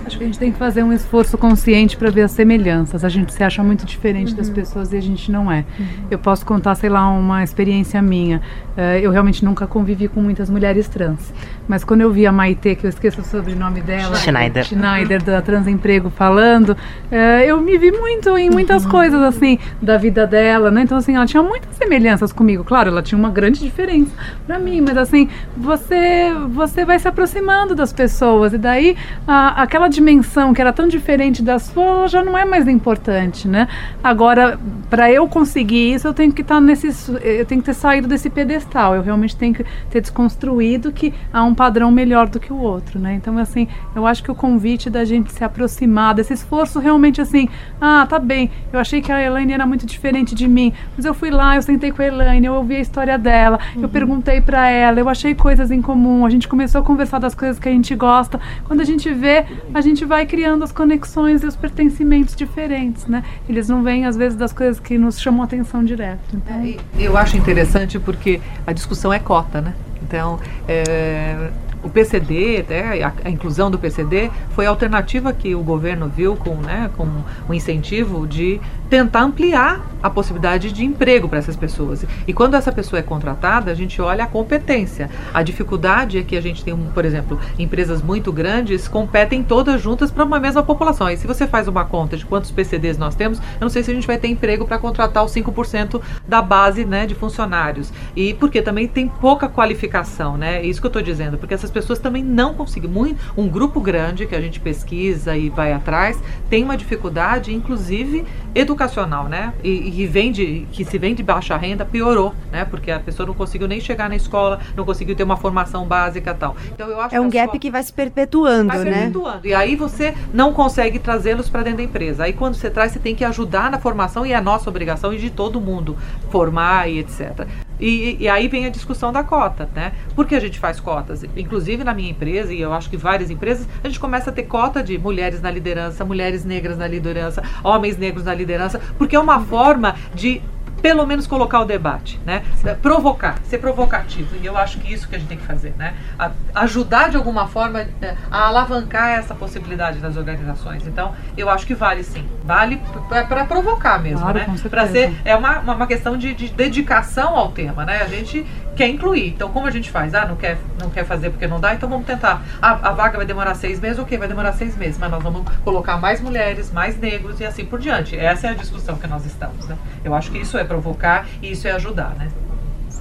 [0.06, 3.06] Acho que a gente tem que fazer um esforço consciente para ver as semelhanças.
[3.06, 4.38] A gente se acha muito diferente uhum.
[4.38, 5.66] das pessoas e a gente não é.
[5.78, 5.86] Uhum.
[6.10, 8.42] Eu posso contar, sei lá, uma experiência minha.
[8.76, 11.34] Uh, eu realmente nunca convivi com muitas mulheres trans.
[11.70, 15.40] Mas quando eu vi a Maite, que eu esqueço o sobrenome dela, Schneider, Schneider da
[15.40, 17.16] Transemprego falando, uh,
[17.46, 18.90] eu me vi muito em muitas uhum.
[18.90, 20.82] coisas assim da vida dela, né?
[20.82, 22.64] Então assim, ela tinha muitas semelhanças comigo.
[22.64, 24.12] Claro, ela tinha uma grande diferença
[24.48, 28.98] para mim, mas assim, você você vai se aproximando das pessoas e daí
[29.28, 33.68] a, aquela dimensão que era tão diferente da sua já não é mais importante, né?
[34.04, 34.60] Agora,
[34.90, 36.88] para eu conseguir isso, eu tenho que estar tá nesse,
[37.22, 38.96] eu tenho que ter saído desse pedestal.
[38.96, 42.98] Eu realmente tenho que ter desconstruído que há um padrão melhor do que o outro,
[42.98, 43.16] né?
[43.16, 47.50] Então, assim, eu acho que o convite da gente se aproximar desse esforço realmente assim,
[47.82, 48.50] ah, tá bem.
[48.72, 51.62] Eu achei que a Elaine era muito diferente de mim, mas eu fui lá, eu
[51.62, 53.82] sentei com a Elaine, eu ouvi a história dela, uhum.
[53.82, 57.36] eu perguntei para ela, eu achei coisas em comum, a gente começou a conversar das
[57.36, 58.40] coisas que a gente gosta.
[58.64, 63.22] Quando a gente vê, a gente vai criando as conexões e os pertencimentos diferentes, né?
[63.50, 66.38] Eles não vêm às vezes das coisas que nos chamam a atenção direto.
[66.38, 66.56] Então...
[66.56, 69.74] É, eu acho interessante porque a discussão é cota, né?
[70.10, 71.52] Então, é,
[71.84, 76.36] o PCD, né, a, a, inclusão do PCD, foi a alternativa que o governo viu
[76.36, 77.08] com, né, com
[77.48, 78.60] o incentivo de
[78.90, 82.06] tentar ampliar a possibilidade de emprego para essas pessoas.
[82.28, 85.10] E quando essa pessoa é contratada, a gente olha a competência.
[85.34, 90.10] A dificuldade é que a gente tem, por exemplo, empresas muito grandes competem todas juntas
[90.10, 91.10] para uma mesma população.
[91.10, 93.92] E se você faz uma conta de quantos PCDs nós temos, eu não sei se
[93.92, 97.92] a gente vai ter emprego para contratar os 5% da base né, de funcionários.
[98.16, 100.60] E porque também tem pouca qualificação, né?
[100.60, 102.90] É isso que eu estou dizendo, porque essas pessoas também não conseguem.
[102.90, 108.26] Muito, um grupo grande que a gente pesquisa e vai atrás tem uma dificuldade, inclusive
[108.54, 109.54] educacional, né?
[109.64, 112.66] E, e vem de, que se vem de baixa renda, piorou, né?
[112.66, 116.34] Porque a pessoa não conseguiu nem chegar na escola, não conseguiu ter uma formação básica
[116.34, 116.56] tal.
[116.74, 118.92] Então eu acho é um gap que vai se perpetuando, vai né?
[118.92, 119.48] perpetuando.
[119.48, 122.24] E aí você não consegue trazê-los para dentro da empresa.
[122.24, 125.14] Aí quando você traz, você tem que ajudar na formação e é a nossa obrigação
[125.14, 125.98] e de todo mundo
[126.30, 127.48] formar e etc.
[127.80, 129.94] E, e, aí vem a discussão da cota, né?
[130.16, 131.24] Por que a gente faz cotas?
[131.36, 134.44] Inclusive na minha empresa, e eu acho que várias empresas, a gente começa a ter
[134.44, 139.20] cota de mulheres na liderança, mulheres negras na liderança, homens negros na liderança, porque é
[139.20, 140.42] uma forma de
[140.82, 142.44] pelo menos colocar o debate, né?
[142.82, 144.36] Provocar, ser provocativo.
[144.42, 145.94] E eu acho que isso que a gente tem que fazer, né?
[146.18, 150.86] A, ajudar de alguma forma é, a alavancar essa possibilidade das organizações.
[150.88, 152.28] Então, eu acho que vale sim.
[152.44, 154.56] Vale para provocar mesmo, claro, né?
[154.70, 158.02] Para ser é uma, uma questão de, de, dedicação ao tema, né?
[158.02, 158.46] A gente
[158.80, 159.28] quer incluir.
[159.28, 160.16] Então, como a gente faz?
[160.16, 162.42] Ah, não quer, não quer fazer porque não dá, então vamos tentar.
[162.62, 165.98] a vaga vai demorar seis meses, ok, vai demorar seis meses, mas nós vamos colocar
[165.98, 168.18] mais mulheres, mais negros e assim por diante.
[168.18, 169.78] Essa é a discussão que nós estamos, né?
[170.02, 172.30] Eu acho que isso é provocar e isso é ajudar, né?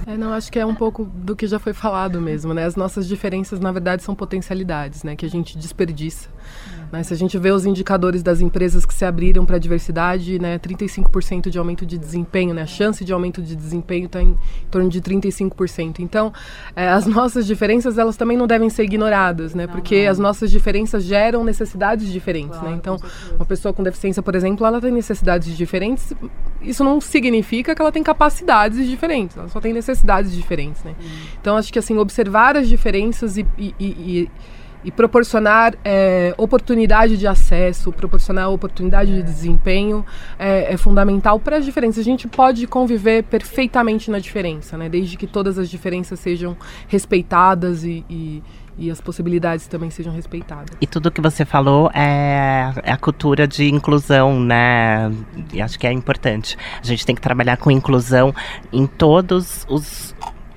[0.05, 2.65] É, não, acho que é um pouco do que já foi falado mesmo, né?
[2.65, 5.15] As nossas diferenças, na verdade, são potencialidades, né?
[5.15, 6.27] Que a gente desperdiça.
[6.91, 7.03] Né?
[7.03, 10.57] Se a gente vê os indicadores das empresas que se abriram para a diversidade, né,
[10.59, 14.37] 35% de aumento de desempenho, né, a chance de aumento de desempenho está em, em,
[14.69, 15.99] torno de 35%.
[15.99, 16.33] Então,
[16.75, 21.03] é, as nossas diferenças elas também não devem ser ignoradas, né, porque as nossas diferenças
[21.03, 22.57] geram necessidades diferentes.
[22.57, 22.59] Né?
[22.59, 22.77] Claro, né?
[22.77, 22.97] Então,
[23.35, 26.13] uma pessoa com deficiência, por exemplo, ela tem necessidades diferentes.
[26.61, 29.37] Isso não significa que ela tem capacidades diferentes.
[29.37, 30.83] Ela só tem necessidades diferentes.
[30.83, 30.95] Né?
[30.99, 31.05] Hum.
[31.39, 34.31] Então, acho que assim observar as diferenças e, e, e
[34.83, 40.05] e proporcionar é, oportunidade de acesso, proporcionar oportunidade de desempenho
[40.37, 41.99] é, é fundamental para as diferenças.
[41.99, 44.87] A gente pode conviver perfeitamente na diferença, né?
[44.87, 46.55] desde que todas as diferenças sejam
[46.87, 48.41] respeitadas e, e,
[48.77, 50.77] e as possibilidades também sejam respeitadas.
[50.79, 55.11] E tudo que você falou é, é a cultura de inclusão, né?
[55.53, 56.57] E acho que é importante.
[56.81, 58.33] A gente tem que trabalhar com inclusão
[58.71, 60.15] em todos os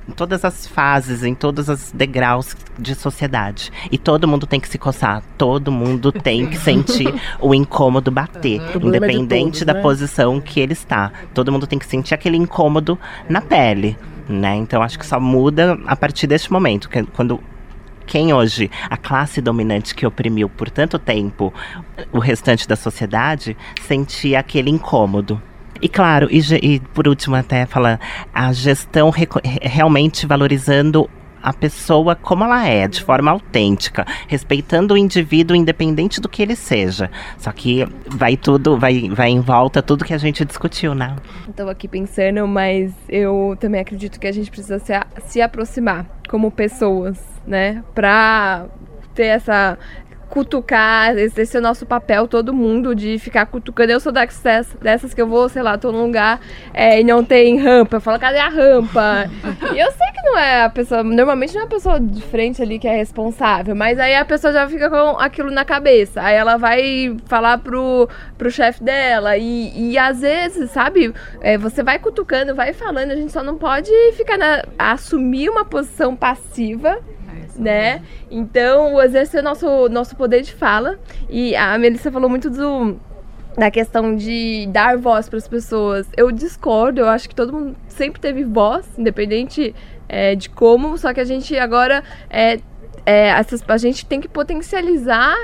[0.09, 3.71] em todas as fases, em todos os degraus de sociedade.
[3.91, 8.61] E todo mundo tem que se coçar, todo mundo tem que sentir o incômodo bater,
[8.61, 8.89] uhum.
[8.89, 9.83] independente todos, da né?
[9.83, 11.13] posição que ele está.
[11.33, 12.99] Todo mundo tem que sentir aquele incômodo
[13.29, 13.97] na pele,
[14.29, 14.57] né?
[14.57, 17.41] Então acho que só muda a partir deste momento, que é quando
[18.07, 21.53] quem hoje, a classe dominante que oprimiu por tanto tempo
[22.13, 23.57] o restante da sociedade,
[23.87, 25.41] sentia aquele incômodo.
[25.83, 27.99] E claro, e, e por último até fala
[28.33, 29.13] a gestão
[29.61, 31.11] realmente valorizando
[31.43, 36.55] a pessoa como ela é, de forma autêntica, respeitando o indivíduo independente do que ele
[36.55, 37.11] seja.
[37.37, 41.17] Só que vai tudo, vai, vai em volta tudo que a gente discutiu, né?
[41.49, 44.93] Estou aqui pensando, mas eu também acredito que a gente precisa se,
[45.27, 47.83] se aproximar como pessoas, né?
[47.93, 48.67] Pra
[49.15, 49.77] ter essa
[50.33, 53.93] cutucar, esse é o nosso papel, todo mundo, de ficar cutucando.
[53.93, 56.41] Eu sou dessas, dessas que eu vou, sei lá, tô num lugar
[56.73, 57.97] é, e não tem rampa.
[57.97, 59.29] Eu falo, cadê a rampa?
[59.75, 62.63] e eu sei que não é a pessoa, normalmente não é a pessoa de frente
[62.63, 66.23] ali que é responsável, mas aí a pessoa já fica com aquilo na cabeça.
[66.23, 69.37] Aí ela vai falar pro, pro chefe dela.
[69.37, 73.59] E, e às vezes, sabe, é, você vai cutucando, vai falando, a gente só não
[73.59, 76.99] pode ficar na, assumir uma posição passiva
[77.57, 78.03] né?
[78.31, 80.99] Então, exercer o nosso, nosso poder de fala.
[81.29, 82.97] E a Melissa falou muito do
[83.57, 86.07] da questão de dar voz para as pessoas.
[86.17, 89.75] Eu discordo, eu acho que todo mundo sempre teve voz, independente
[90.09, 92.61] é, de como, só que a gente agora é,
[93.05, 95.37] é, essas, a gente tem que potencializar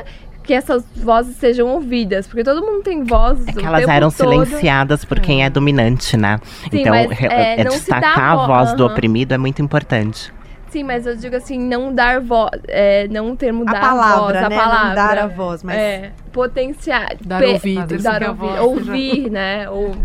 [0.43, 3.47] que essas vozes sejam ouvidas, porque todo mundo tem voz.
[3.47, 4.31] É que elas eram todo.
[4.31, 6.41] silenciadas por quem é dominante, né?
[6.71, 8.77] Sim, então, mas, é, é destacar a voz uhum.
[8.77, 10.33] do oprimido é muito importante.
[10.71, 14.35] Sim, mas eu digo assim, não dar voz, é, não termo a dar palavra, voz,
[14.35, 14.41] né?
[14.41, 14.89] a palavra.
[14.89, 15.77] Não dar a voz, mas...
[15.77, 17.17] É, potenciar.
[17.25, 18.03] Dar ouvido.
[18.03, 19.69] Dar ouvido, ouvir, né?
[19.71, 19.97] Ou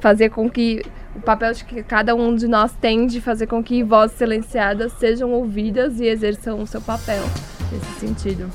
[0.00, 0.82] fazer com que
[1.14, 4.92] o papel de que cada um de nós tem de fazer com que vozes silenciadas
[4.92, 7.22] sejam ouvidas e exerçam o seu papel
[7.72, 8.50] nesse sentido.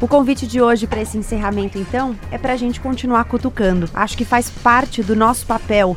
[0.00, 3.88] O convite de hoje para esse encerramento, então, é para a gente continuar cutucando.
[3.94, 5.96] Acho que faz parte do nosso papel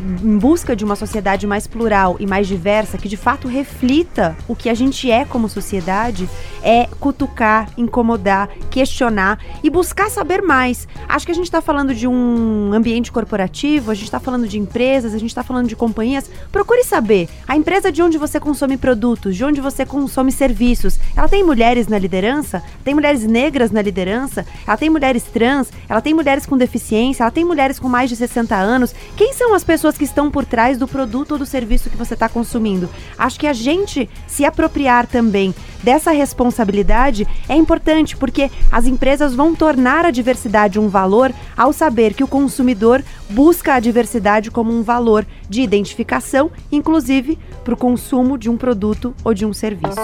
[0.00, 4.56] em busca de uma sociedade mais plural e mais diversa, que de fato reflita o
[4.56, 6.28] que a gente é como sociedade,
[6.62, 10.88] é cutucar, incomodar, questionar e buscar saber mais.
[11.08, 14.58] Acho que a gente está falando de um ambiente corporativo, a gente está falando de
[14.58, 16.30] empresas, a gente está falando de companhias.
[16.50, 17.28] Procure saber.
[17.46, 21.86] A empresa de onde você consome produtos, de onde você consome serviços, ela tem mulheres
[21.86, 22.62] na liderança?
[22.82, 24.46] Tem mulheres negras na liderança?
[24.66, 25.70] Ela tem mulheres trans?
[25.88, 27.22] Ela tem mulheres com deficiência?
[27.22, 28.94] Ela tem mulheres com mais de 60 anos?
[29.16, 29.83] Quem são as pessoas?
[29.84, 32.88] Pessoas que estão por trás do produto ou do serviço que você está consumindo.
[33.18, 39.54] Acho que a gente se apropriar também dessa responsabilidade é importante, porque as empresas vão
[39.54, 44.82] tornar a diversidade um valor ao saber que o consumidor busca a diversidade como um
[44.82, 50.00] valor de identificação, inclusive para o consumo de um produto ou de um serviço.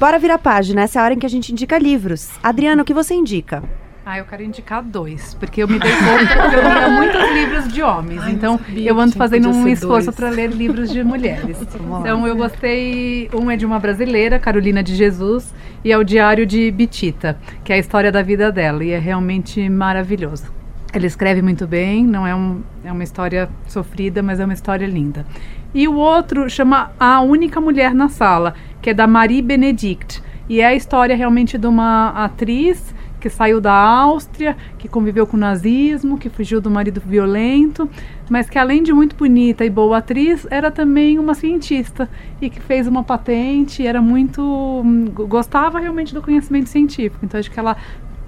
[0.00, 2.30] Bora virar página, essa é a hora em que a gente indica livros.
[2.42, 3.62] Adriana, o que você indica?
[4.10, 7.68] Ah, eu quero indicar dois, porque eu me dei conta que eu lia muitos livros
[7.68, 11.58] de homens, Ai, então eu ando fazendo um esforço para ler livros de mulheres.
[12.00, 15.54] então eu gostei, um é de uma brasileira, Carolina de Jesus,
[15.84, 18.98] e é o Diário de Bitita, que é a história da vida dela, e é
[18.98, 20.50] realmente maravilhoso.
[20.90, 24.86] Ela escreve muito bem, não é, um, é uma história sofrida, mas é uma história
[24.86, 25.26] linda.
[25.74, 30.62] E o outro chama A Única Mulher na Sala, que é da Marie Benedict, e
[30.62, 35.40] é a história realmente de uma atriz que saiu da Áustria, que conviveu com o
[35.40, 37.88] nazismo, que fugiu do marido violento,
[38.30, 42.08] mas que além de muito bonita e boa atriz, era também uma cientista
[42.40, 47.24] e que fez uma patente, era muito hum, gostava realmente do conhecimento científico.
[47.24, 47.76] Então acho que ela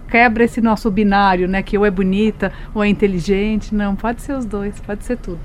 [0.08, 4.32] quebra esse nosso binário, né, que ou é bonita ou é inteligente, não, pode ser
[4.32, 5.40] os dois, pode ser tudo.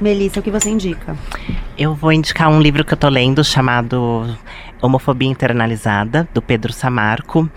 [0.00, 1.16] Melissa, o que você indica?
[1.76, 4.26] Eu vou indicar um livro que eu tô lendo chamado
[4.80, 7.48] Homofobia Internalizada, do Pedro Samarco.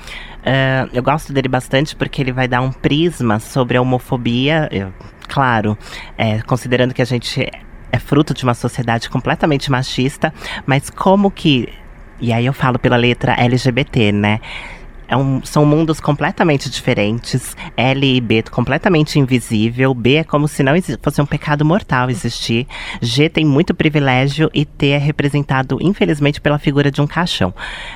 [0.43, 4.93] Uh, eu gosto dele bastante porque ele vai dar um prisma sobre a homofobia, eu,
[5.27, 5.77] claro,
[6.17, 7.49] é, considerando que a gente
[7.91, 10.33] é fruto de uma sociedade completamente machista,
[10.65, 11.69] mas como que.
[12.19, 14.39] E aí eu falo pela letra LGBT, né?
[15.13, 17.55] É um, são mundos completamente diferentes.
[17.77, 19.93] L e B completamente invisível.
[19.93, 20.73] B é como se não
[21.03, 22.65] fosse um pecado mortal existir.
[22.99, 27.53] G tem muito privilégio e T é representado, infelizmente, pela figura de um caixão.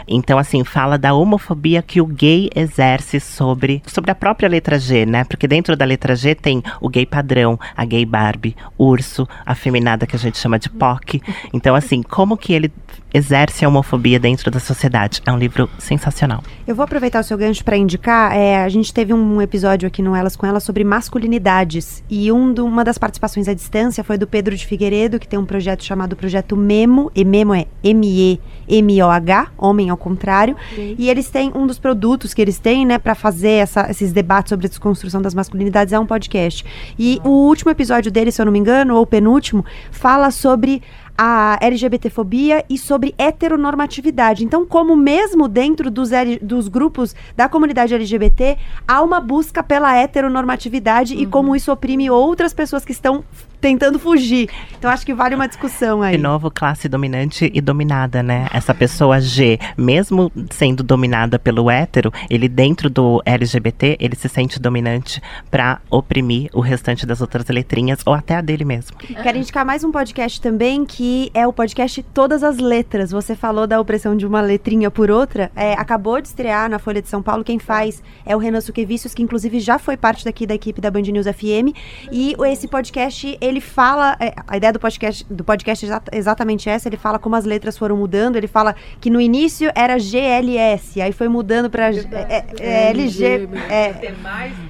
[0.08, 5.04] Então, assim, fala da homofobia que o gay exerce sobre, sobre a própria letra G,
[5.04, 5.24] né?
[5.24, 10.06] Porque dentro da letra G tem o gay padrão, a gay Barbie, urso, a feminada
[10.06, 11.20] que a gente chama de POC.
[11.52, 12.72] Então, assim, como que ele
[13.14, 15.22] exerce a homofobia dentro da sociedade?
[15.26, 16.44] É um livro sensacional.
[16.68, 18.36] Eu vou aproveitar o seu gancho para indicar.
[18.36, 22.04] É, a gente teve um episódio aqui no Elas com Elas sobre masculinidades.
[22.10, 25.40] E um do, uma das participações à distância foi do Pedro de Figueiredo, que tem
[25.40, 27.12] um projeto chamado Projeto Memo.
[27.16, 30.56] E Memo é M-E-M-O-H, homem ao contrário.
[30.98, 34.50] E eles têm um dos produtos que eles têm, né, para fazer essa, esses debates
[34.50, 36.66] sobre a desconstrução das masculinidades é um podcast.
[36.98, 40.82] E o último episódio dele, se eu não me engano, ou o penúltimo, fala sobre
[41.18, 44.46] a LGBTfobia e sobre heteronormatividade.
[44.46, 48.58] Então, como mesmo dentro dos, L, dos grupos da comunidade LGBT,
[48.88, 51.22] há uma busca pela heteronormatividade uhum.
[51.22, 53.24] e como isso oprime outras pessoas que estão
[53.68, 54.50] tentando fugir.
[54.78, 56.16] Então acho que vale uma discussão aí.
[56.16, 58.48] De novo, classe dominante e dominada, né?
[58.54, 64.58] Essa pessoa G, mesmo sendo dominada pelo hétero, ele dentro do LGBT, ele se sente
[64.58, 65.22] dominante
[65.52, 68.96] para oprimir o restante das outras letrinhas ou até a dele mesmo.
[68.98, 73.12] Quero indicar mais um podcast também que é o podcast Todas as Letras.
[73.12, 75.52] Você falou da opressão de uma letrinha por outra.
[75.54, 77.44] É, acabou de estrear na Folha de São Paulo.
[77.44, 80.90] Quem faz é o Renan Suquevicius, que inclusive já foi parte daqui da equipe da
[80.90, 81.76] Band News FM.
[82.10, 86.88] E esse podcast ele fala, é, a ideia do podcast, do podcast é exatamente essa,
[86.88, 91.12] ele fala como as letras foram mudando, ele fala que no início era GLS, aí
[91.12, 93.50] foi mudando para é, é, é, LG.
[93.70, 94.14] É,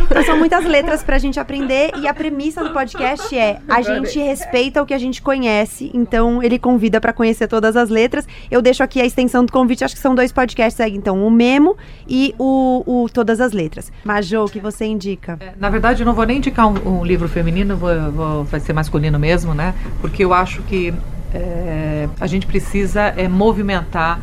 [0.01, 4.19] Então são muitas letras pra gente aprender e a premissa do podcast é a gente
[4.19, 8.27] respeita o que a gente conhece, então ele convida para conhecer todas as letras.
[8.51, 11.31] Eu deixo aqui a extensão do convite, acho que são dois podcasts aí, então o
[11.31, 11.77] Memo
[12.09, 13.93] e o, o Todas as Letras.
[14.05, 15.39] Majô, o que você indica?
[15.41, 18.61] É, na verdade, eu não vou nem indicar um, um livro feminino, vou, vou, vai
[18.61, 19.75] ser masculino mesmo, né?
[20.01, 20.93] Porque eu acho que
[21.35, 24.21] é, a gente precisa é, movimentar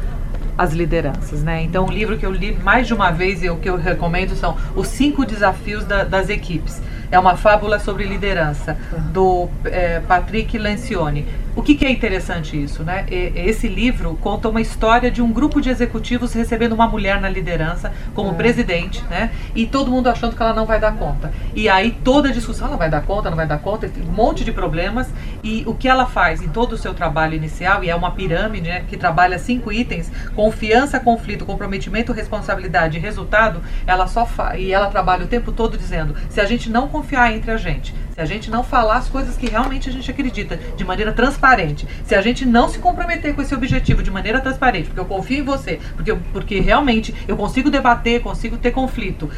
[0.58, 1.64] as lideranças, né?
[1.64, 4.36] Então, o livro que eu li mais de uma vez e o que eu recomendo
[4.36, 6.82] são os cinco desafios da, das equipes.
[7.14, 8.76] É uma fábula sobre liderança
[9.12, 11.28] do é, Patrick Lencioni.
[11.56, 13.06] O que, que, é interessante isso, né?
[13.08, 17.94] Esse livro conta uma história de um grupo de executivos recebendo uma mulher na liderança
[18.16, 18.34] como é.
[18.34, 19.30] presidente, né?
[19.54, 21.32] E todo mundo achando que ela não vai dar conta.
[21.54, 24.44] E aí toda a discussão, ela vai dar conta, não vai dar conta, um monte
[24.44, 25.08] de problemas.
[25.44, 28.70] E o que ela faz em todo o seu trabalho inicial, e é uma pirâmide
[28.70, 34.60] né, que trabalha cinco itens: confiança, conflito, comprometimento, responsabilidade e resultado, ela só faz.
[34.60, 37.03] E ela trabalha o tempo todo dizendo: se a gente não confiar
[37.34, 40.58] entre a gente, se a gente não falar as coisas que realmente a gente acredita
[40.76, 44.86] de maneira transparente, se a gente não se comprometer com esse objetivo de maneira transparente,
[44.86, 49.30] porque eu confio em você, porque, porque realmente eu consigo debater, consigo ter conflito,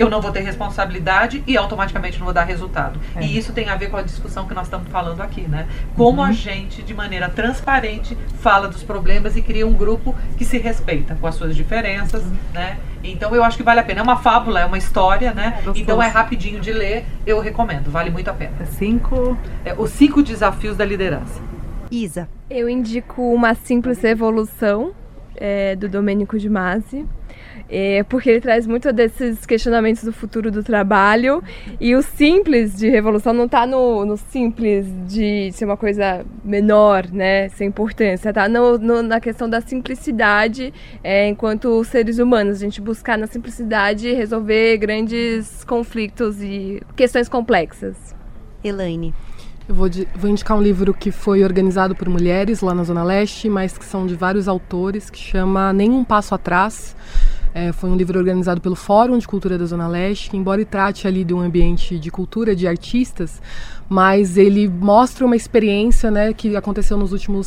[0.00, 2.98] eu não vou ter responsabilidade e automaticamente não vou dar resultado.
[3.14, 3.22] É.
[3.22, 5.68] E isso tem a ver com a discussão que nós estamos falando aqui, né?
[5.94, 6.26] Como uhum.
[6.26, 11.14] a gente, de maneira transparente, fala dos problemas e cria um grupo que se respeita
[11.20, 12.34] com as suas diferenças, uhum.
[12.54, 12.78] né?
[13.04, 14.00] Então eu acho que vale a pena.
[14.00, 15.62] É uma fábula, é uma história, né?
[15.66, 18.52] É então é rapidinho de ler, eu recomendo, vale muito a pena.
[18.58, 19.36] É cinco.
[19.66, 21.42] É, os cinco desafios da liderança.
[21.90, 22.26] Isa.
[22.48, 24.92] Eu indico uma simples evolução
[25.36, 27.06] é, do Domênico de Masi.
[27.72, 31.40] É, porque ele traz muito desses questionamentos do futuro do trabalho
[31.80, 37.06] e o simples de revolução não está no, no, simples de ser uma coisa menor,
[37.12, 40.74] né, sem importância, tá no, no, na questão da simplicidade
[41.04, 47.96] é, enquanto seres humanos, a gente buscar na simplicidade resolver grandes conflitos e questões complexas.
[48.64, 49.14] Elaine.
[49.68, 53.48] Eu vou, vou, indicar um livro que foi organizado por mulheres lá na Zona Leste,
[53.48, 56.96] mas que são de vários autores, que chama Nenhum Passo Atrás.
[57.52, 61.06] É, foi um livro organizado pelo Fórum de Cultura da Zona Leste, que embora trate
[61.06, 63.42] ali de um ambiente de cultura, de artistas,
[63.88, 67.46] mas ele mostra uma experiência né, que aconteceu nos últimos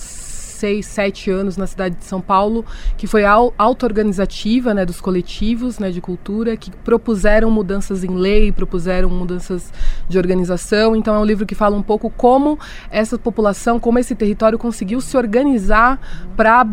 [0.63, 2.65] seis, sete anos na cidade de São Paulo,
[2.95, 9.09] que foi auto-organizativa né, dos coletivos né, de cultura, que propuseram mudanças em lei, propuseram
[9.09, 9.73] mudanças
[10.07, 10.95] de organização.
[10.95, 12.57] Então é um livro que fala um pouco como
[12.89, 15.99] essa população, como esse território conseguiu se organizar
[16.37, 16.65] para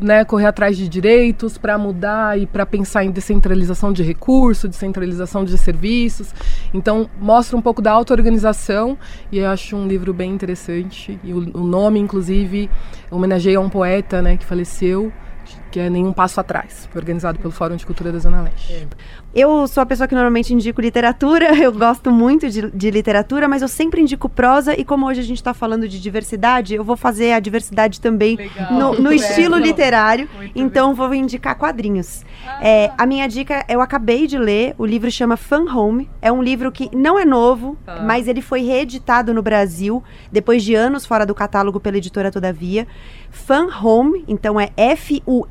[0.00, 5.44] né, correr atrás de direitos, para mudar e para pensar em descentralização de recursos, descentralização
[5.44, 6.32] de serviços.
[6.72, 8.96] Então, mostra um pouco da auto-organização
[9.32, 11.18] e eu acho um livro bem interessante.
[11.24, 12.70] E o, o nome, inclusive,
[13.10, 15.12] homenageia um poeta né, que faleceu,
[15.70, 18.72] que é Nenhum Passo Atrás, organizado pelo Fórum de Cultura da Zona Leste.
[18.72, 18.86] É.
[19.34, 23.62] Eu sou a pessoa que normalmente indico literatura, eu gosto muito de, de literatura, mas
[23.62, 26.96] eu sempre indico prosa, e como hoje a gente está falando de diversidade, eu vou
[26.96, 30.96] fazer a diversidade também Legal, no, no estilo literário, muito então bem.
[30.96, 32.24] vou indicar quadrinhos.
[32.46, 32.66] Ah.
[32.66, 36.42] É, a minha dica, eu acabei de ler, o livro chama Fan Home, é um
[36.42, 38.00] livro que não é novo, ah.
[38.02, 42.86] mas ele foi reeditado no Brasil, depois de anos fora do catálogo pela editora Todavia.
[43.30, 44.70] Fan Home, então é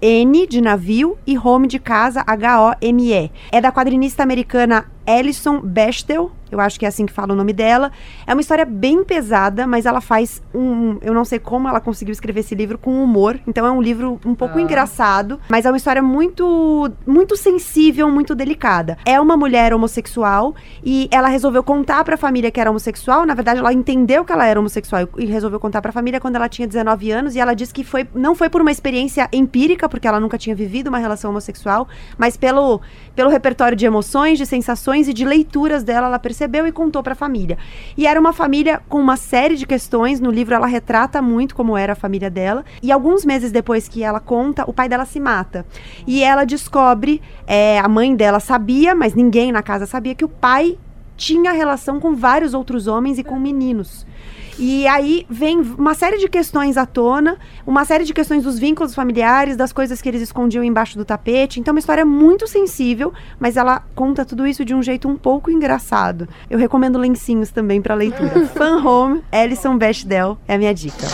[0.08, 3.30] F-U-N de navio e home de casa, H-O-M-E.
[3.52, 6.32] É da quadrinista americana Alison Bechdel.
[6.52, 7.92] eu acho que é assim que fala o nome dela.
[8.26, 10.98] É uma história bem pesada, mas ela faz um.
[11.02, 13.40] Eu não sei como ela conseguiu escrever esse livro com humor.
[13.48, 14.62] Então é um livro um pouco ah.
[14.62, 18.98] engraçado, mas é uma história muito, muito sensível, muito delicada.
[19.06, 20.54] É uma mulher homossexual
[20.84, 23.26] e ela resolveu contar para a família que era homossexual.
[23.26, 26.36] Na verdade, ela entendeu que ela era homossexual e resolveu contar para a família quando
[26.36, 27.36] ela tinha 19 anos.
[27.36, 30.56] E ela disse que foi, não foi por uma experiência empírica, porque ela nunca tinha
[30.56, 32.82] vivido uma relação homossexual, mas pelo,
[33.16, 37.12] pelo repertório de emoções, de sensações e de leituras dela, ela percebeu e contou para
[37.12, 37.58] a família.
[37.98, 40.22] E era uma família com uma série de questões.
[40.22, 42.64] No livro, ela retrata muito como era a família dela.
[42.82, 45.66] E alguns meses depois que ela conta, o pai dela se mata.
[46.08, 50.30] E ela descobre, é, a mãe dela sabia, mas ninguém na casa sabia, que o
[50.30, 50.78] pai
[51.18, 54.06] tinha relação com vários outros homens e com meninos.
[54.60, 58.96] E aí vem uma série de questões à tona, uma série de questões dos vínculos
[58.96, 61.60] familiares, das coisas que eles escondiam embaixo do tapete.
[61.60, 65.16] Então, é uma história muito sensível, mas ela conta tudo isso de um jeito um
[65.16, 66.28] pouco engraçado.
[66.50, 68.48] Eu recomendo lencinhos também para leitura.
[68.56, 71.06] Fan Home, Alison Bechdel é a minha dica.